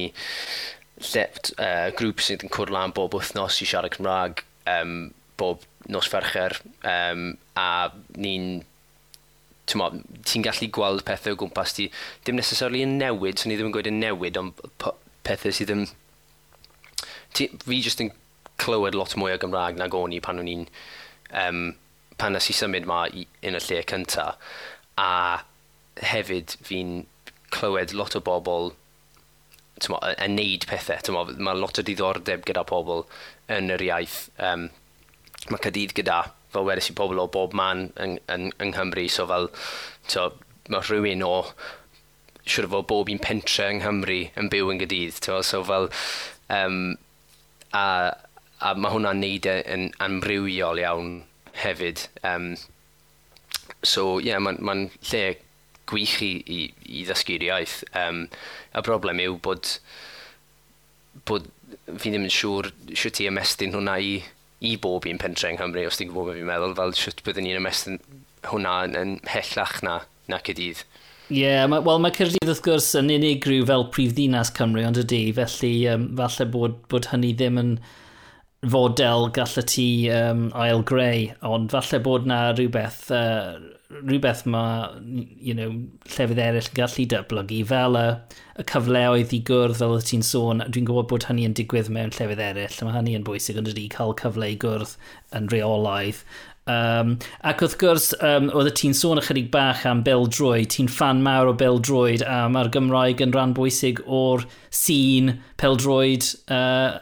lle, 1.11 1.27
uh, 1.57 1.89
grŵp 1.97 2.23
sydd 2.25 2.47
yn 2.47 2.53
cwrdd 2.53 2.75
lan 2.75 2.95
bob 2.97 3.17
wythnos 3.17 3.61
i 3.61 3.69
siarad 3.69 3.97
Cymraeg 3.97 4.45
um, 4.71 5.11
bob 5.41 5.65
nos 5.91 6.09
fercher, 6.13 6.57
um, 6.87 7.33
a 7.59 7.89
ni'n 8.17 8.61
ti'n 9.71 10.43
gallu 10.43 10.67
gweld 10.75 11.05
pethau 11.07 11.37
o 11.37 11.41
gwmpas 11.45 11.77
ti, 11.77 11.87
dim 12.27 12.39
necessarily 12.39 12.83
yn 12.83 12.97
newid, 12.99 13.39
so 13.39 13.49
ni 13.49 13.57
ddim 13.59 13.71
yn 13.71 13.75
gweud 13.77 13.91
yn 13.91 14.01
newid, 14.03 14.39
ond 14.41 14.65
pethau 15.27 15.55
sydd 15.55 15.71
yn... 15.77 15.85
Ti, 17.37 17.47
fi 17.63 17.79
jyst 17.79 18.03
yn 18.03 18.11
clywed 18.61 18.97
lot 18.99 19.15
mwy 19.17 19.37
o 19.37 19.39
Gymraeg 19.41 19.79
nag 19.79 19.95
o'n 19.95 20.17
i 20.17 20.19
pan 20.25 20.43
o'n 20.43 20.51
i'n 20.51 20.65
um, 21.45 21.61
pan 22.20 22.37
nes 22.37 22.50
i 22.52 22.56
symud 22.56 22.88
ma 22.88 23.04
i, 23.09 23.26
yn 23.46 23.56
y 23.56 23.62
lle 23.66 23.80
cynta 23.88 24.35
a 25.00 25.11
hefyd 26.12 26.56
fi'n 26.66 27.00
clywed 27.54 27.94
lot 27.96 28.16
o 28.16 28.22
bobl 28.24 28.72
yn 29.88 30.37
neud 30.37 30.66
pethau. 30.68 31.24
Mae 31.40 31.56
lot 31.56 31.80
o 31.80 31.85
diddordeb 31.87 32.44
gyda 32.48 32.64
pobl 32.68 33.06
yn 33.52 33.72
yr 33.74 33.85
iaith. 33.87 34.18
Um, 34.37 34.68
mae 35.48 35.62
cydydd 35.64 35.94
gyda, 35.96 36.20
fel 36.52 36.66
wedys 36.68 36.90
i 36.92 36.96
pobl 36.98 37.22
o 37.22 37.26
bob 37.33 37.54
man 37.56 37.88
yng, 37.96 38.18
yng, 38.28 38.50
yng 38.61 38.74
Nghymru, 38.74 39.06
so 39.09 39.26
fel 39.30 39.48
tymo, 40.11 40.35
mae 40.70 40.85
rhywun 40.85 41.24
o 41.26 41.35
siwr 42.50 42.68
o 42.76 42.83
bob 42.83 43.11
un 43.12 43.22
pentre 43.22 43.70
yng 43.72 43.80
Nghymru 43.80 44.20
yn 44.40 44.50
byw 44.52 44.74
yn 44.74 44.83
gydydd. 44.83 45.22
to, 45.24 45.40
so 45.46 45.62
fel, 45.64 45.88
um, 46.52 46.96
a, 47.72 47.87
a 48.61 48.74
mae 48.76 48.94
hwnna'n 48.94 49.24
neud 49.24 49.48
e 49.48 49.56
yn 49.74 49.90
amrywiol 50.02 50.83
iawn 50.83 51.12
hefyd. 51.62 52.07
Um, 52.27 52.53
so, 53.83 54.18
ie, 54.18 54.31
yeah, 54.31 54.42
mae'n 54.42 54.61
ma 54.64 54.77
lle 55.11 55.25
gwych 55.90 56.18
i, 56.23 56.33
i, 56.46 56.61
i 56.87 57.05
ddysgu'r 57.07 57.46
iaith. 57.49 57.81
Um, 57.99 58.27
a 58.77 58.83
broblem 58.87 59.23
yw 59.23 59.38
bod, 59.42 59.73
bod 61.29 61.49
fi 61.99 62.12
ddim 62.12 62.27
yn 62.27 62.35
siŵr 62.35 62.70
sio 62.94 63.12
ti 63.14 63.27
ymestyn 63.31 63.75
hwnna 63.75 63.96
i, 64.03 64.14
i 64.66 64.77
bob 64.81 65.09
un 65.11 65.20
pentre 65.20 65.51
yng 65.51 65.59
Nghymru, 65.59 65.87
os 65.88 65.99
ti'n 65.99 66.11
gwybod 66.11 66.33
beth 66.33 66.40
fi'n 66.40 66.51
meddwl, 66.51 66.77
fel 66.79 66.96
sio 66.99 67.14
byddwn 67.27 67.49
ni'n 67.49 67.61
ymestyn 67.61 68.01
hwnna 68.51 68.77
yn, 68.87 68.96
yn 69.01 69.14
hellach 69.31 69.81
na, 69.87 70.01
na 70.31 70.40
cydydd. 70.46 70.85
Ie, 71.31 71.44
yeah, 71.44 71.66
ma, 71.70 71.79
wel 71.87 72.01
mae 72.03 72.14
Cyrdydd 72.14 72.49
wrth 72.49 72.62
gwrs 72.66 72.90
yn 72.99 73.12
unigryw 73.14 73.62
fel 73.68 73.87
prifddinas 73.94 74.51
Cymru, 74.57 74.83
ond 74.88 74.99
ydy, 74.99 75.29
felly 75.37 75.75
um, 75.92 76.09
falle 76.18 76.46
bod, 76.51 76.79
bod 76.90 77.11
hynny 77.12 77.31
ddim 77.38 77.61
yn 77.61 77.75
fodel 78.68 79.31
gallu 79.33 79.62
ti 79.64 80.11
um, 80.12 80.51
ail 80.55 80.83
greu, 80.83 81.31
ond 81.46 81.70
falle 81.73 82.01
bod 82.05 82.27
na 82.29 82.51
rhywbeth, 82.53 83.07
uh, 83.14 83.57
rhywbeth 84.03 84.44
mae 84.46 84.90
you 85.40 85.55
know, 85.57 85.70
llefydd 86.12 86.42
eraill 86.44 86.68
yn 86.68 86.77
gallu 86.77 87.07
dyblygu 87.14 87.62
fel 87.70 87.96
y, 87.96 88.05
y 88.61 88.66
cyfleoedd 88.70 89.33
i 89.33 89.40
gwrdd 89.49 89.81
fel 89.81 89.96
y 89.96 90.05
ti'n 90.11 90.27
sôn, 90.27 90.64
dwi'n 90.68 90.90
gwybod 90.90 91.09
bod 91.11 91.27
hynny 91.31 91.49
yn 91.49 91.57
digwydd 91.57 91.88
mewn 91.94 92.12
llefydd 92.12 92.44
eraill, 92.51 92.79
mae 92.85 92.99
hynny 92.99 93.16
yn 93.16 93.27
bwysig, 93.27 93.59
ond 93.61 93.73
ydy 93.73 93.88
cael 93.96 94.12
cyfle 94.20 94.53
i 94.53 94.61
gwrdd 94.61 94.96
yn 95.40 95.49
reolaidd. 95.55 96.20
Um, 96.70 97.14
ac 97.42 97.64
wrth 97.64 97.79
gwrs, 97.81 98.11
um, 98.23 98.51
oedd 98.55 98.68
y 98.68 98.73
ti'n 98.77 98.92
sôn 98.94 99.18
ychydig 99.18 99.49
bach 99.51 99.87
am 99.88 100.05
Bel 100.07 100.29
Droid, 100.31 100.68
ti'n 100.75 100.90
fan 100.92 101.23
mawr 101.25 101.51
o 101.51 101.55
Bel 101.57 101.81
Droid, 101.83 102.23
a 102.23 102.44
mae'r 102.53 102.70
Gymraeg 102.77 103.25
yn 103.25 103.33
rhan 103.35 103.57
bwysig 103.57 104.03
o'r 104.05 104.44
sîn 104.68 105.33
Peldroid, 105.59 106.29
uh, 106.53 107.01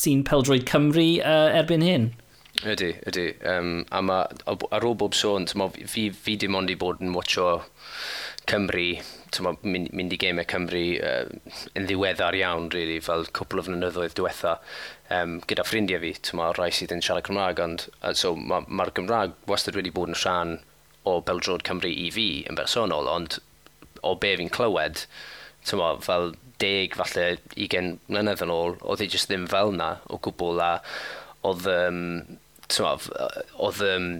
sy'n 0.00 0.24
peldroed 0.24 0.66
Cymru 0.68 1.06
uh, 1.20 1.52
erbyn 1.60 1.84
hyn. 1.84 2.10
Ydy, 2.60 2.90
ydy. 3.08 3.26
Um, 3.46 3.84
a 3.92 4.00
ma, 4.02 4.24
ar 4.48 4.84
ôl 4.84 4.96
bob 4.98 5.14
sôn, 5.16 5.46
tyma, 5.48 5.70
fi, 5.88 6.08
fi 6.10 6.36
dim 6.40 6.56
ond 6.58 6.72
i 6.72 6.76
bod 6.76 7.00
yn 7.04 7.14
watcho 7.14 7.60
Cymru, 8.50 8.86
ma, 9.44 9.52
mynd, 9.62 9.92
mynd 9.96 10.16
i 10.16 10.18
gemau 10.20 10.48
Cymru 10.50 10.82
uh, 11.06 11.54
yn 11.78 11.86
ddiweddar 11.86 12.36
iawn, 12.40 12.68
really, 12.74 12.98
fel 13.04 13.26
cwpl 13.36 13.62
o 13.62 13.66
flynyddoedd 13.68 14.16
diwetha, 14.18 14.56
um, 15.16 15.38
gyda 15.48 15.64
ffrindiau 15.68 16.02
fi, 16.02 16.12
ma, 16.36 16.50
rai 16.58 16.70
sydd 16.74 16.96
yn 16.96 17.04
siarad 17.06 17.28
Cymraeg, 17.28 17.62
ond 17.64 17.86
uh, 18.00 18.12
so, 18.16 18.34
mae'r 18.36 18.66
ma, 18.68 18.88
Gymraeg 18.96 19.36
wastad 19.50 19.78
wedi 19.78 19.94
bod 19.94 20.12
yn 20.12 20.18
rhan 20.18 20.58
o 21.08 21.20
Beldrod 21.24 21.64
Cymru 21.68 21.92
i 21.92 22.10
fi 22.12 22.28
yn 22.50 22.58
bersonol, 22.58 23.08
ond 23.08 23.38
o 24.04 24.16
be 24.20 24.34
fi'n 24.40 24.52
clywed, 24.52 25.04
ma, 25.78 25.94
fel 26.02 26.32
deg 26.60 26.96
falle 26.98 27.26
20 27.56 27.98
mlynedd 28.10 28.44
yn 28.46 28.54
ôl, 28.54 28.76
oedd 28.80 29.04
e 29.04 29.08
jyst 29.10 29.30
ddim 29.30 29.46
fel 29.50 29.72
na 29.76 29.94
o 30.08 30.18
gwbl 30.22 30.60
a 30.64 30.72
oedd, 31.48 31.68
um, 31.72 32.02
oedd 33.66 33.82
um, 33.86 34.10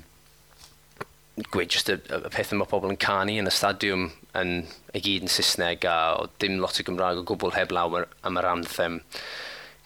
gweud 1.50 1.72
jyst 1.72 1.92
y, 1.92 1.98
y 2.00 2.32
peth 2.32 2.52
mae 2.56 2.68
pobl 2.68 2.92
yn 2.92 3.00
canu 3.00 3.36
yn 3.40 3.48
y 3.48 3.54
stadiwm 3.54 4.08
yn 4.40 4.54
y 4.94 5.02
gyd 5.02 5.26
yn 5.26 5.32
Saesneg 5.32 5.86
a 5.88 5.96
oedd 6.20 6.36
dim 6.42 6.58
lot 6.62 6.80
o 6.80 6.86
Gymraeg 6.86 7.22
o 7.22 7.26
gwbl 7.28 7.54
heb 7.56 7.74
lawer 7.74 8.08
am 8.26 8.40
yr 8.40 8.48
anthem 8.50 9.00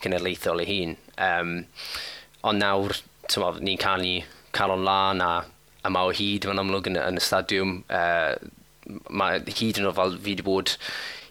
cenedlaethol 0.03 0.63
ei 0.65 0.71
hun. 0.71 0.97
Um, 1.17 1.53
ond 2.45 2.61
nawr, 2.61 2.97
ni'n 3.61 3.81
canu 3.81 4.19
calon 4.55 4.85
lan 4.87 5.23
a 5.25 5.33
a 5.85 5.91
mae 5.93 6.09
o 6.09 6.13
hyd 6.17 6.47
mae'n 6.49 6.63
amlwg 6.63 6.89
yn, 6.89 6.97
yn 6.97 7.21
y 7.21 7.23
stadiwm. 7.23 7.75
Uh, 7.93 8.33
mae 9.13 9.41
hyd 9.59 9.81
yn 9.81 9.89
o 9.89 9.93
fel 9.97 10.17
fi 10.17 10.33
wedi 10.33 10.45
bod 10.47 10.73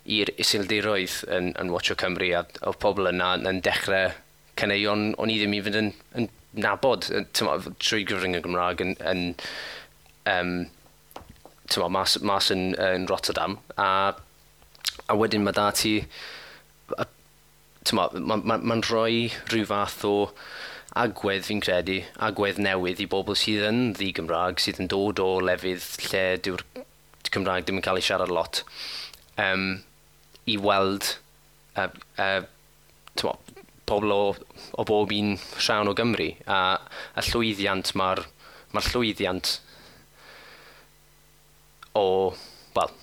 i'r 0.03 0.33
isildiroedd 0.41 1.21
yn, 1.31 1.51
yn 1.59 1.71
Watcho 1.71 1.95
Cymru 1.99 2.29
a 2.35 2.43
o 2.67 2.73
pobl 2.75 3.07
yna 3.11 3.35
yn 3.49 3.61
dechrau 3.63 4.11
caneuon 4.59 5.13
o'n 5.17 5.31
i 5.31 5.37
ddim 5.39 5.55
i 5.55 5.61
fynd 5.65 5.79
yn, 5.79 5.91
yn 6.19 6.29
nabod 6.65 7.07
tyma, 7.33 7.57
trwy 7.79 8.03
gyfrwng 8.09 8.37
y 8.37 8.41
Gymraeg 8.43 8.83
yn, 8.83 8.93
yn 9.09 9.23
um, 10.29 10.53
tyma, 11.71 11.89
mas, 11.95 12.17
mas 12.21 12.51
yn, 12.53 12.73
yn 12.75 13.07
Rotterdam 13.09 13.57
a, 13.79 14.13
a 15.07 15.17
wedyn 15.17 15.45
mae 15.45 15.55
da 15.55 15.71
ti 15.75 15.95
mae'n 17.91 18.27
ma, 18.27 18.37
ma, 18.37 18.59
ma 18.59 18.77
rhoi 18.83 19.31
rhyw 19.51 19.65
fath 19.71 20.03
o 20.07 20.15
agwedd 20.99 21.47
fi'n 21.47 21.63
credu, 21.63 22.01
agwedd 22.21 22.59
newydd 22.61 23.01
i 23.01 23.07
bobl 23.09 23.35
sydd 23.39 23.65
yn 23.65 23.79
ddi 23.97 24.11
Gymraeg, 24.19 24.61
sydd 24.61 24.83
yn 24.83 24.91
dod 24.91 25.19
o 25.23 25.29
lefydd 25.41 25.87
lle 26.11 26.25
dyw'r 26.45 26.63
Cymraeg 27.33 27.65
ddim 27.65 27.79
yn 27.79 27.85
cael 27.85 27.97
ei 27.97 28.05
siarad 28.05 28.29
lot. 28.29 28.61
Um, 29.41 29.81
i 30.49 30.57
weld 30.59 31.09
uh, 31.79 31.89
uh, 32.19 32.41
mo, 33.23 33.35
pobl 33.89 34.13
o, 34.15 34.21
o 34.79 34.85
bob 34.87 35.11
un 35.15 35.35
rhan 35.59 35.91
o 35.91 35.95
Gymru 35.97 36.31
a, 36.47 36.61
a 37.15 37.25
llwyddiant 37.29 37.93
mae'r 37.99 38.23
ma 38.73 38.81
llwyddiant 38.81 39.57
o, 41.93 42.05
wel, 42.73 42.93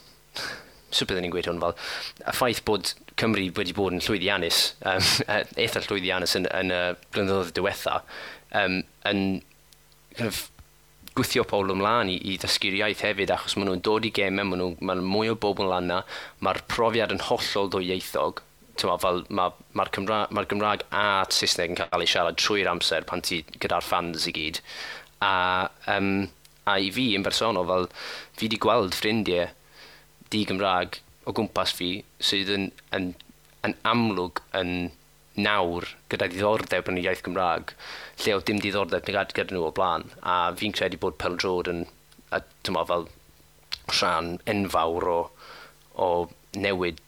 swy 0.94 1.06
byddwn 1.06 1.24
ni'n 1.26 1.34
gweud 1.34 1.48
hwn 1.50 1.60
fel, 1.62 1.76
y 2.24 2.34
ffaith 2.34 2.64
bod 2.66 2.94
Cymru 3.20 3.46
wedi 3.54 3.74
bod 3.76 3.94
yn 3.94 4.02
llwyddiannus, 4.02 4.62
um, 4.88 5.10
eitha 5.62 5.84
llwyddiannus 5.84 6.34
yn, 6.40 6.48
yn 6.56 6.74
y 6.74 6.80
blynyddoedd 7.12 7.52
diwetha, 7.54 8.00
um, 8.62 8.80
yn 9.06 9.22
kind 10.16 10.32
of, 10.32 10.48
gwythio 11.18 11.44
pobl 11.48 11.72
ymlaen 11.74 12.12
i, 12.12 12.18
i 12.30 12.36
ddysgu'r 12.40 12.76
iaith 12.80 13.02
hefyd 13.04 13.32
achos 13.34 13.56
maen 13.56 13.70
nhw'n 13.70 13.82
dod 13.86 14.06
i 14.06 14.12
gemau, 14.14 14.46
maen 14.46 14.62
nhw'n 14.62 14.76
ma 14.86 14.96
mwy 15.00 15.32
o 15.32 15.36
bobl 15.44 15.68
lan 15.72 15.90
na, 15.90 15.98
mae'r 16.44 16.62
profiad 16.70 17.14
yn 17.14 17.24
hollol 17.26 17.70
ddwyieithog. 17.72 18.42
Tyma, 18.80 18.96
fel 19.02 19.24
mae'r 19.28 19.56
ma 19.76 19.86
Cymraeg, 19.96 20.34
ma 20.36 20.44
Gymraeg 20.48 20.84
a 20.96 21.06
Saesneg 21.36 21.74
yn 21.74 21.80
cael 21.80 22.04
ei 22.04 22.10
siarad 22.10 22.38
trwy'r 22.40 22.70
amser 22.70 23.06
pan 23.08 23.24
ti 23.26 23.42
gyda'r 23.58 23.84
fans 23.84 24.28
i 24.30 24.34
gyd. 24.36 24.62
A, 25.26 25.32
um, 25.96 26.28
a 26.70 26.78
i 26.80 26.92
fi 26.94 27.10
yn 27.18 27.26
bersonol, 27.26 27.68
fel 27.68 27.90
fi 28.38 28.46
wedi 28.46 28.60
gweld 28.62 28.96
ffrindiau 28.96 29.50
di 30.30 30.44
Gymraeg 30.48 31.00
o 31.26 31.34
gwmpas 31.36 31.74
fi 31.76 31.90
sydd 32.22 32.54
yn, 32.54 32.70
yn, 32.96 33.12
yn 33.66 33.76
amlwg 33.90 34.40
yn 34.56 34.72
nawr 35.44 35.86
gyda 36.12 36.28
diddordeb 36.30 36.88
yn 36.90 37.00
y 37.00 37.04
iaith 37.06 37.22
Gymraeg 37.26 37.74
lle 38.24 38.36
oedd 38.36 38.46
dim 38.48 38.60
diddordeb 38.62 39.06
ni 39.06 39.16
gad 39.16 39.34
gyda 39.36 39.56
nhw 39.56 39.66
o 39.68 39.72
blaen 39.76 40.06
a 40.20 40.36
fi'n 40.60 40.74
credu 40.76 41.00
bod 41.02 41.18
Pel 41.22 41.38
Drod 41.40 41.70
yn 41.72 41.84
a, 42.30 42.42
tyma, 42.66 42.84
fel 42.88 43.06
rhan 43.90 44.36
enfawr 44.50 45.08
o, 45.10 45.18
o 45.98 46.08
newid 46.56 47.02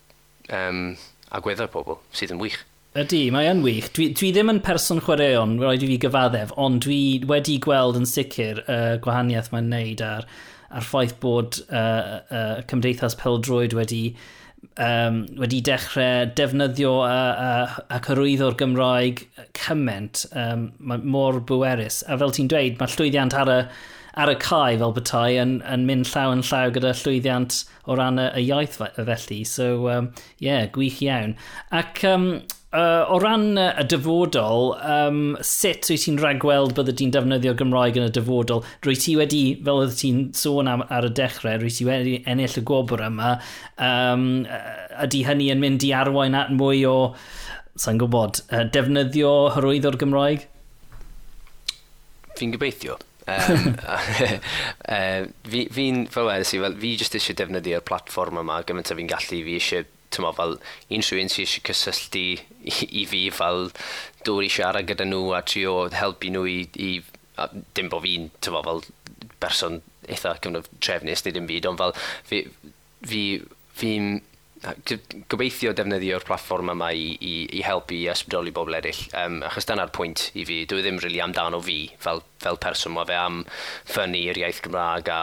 um, 0.51 0.85
agweddau 1.33 1.71
pobl 1.73 2.01
sydd 2.17 2.35
yn 2.35 2.43
wych. 2.43 2.61
Ydy, 2.99 3.23
mae 3.33 3.49
yn 3.49 3.63
wych. 3.65 3.89
Dwi, 3.97 4.11
dwi 4.19 4.33
ddim 4.35 4.53
yn 4.53 4.61
person 4.65 5.01
chwaraeon, 5.01 5.57
roed 5.63 5.85
i 5.85 5.89
fi 5.89 5.97
gyfaddef, 6.03 6.53
ond 6.61 6.83
dwi 6.85 7.23
wedi 7.29 7.57
gweld 7.65 7.97
yn 7.97 8.09
sicr 8.09 8.61
y 8.61 8.67
uh, 8.67 8.99
gwahaniaeth 9.05 9.49
mae'n 9.55 9.71
neud 9.73 10.05
ar, 10.05 10.29
ar 10.69 10.85
ffaith 10.85 11.17
bod 11.23 11.63
uh, 11.71 12.21
uh, 12.29 12.61
Cymdeithas 12.69 13.17
Peldroed 13.21 13.77
wedi 13.79 14.05
uh, 14.13 14.27
um, 14.77 15.23
wedi 15.41 15.61
dechrau 15.65 16.29
defnyddio 16.39 16.93
a, 17.07 17.17
a, 17.47 17.51
a 17.97 18.01
cyrwyddo'r 18.05 18.57
Gymraeg 18.61 19.25
cyment 19.59 20.25
um, 20.33 20.71
mor 20.79 21.41
bwerus. 21.49 22.03
A 22.09 22.19
fel 22.21 22.35
ti'n 22.35 22.51
dweud, 22.53 22.79
mae 22.81 22.95
llwyddiant 22.95 23.37
ar 23.39 23.53
y, 23.53 23.59
ar 24.23 24.33
y 24.33 24.39
cae 24.43 24.79
fel 24.81 24.97
bethau 24.97 25.37
yn, 25.43 25.59
yn 25.69 25.87
mynd 25.89 26.09
llaw 26.13 26.35
yn 26.37 26.45
llaw 26.49 26.73
gyda 26.75 26.95
llwyddiant 27.03 27.63
o 27.87 27.99
ran 27.99 28.21
y, 28.23 28.29
y 28.41 28.47
iaith 28.49 28.81
felly. 28.81 29.43
So, 29.49 29.89
um, 29.93 30.13
yeah, 30.39 30.67
gwych 30.73 31.03
iawn. 31.05 31.37
Ac 31.83 32.05
um, 32.09 32.29
uh, 32.73 33.05
o 33.13 33.19
ran 33.21 33.59
y 33.59 33.85
dyfodol, 33.89 34.73
um, 34.81 35.21
sut 35.45 35.89
wyt 35.91 36.05
ti'n 36.07 36.19
rhagweld 36.21 36.75
byddai 36.77 36.97
ti'n 36.99 37.13
defnyddio 37.15 37.55
Gymraeg 37.59 37.99
yn 38.01 38.09
y 38.09 38.15
dyfodol? 38.17 38.65
Rwy 38.87 38.97
ti 39.01 39.17
wedi, 39.19 39.43
fel 39.65 39.83
oedd 39.85 39.95
ti'n 39.99 40.25
sôn 40.39 40.71
am, 40.73 40.85
ar 40.93 41.09
y 41.09 41.13
dechrau, 41.19 41.61
rwy 41.61 41.73
ti 41.75 41.87
wedi 41.89 42.19
ennill 42.25 42.59
y 42.59 42.65
gwobr 42.69 43.05
yma, 43.09 43.37
um, 43.77 44.27
ydy 45.05 45.23
hynny 45.29 45.53
yn 45.55 45.63
mynd 45.63 45.87
i 45.87 45.93
arwain 45.97 46.39
at 46.39 46.53
mwy 46.57 46.85
o, 46.89 46.97
sa'n 47.77 48.01
gwybod, 48.01 48.45
uh, 48.51 48.67
defnyddio 48.73 49.33
hyrwydd 49.57 49.89
o'r 49.93 50.01
Gymraeg? 50.01 50.47
Fi'n 52.39 52.55
gobeithio. 52.57 52.99
um, 53.31 53.75
uh, 53.87 55.27
fi'n, 55.53 55.69
fi 55.71 55.91
fel 56.11 56.27
wedi 56.27 56.49
si, 56.49 56.59
fi 56.59 56.95
jyst 56.99 57.15
eisiau 57.21 57.39
defnyddio'r 57.39 57.85
platfform 57.87 58.41
yma 58.43 58.63
gymaint 58.67 58.91
o 58.91 58.97
fi'n 58.99 59.13
gallu, 59.13 59.45
fi 59.47 59.61
eisiau 59.61 59.91
tyma, 60.15 60.33
fel 60.37 60.57
unrhyw 60.93 61.23
un 61.23 61.33
sydd 61.33 61.47
eisiau 61.47 61.67
cysylltu 61.71 62.25
i, 62.25 62.75
i 63.03 63.05
fi 63.11 63.25
fel 63.35 63.71
dŵr 64.27 64.47
i 64.47 64.51
siarad 64.53 64.89
gyda 64.89 65.07
nhw 65.09 65.33
a 65.37 65.43
trio 65.47 65.77
helpu 65.93 66.33
nhw 66.35 66.45
i, 66.51 66.59
i 66.79 66.91
a 67.41 67.49
dim 67.77 67.89
bod 67.93 68.05
fi'n 68.07 68.29
tyfo 68.45 68.63
fel 68.67 68.85
berson 69.43 69.81
eitha 70.09 70.37
cyfnod 70.43 70.69
trefnus 70.83 71.25
neu 71.25 71.35
dim 71.37 71.49
byd, 71.49 71.71
ond 71.71 71.81
fel 71.81 71.97
fi, 72.29 72.45
fi, 73.09 73.23
fi'n 73.79 74.21
gobeithio 75.33 75.73
defnyddio'r 75.75 76.25
platfform 76.27 76.71
yma 76.77 76.93
i, 76.95 77.09
i, 77.19 77.33
i 77.59 77.63
helpu 77.67 77.97
i 77.97 78.05
ysbrydoli 78.13 78.53
bobl 78.55 78.77
eraill. 78.79 79.01
Um, 79.19 79.41
achos 79.49 79.67
dyna'r 79.67 79.91
pwynt 79.95 80.29
i 80.39 80.45
fi. 80.47 80.61
Dwi 80.71 80.85
ddim 80.85 81.01
rili 81.01 81.09
really 81.09 81.23
amdano 81.25 81.59
fi 81.65 81.79
fel, 82.03 82.23
fel 82.43 82.61
person. 82.63 82.95
Mae 82.95 83.09
fe 83.09 83.17
am 83.19 83.43
ffynnu 83.91 84.21
i'r 84.29 84.39
iaith 84.45 84.63
Gymraeg 84.63 85.11
a 85.11 85.23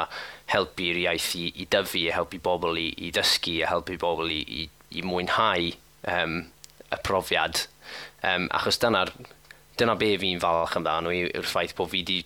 helpu'r 0.51 0.99
iaith 1.05 1.29
i, 1.39 1.45
i 1.63 1.69
dyfu, 1.71 2.03
a 2.09 2.17
helpu 2.17 2.41
bobl 2.43 2.81
i, 2.81 2.89
i 3.07 3.13
dysgu, 3.15 3.61
a 3.63 3.71
helpu 3.71 3.95
bobl 4.01 4.33
i, 4.35 4.41
i 4.43 4.67
i 4.95 5.03
mwynhau 5.05 5.71
um, 6.13 6.39
y 6.89 7.01
profiad. 7.05 7.65
Um, 8.23 8.49
achos 8.55 8.79
dyna'r 8.81 9.13
dyna 9.79 9.95
be 9.99 10.15
fi'n 10.19 10.41
falch 10.43 10.75
amdano 10.79 11.13
yw'r 11.15 11.47
ffaith 11.47 11.75
bod 11.77 11.91
fi 11.93 12.01
wedi 12.03 12.19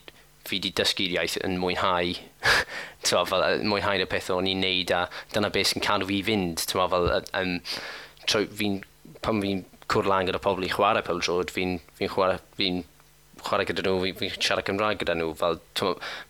fi 0.44 0.58
wedi 0.58 0.74
dysgu'r 0.76 1.14
iaith 1.16 1.38
yn 1.48 1.60
mwynhau 1.62 2.16
tywa, 3.06 3.24
fel, 3.30 3.46
mwynhau 3.64 4.02
y 4.04 4.08
peth 4.12 4.32
o'n 4.34 4.50
i'n 4.50 4.64
neud 4.64 4.92
a 4.96 5.06
dyna 5.36 5.52
beth 5.54 5.70
sy'n 5.72 5.84
cadw 5.86 6.10
fi 6.10 6.20
fynd 6.28 6.66
tywa, 6.68 6.90
fel, 6.92 7.12
um, 7.40 7.54
trwy, 8.28 8.50
fi 8.52 8.72
pan 9.24 9.40
fi'n 9.44 9.64
cwrdd 9.92 10.10
lan 10.10 10.28
gyda 10.28 10.42
pobl 10.44 10.66
i 10.68 10.72
chwarae 10.74 11.06
pel 11.06 11.22
drod 11.24 11.52
fi'n 11.54 11.78
fi 12.00 12.10
chwarae 12.12 12.42
fi'n 12.60 12.82
chwarae 13.46 13.68
gyda 13.70 13.86
nhw, 13.86 14.02
fi'n 14.04 14.18
fi 14.20 14.30
siarad 14.38 14.68
Cymraeg 14.68 15.02
gyda 15.02 15.16
nhw, 15.18 15.32
fel 15.40 15.60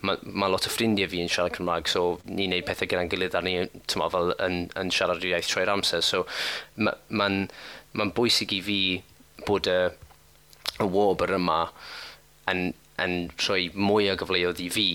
mae 0.08 0.34
ma 0.42 0.50
lot 0.52 0.68
o 0.68 0.74
ffrindiau 0.74 1.12
fi 1.12 1.22
yn 1.24 1.32
siarad 1.32 1.56
Cymraeg, 1.58 1.90
so 1.92 2.20
ni'n 2.28 2.54
neud 2.54 2.68
pethau 2.68 2.90
gyda'n 2.90 3.12
gilydd 3.12 3.38
a 3.40 3.44
ni 3.46 3.56
tyma, 3.92 4.10
fel 4.14 4.34
yn, 4.44 4.60
yn 4.80 4.94
siarad 4.94 5.24
iaith 5.30 5.50
trwy'r 5.52 5.74
amser, 5.74 6.06
so 6.06 6.24
mae'n 6.78 7.20
ma 7.20 7.30
n, 7.32 7.42
ma 8.00 8.10
bwysig 8.18 8.56
i 8.58 8.62
fi 8.66 8.80
bod 9.48 9.70
y, 9.70 9.80
y 10.80 10.90
wobr 10.96 11.36
yma 11.38 11.60
yn, 12.52 12.72
yn 13.04 13.20
rhoi 13.46 13.70
mwy 13.76 14.10
o 14.12 14.18
gyfleoedd 14.20 14.64
i 14.64 14.72
fi, 14.74 14.88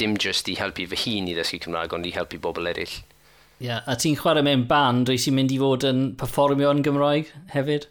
dim 0.00 0.16
just 0.20 0.48
i 0.48 0.56
helpu 0.58 0.88
fy 0.90 0.98
hun 1.04 1.30
i 1.30 1.36
ddysgu 1.36 1.62
Cymraeg, 1.66 1.94
ond 1.96 2.08
i 2.08 2.14
helpu 2.16 2.40
bobl 2.42 2.70
eraill. 2.70 2.98
Ie, 3.58 3.66
yeah, 3.66 3.82
a 3.90 3.96
ti'n 3.98 4.14
chwarae 4.14 4.44
mewn 4.46 4.68
band, 4.70 5.08
rwy 5.10 5.18
ti'n 5.18 5.34
mynd 5.34 5.50
i 5.50 5.56
fod 5.58 5.84
yn 5.88 6.02
performio 6.18 6.70
yn 6.70 6.84
Gymraeg 6.86 7.32
hefyd? 7.50 7.88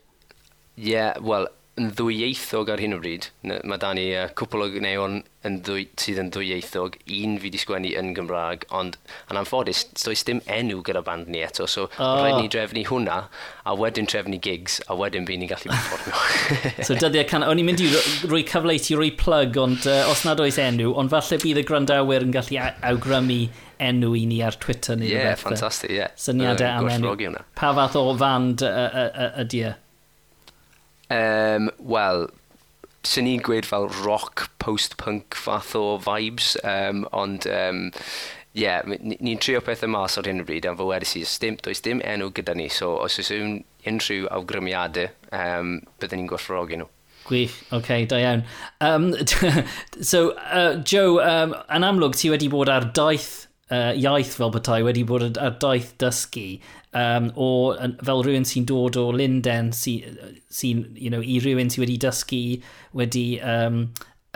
Ie, 0.78 0.94
yeah, 0.94 1.18
wel, 1.20 1.50
yn 1.78 1.92
ddwyieithog 1.94 2.72
ar 2.74 2.82
hyn 2.82 2.96
o 2.96 3.00
bryd. 3.02 3.28
Mae 3.46 3.78
da 3.82 3.92
ni 3.94 4.08
uh, 4.18 4.28
cwpl 4.38 4.64
o 4.66 4.68
gneon 4.74 5.20
yn 5.46 5.60
ddwy, 5.64 5.86
sydd 6.02 6.20
yn 6.24 6.32
ddwyieithog. 6.34 6.98
Un 7.20 7.36
fi 7.42 7.52
di 7.54 7.62
sgwennu 7.62 7.92
yn 8.00 8.16
Gymraeg, 8.18 8.66
ond 8.74 8.98
yn 9.30 9.40
anffodus, 9.40 9.84
does 10.02 10.26
dim 10.28 10.42
enw 10.52 10.82
gyda 10.88 11.04
band 11.06 11.30
ni 11.32 11.44
eto. 11.46 11.68
So, 11.70 11.86
oh. 12.02 12.24
rhaid 12.24 12.40
ni 12.42 12.52
drefnu 12.52 12.84
hwnna, 12.90 13.20
a 13.64 13.76
wedyn 13.78 14.10
trefnu 14.10 14.42
gigs, 14.42 14.80
a 14.90 14.98
wedyn 14.98 15.30
byd 15.30 15.44
ni'n 15.44 15.54
gallu 15.54 15.72
performio. 15.76 16.26
so, 16.88 16.98
dyddiau 16.98 17.30
can... 17.30 17.46
O'n 17.48 17.62
i'n 17.62 17.70
mynd 17.70 17.86
i 17.86 17.92
rwy 18.26 18.44
cyfle 18.50 18.76
i 18.76 18.82
ti 18.82 18.98
rwy 18.98 19.14
plug, 19.20 19.62
ond 19.62 19.86
uh, 19.86 20.10
os 20.12 20.26
nad 20.28 20.42
oes 20.44 20.58
enw, 20.62 20.92
ond 20.98 21.14
falle 21.14 21.42
bydd 21.46 21.62
y 21.62 21.68
grandawyr 21.70 22.26
yn 22.26 22.34
gallu 22.36 22.62
awgrymu 22.90 23.44
enw 23.78 24.16
i 24.18 24.26
ni 24.26 24.42
ar 24.42 24.58
Twitter 24.58 24.98
neu 24.98 25.06
yeah, 25.06 25.28
rhywbeth. 25.30 25.38
Ie, 25.38 25.44
ffantastig, 25.46 25.94
ie. 25.94 26.02
Yeah. 26.02 26.16
Syniadau 26.18 26.72
uh, 26.72 26.78
am 26.82 26.96
enw. 26.98 27.44
Pa 27.58 27.76
fath 27.78 28.00
o 28.02 28.08
fand 28.18 28.66
ydy 28.66 29.62
uh, 29.62 29.68
uh, 29.70 29.76
uh, 29.76 29.84
Um, 31.14 31.70
Wel, 31.80 32.28
sy'n 33.08 33.28
ni'n 33.28 33.43
gweud 33.45 33.68
fel 33.68 33.88
rock, 34.03 34.47
post-punk 34.60 35.38
fath 35.38 35.76
o 35.78 35.97
vibes, 36.03 36.55
um, 36.68 37.05
ond 37.16 37.47
um, 37.51 37.88
ie, 38.58 38.66
yeah, 38.66 38.84
ni'n 38.84 39.39
trio 39.43 39.62
pethau 39.64 39.91
mas 39.93 40.18
o'r 40.20 40.28
hyn 40.30 40.43
o 40.43 40.47
bryd, 40.47 40.68
a 40.68 40.76
fo 40.76 40.89
wedys 40.89 41.16
i, 41.20 41.24
dim, 41.43 41.60
does 41.64 41.84
dim 41.86 42.01
enw 42.03 42.32
gyda 42.36 42.58
ni, 42.58 42.68
so 42.74 42.95
os 43.03 43.20
oes 43.22 43.32
yw'n 43.36 43.60
unrhyw 43.88 44.28
awgrymiadau, 44.36 45.12
um, 45.36 45.78
byddwn 46.01 46.24
ni'n 46.24 46.32
gwerthrogi 46.32 46.82
nhw. 46.82 46.89
Gwych, 47.28 47.58
oce, 47.70 47.82
okay, 47.82 48.05
da 48.08 48.22
iawn. 48.24 48.45
Um, 48.80 49.12
so, 50.12 50.32
uh, 50.47 50.80
Joe, 50.80 51.20
um, 51.24 51.55
yn 51.76 51.86
amlwg 51.88 52.16
ti 52.20 52.32
wedi 52.32 52.47
bod 52.51 52.72
ar 52.72 52.88
daith 52.95 53.47
uh, 53.72 53.91
iaith 53.95 54.36
fel 54.39 54.53
bethau, 54.53 54.86
wedi 54.88 55.03
bod 55.08 55.38
ar 55.38 55.58
daith 55.62 55.93
dysgu 56.01 56.47
um, 56.94 57.32
o, 57.36 57.48
fel 58.06 58.24
rhywun 58.26 58.48
sy'n 58.48 58.68
dod 58.70 58.98
o 59.00 59.10
Linden 59.16 59.72
sy'n 59.76 60.20
sy, 60.50 60.74
you 60.96 61.10
know, 61.14 61.22
i 61.22 61.40
rhywun 61.44 61.72
sydd 61.74 61.86
wedi 61.86 61.98
dysgu 62.04 62.42
wedi 62.98 63.26
um, 63.44 63.84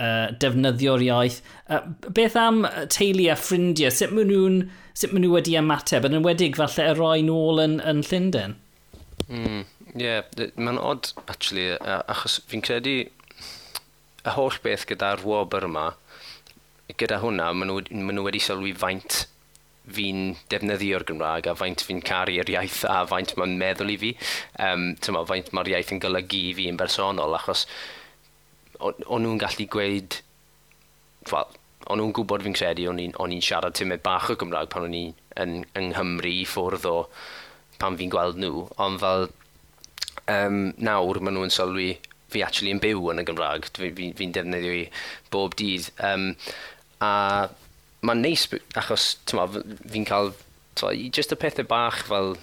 uh, 0.01 0.31
defnyddio'r 0.41 1.05
iaith. 1.07 1.41
Uh, 1.69 1.83
beth 2.09 2.37
am 2.39 2.65
teulu 2.93 3.29
a 3.31 3.37
ffrindiau? 3.39 3.93
Sut 3.93 4.15
maen 4.15 4.31
nhw'n 4.31 4.59
sut 4.93 5.13
maen 5.13 5.25
nhw 5.25 5.35
wedi 5.37 5.57
ymateb? 5.59 6.07
Yn 6.07 6.19
enwedig 6.19 6.59
falle 6.59 6.89
y 6.91 6.97
roi 6.99 7.19
nôl 7.27 7.63
yn, 7.63 7.79
yn 7.87 8.03
Llundain? 8.07 8.57
Mm, 9.31 9.63
yeah, 9.95 10.25
mae'n 10.57 10.79
odd, 10.81 11.13
actually, 11.31 11.71
achos 11.81 12.41
fi'n 12.51 12.63
credu 12.65 12.97
y 14.21 14.33
holl 14.35 14.57
beth 14.63 14.85
gyda'r 14.89 15.23
wobr 15.25 15.65
yma, 15.65 15.91
gyda 16.99 17.21
hwnna, 17.23 17.51
maen 17.55 17.71
nhw, 17.71 17.83
maen 18.01 18.19
nhw 18.19 18.25
wedi 18.27 18.41
sylwi 18.43 18.73
faint 18.77 19.25
fi'n 19.89 20.35
defnyddio'r 20.51 21.05
Gymraeg 21.07 21.47
a 21.49 21.55
faint 21.57 21.81
fi'n 21.85 22.03
caru'r 22.05 22.51
iaith 22.53 22.83
a 22.89 23.01
faint 23.09 23.33
mae'n 23.37 23.57
meddwl 23.59 23.93
i 23.93 23.97
fi. 24.01 24.11
Um, 24.61 24.91
tyma, 25.01 25.23
faint 25.29 25.49
mae'r 25.55 25.73
iaith 25.73 25.95
yn 25.95 26.03
golygu 26.03 26.43
i 26.51 26.53
fi 26.57 26.67
yn 26.71 26.79
bersonol 26.79 27.37
achos 27.39 27.65
o'n 28.81 29.21
nhw'n 29.21 29.41
gallu 29.41 29.67
gweud, 29.69 30.17
wel, 31.29 31.57
o'n 31.89 32.01
nhw'n 32.01 32.13
gwybod 32.17 32.45
fi'n 32.45 32.57
credu 32.57 32.87
o'n 32.89 33.01
i'n 33.01 33.43
siarad 33.45 33.75
tymed 33.77 34.01
bach 34.05 34.29
o 34.33 34.37
Gymraeg 34.39 34.71
pan 34.73 34.87
o'n 34.87 34.97
i 34.97 35.03
yn, 35.41 35.61
yng 35.77 35.91
Nghymru 35.91 36.33
i 36.41 36.45
ffwrdd 36.49 36.87
o 36.89 36.95
pan 37.81 37.97
fi'n 37.99 38.13
gweld 38.13 38.39
nhw, 38.41 38.65
ond 38.81 39.01
fel 39.01 39.27
um, 40.31 40.63
nawr 40.81 41.21
maen 41.21 41.37
nhw'n 41.37 41.53
sylwi 41.53 41.93
fi 42.31 42.43
actually 42.45 42.73
yn 42.73 42.81
byw 42.81 43.11
yn 43.11 43.21
y 43.21 43.25
Gymraeg, 43.27 43.67
fi'n 43.69 43.81
fi, 43.81 43.91
fi, 43.97 44.11
fi 44.17 44.29
defnyddio 44.37 44.77
i 44.77 44.85
bob 45.33 45.57
dydd. 45.59 45.89
Um, 46.05 46.31
a 47.03 47.11
mae'n 48.07 48.23
neis 48.25 48.47
achos 48.79 49.13
fi'n 49.29 50.07
cael 50.09 50.33
just 51.13 51.33
y 51.33 51.37
pethau 51.37 51.67
bach 51.67 52.03
fel, 52.07 52.35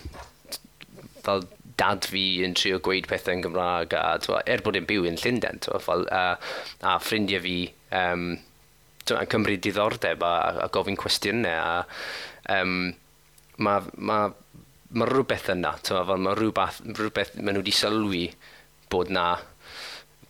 fel 1.24 1.46
dad 1.78 2.06
fi 2.10 2.24
yn 2.46 2.54
trio 2.58 2.80
gweud 2.82 3.08
pethau 3.10 3.36
yn 3.36 3.44
Gymraeg 3.44 3.94
a 3.96 4.18
twa, 4.22 4.42
er 4.46 4.62
bod 4.64 4.78
yn 4.78 4.86
byw 4.88 5.06
yn 5.08 5.18
Llundain 5.20 5.62
twa, 5.64 5.80
fel, 5.82 6.04
a, 6.14 6.36
a 6.82 6.96
ffrindiau 7.02 7.42
fi 7.44 7.56
um, 7.94 8.30
twa, 9.04 9.22
yn 9.22 9.30
cymryd 9.34 9.62
diddordeb 9.64 10.24
a, 10.26 10.34
a 10.66 10.68
gofyn 10.74 10.98
cwestiynau 10.98 11.54
a 11.58 12.58
um, 12.58 12.92
mae 13.58 13.86
ma, 13.96 14.18
ma 14.94 15.10
rhywbeth 15.10 15.50
yna, 15.54 15.76
twa, 15.86 16.04
fel 16.10 16.26
mae 16.26 16.38
rhywbeth, 16.38 16.82
rhywbeth 16.98 17.36
maen 17.38 17.58
nhw 17.58 17.64
wedi 17.64 17.76
sylwi 17.78 18.24
bod 18.92 19.10
na 19.14 19.30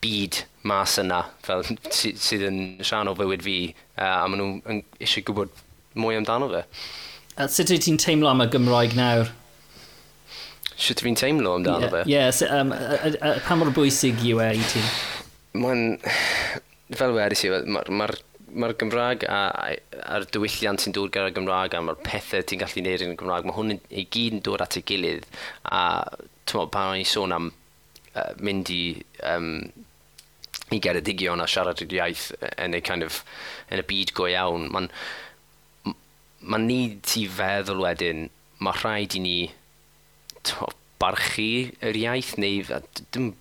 byd 0.05 0.43
mas 0.69 0.99
yna 1.01 1.25
fel, 1.45 1.65
sy, 1.91 2.13
sydd 2.19 2.45
yn 2.49 2.61
rhan 2.83 3.11
o 3.11 3.17
fywyd 3.19 3.45
fi 3.45 3.59
uh, 3.73 4.23
a 4.23 4.29
maen 4.31 4.43
nhw 4.43 4.79
eisiau 5.01 5.27
gwybod 5.29 5.53
mwy 5.99 6.19
amdano 6.19 6.51
fe. 6.53 6.65
A 7.39 7.49
sut 7.53 7.73
wyt 7.73 7.87
ti'n 7.87 8.01
teimlo 8.03 8.31
am 8.31 8.43
y 8.45 8.49
Gymraeg 8.53 8.97
nawr? 8.99 9.33
Sut 10.79 11.03
fi'n 11.03 11.19
teimlo 11.19 11.57
amdano 11.59 11.87
yeah, 11.87 11.95
fe? 11.95 12.03
Ie, 12.07 12.15
yeah, 12.15 12.31
so, 12.35 12.47
um, 12.55 12.75
pa 13.47 13.59
mor 13.59 13.73
bwysig 13.75 14.21
yw 14.27 14.43
e 14.45 14.49
i 14.59 14.65
ti? 14.71 14.83
Mae'n, 15.59 15.85
fel 16.99 17.15
wedys 17.17 17.47
i, 17.47 17.53
mae'r 17.67 17.95
ma 17.95 18.11
mae'r 18.49 18.75
Gymraeg 18.81 19.25
a, 19.29 19.39
a'r 20.09 20.27
diwylliant 20.33 20.83
sy'n 20.83 20.95
dod 20.97 21.13
gyda'r 21.13 21.35
Gymraeg 21.37 21.75
a 21.77 21.83
mae'r 21.85 21.99
pethau 22.05 22.45
ti'n 22.47 22.63
gallu 22.63 22.81
gwneud 22.81 23.05
yn 23.05 23.13
y 23.13 23.19
Gymraeg, 23.21 23.49
mae 23.49 23.57
hwn 23.57 23.75
i 23.77 24.05
gyd 24.09 24.39
yn 24.39 24.45
dod 24.47 24.65
at 24.65 24.79
ei 24.79 24.85
gilydd 24.89 25.27
a 25.69 25.83
pan 26.49 26.95
o'n 26.95 27.03
i 27.03 27.05
sôn 27.09 27.35
am 27.37 27.51
uh, 28.19 28.33
mynd 28.43 28.73
i 28.75 28.83
um, 29.31 29.53
i 30.75 30.81
geredigion 30.85 31.41
a 31.41 31.47
siarad 31.49 31.81
i'r 31.85 31.95
iaith 32.01 32.27
yn 32.61 32.77
y 32.77 32.83
kind 32.85 33.07
of, 33.07 33.23
yn 33.73 33.81
y 33.81 33.87
byd 33.89 34.13
go 34.17 34.29
iawn, 34.29 34.69
mae'n 34.75 34.91
ma 36.51 36.61
ni 36.63 36.81
ti 37.05 37.25
feddwl 37.39 37.83
wedyn, 37.85 38.27
mae 38.63 38.77
rhaid 38.83 39.17
i 39.19 39.23
ni 39.25 39.37
to, 40.47 40.69
barchu 41.01 41.71
yr 41.85 41.99
iaith, 41.99 42.35
neu 42.43 42.63
dim 43.15 43.33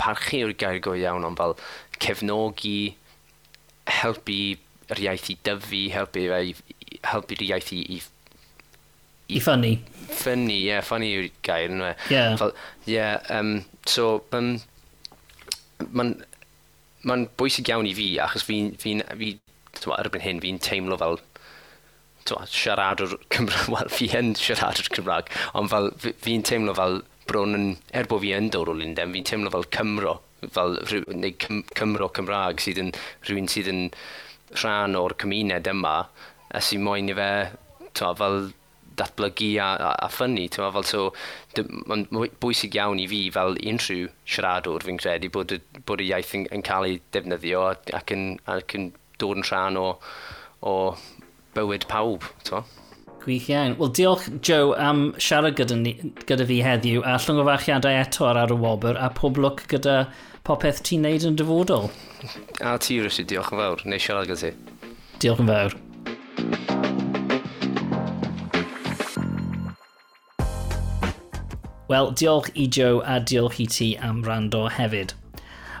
parchu 0.00 0.44
o'r 0.46 0.54
gair 0.60 0.80
go 0.84 0.94
iawn, 0.96 1.26
ond 1.26 1.40
fel 1.40 1.56
cefnogi, 2.02 2.96
helpu 4.00 4.40
yr 4.92 5.02
iaith 5.08 5.30
i 5.32 5.38
dyfu, 5.48 5.82
helpu, 5.94 6.26
helpu'r 7.10 7.46
iaith 7.48 7.72
i, 7.74 7.82
i 7.96 8.00
i 9.28 9.42
ffynnu. 9.42 9.74
Ffynnu, 10.06 10.54
ie, 10.54 10.68
yeah, 10.70 10.84
ffynnu 10.84 11.10
yw'r 11.10 11.30
gair 11.46 11.72
yn 11.72 11.82
we. 11.82 11.92
Ie. 12.08 12.14
Yeah. 12.14 12.50
yeah, 12.86 13.38
um, 13.38 13.64
so, 13.86 14.22
um, 14.36 14.56
mae'n 15.92 16.16
ma 17.06 17.16
bwysig 17.38 17.70
iawn 17.70 17.88
i 17.88 17.94
fi, 17.96 18.06
achos 18.22 18.46
fi'n, 18.46 18.72
fi, 18.82 18.96
fi, 19.18 19.32
fi 19.78 19.96
erbyn 19.98 20.24
hyn, 20.24 20.42
fi'n 20.42 20.62
teimlo 20.62 20.98
fel 21.00 21.18
siaradwr 22.50 23.16
Cymraeg, 23.34 23.68
wel, 23.70 23.90
fi 23.92 24.08
yn 24.18 24.32
siaradwr 24.38 24.90
Cymraeg, 24.94 25.30
ond 25.58 25.70
fel, 25.70 25.92
fi'n 26.24 26.46
teimlo 26.46 26.74
fel 26.78 27.02
bron 27.26 27.58
yn, 27.58 27.68
er 27.94 28.08
bod 28.10 28.22
fi 28.24 28.32
yn 28.34 28.50
dod 28.54 28.70
o 28.70 28.74
Lundain, 28.74 29.14
fi'n 29.14 29.28
teimlo 29.30 29.52
fel 29.54 29.68
Cymro, 29.74 30.16
fel 30.42 30.78
neu 31.14 31.34
Cym, 31.42 31.62
Cymro 31.78 32.10
Cymraeg 32.14 32.62
sydd 32.62 32.82
yn 32.82 32.92
rhywun 33.28 33.50
sydd 33.50 33.70
yn 33.72 33.82
rhan 34.56 34.98
o'r 34.98 35.14
cymuned 35.20 35.70
yma 35.70 35.96
a 36.54 36.62
sy'n 36.62 36.84
moyn 36.86 37.10
i 37.10 37.16
fe 37.18 37.30
twa, 37.98 38.12
fel 38.18 38.50
datblygu 39.00 39.50
a, 39.62 39.72
a, 39.88 39.90
a 40.06 40.08
ffynnu. 40.12 40.46
Fel, 40.54 40.86
so, 40.88 41.02
mae'n 41.90 42.06
bwysig 42.42 42.76
iawn 42.78 43.02
i 43.02 43.08
fi 43.10 43.20
fel 43.34 43.58
unrhyw 43.60 44.08
siaradwr 44.28 44.86
fi'n 44.86 45.00
credu 45.02 45.30
bod, 45.34 45.56
bod 45.88 46.02
y 46.04 46.10
iaith 46.10 46.34
yn, 46.38 46.48
yn 46.54 46.64
cael 46.66 46.88
ei 46.88 46.98
defnyddio 47.16 47.66
ac 47.72 48.14
yn, 48.14 48.26
ac 48.50 48.76
yn 48.78 48.90
dod 49.20 49.40
yn 49.40 49.46
rhan 49.48 49.78
o, 49.80 49.86
o 50.62 50.74
bywyd 51.56 51.88
pawb. 51.90 52.26
Twa. 52.46 52.64
Gwych 53.24 53.48
iawn. 53.50 53.74
Wel, 53.80 53.90
diolch 53.98 54.28
Joe 54.46 54.76
am 54.78 55.08
siarad 55.18 55.56
gyda, 55.58 55.78
ni, 55.80 55.96
gyda 56.28 56.46
fi 56.46 56.60
heddiw 56.62 57.02
a 57.02 57.16
llongofachiadau 57.18 58.02
eto 58.04 58.28
ar 58.30 58.38
ar 58.44 58.54
y 58.54 58.60
wobr 58.60 59.00
a 59.00 59.10
pob 59.16 59.40
lwc 59.42 59.66
gyda 59.72 59.96
popeth 60.46 60.84
ti'n 60.86 61.02
neud 61.02 61.26
yn 61.26 61.40
dyfodol. 61.40 61.90
A 62.62 62.76
ti, 62.78 63.00
Rysi, 63.02 63.26
diolch 63.26 63.50
yn 63.50 63.64
fawr. 63.64 63.82
Neu 63.88 64.02
siarad 64.02 64.30
gyda 64.30 64.52
ti. 64.52 64.94
Diolch 65.24 65.42
yn 65.42 65.50
fawr. 65.50 65.80
Wel, 71.88 72.10
diolch 72.10 72.50
i 72.54 72.66
Joe 72.66 73.02
a 73.06 73.20
diolch 73.20 73.60
i 73.62 73.66
ti 73.70 73.92
am 74.02 74.24
rando 74.24 74.64
hefyd. 74.68 75.12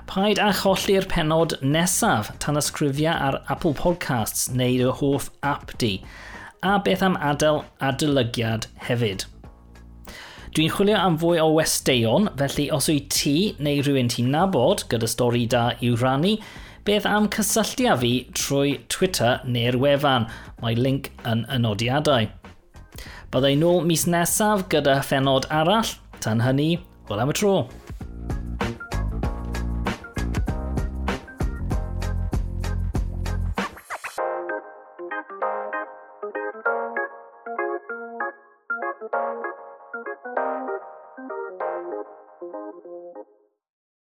Paid 0.06 0.38
a 0.38 0.52
cholli'r 0.54 1.08
penod 1.10 1.56
nesaf 1.62 2.30
tan 2.38 2.58
ysgrifia 2.60 3.14
ar 3.28 3.40
Apple 3.50 3.74
Podcasts 3.74 4.46
neu 4.54 4.76
dy 4.78 4.92
hoff 5.00 5.32
app 5.42 5.74
di, 5.82 5.96
a 6.62 6.76
beth 6.78 7.02
am 7.02 7.18
adael 7.30 7.64
adolygiad 7.88 8.68
hefyd. 8.86 9.26
Dwi'n 10.54 10.70
chwilio 10.72 10.96
am 10.96 11.18
fwy 11.18 11.42
o 11.42 11.50
westeion, 11.58 12.30
felly 12.38 12.70
os 12.72 12.86
wyt 12.88 13.10
ti 13.12 13.36
neu 13.58 13.82
rhywun 13.82 14.14
ti'n 14.14 14.30
nabod 14.32 14.86
gyda 14.92 15.10
stori 15.10 15.42
da 15.50 15.66
i'w 15.82 15.98
rannu, 16.00 16.36
beth 16.86 17.10
am 17.10 17.26
cysylltu 17.34 17.90
â 17.90 17.98
fi 18.00 18.14
trwy 18.30 18.78
Twitter 18.94 19.42
neu'r 19.44 19.82
wefan. 19.82 20.30
Mae 20.62 20.78
link 20.78 21.10
yn 21.26 21.42
y 21.50 21.58
nodiadau. 21.66 22.30
Byddai 23.36 23.56
nôl 23.60 23.82
mis 23.84 24.06
nesaf 24.08 24.62
gyda 24.72 24.94
phenod 25.04 25.44
arall, 25.52 25.90
tan 26.24 26.40
hynny, 26.40 26.78
wel 27.10 27.20
am 27.20 27.28
y 27.28 27.34
tro. 27.36 27.56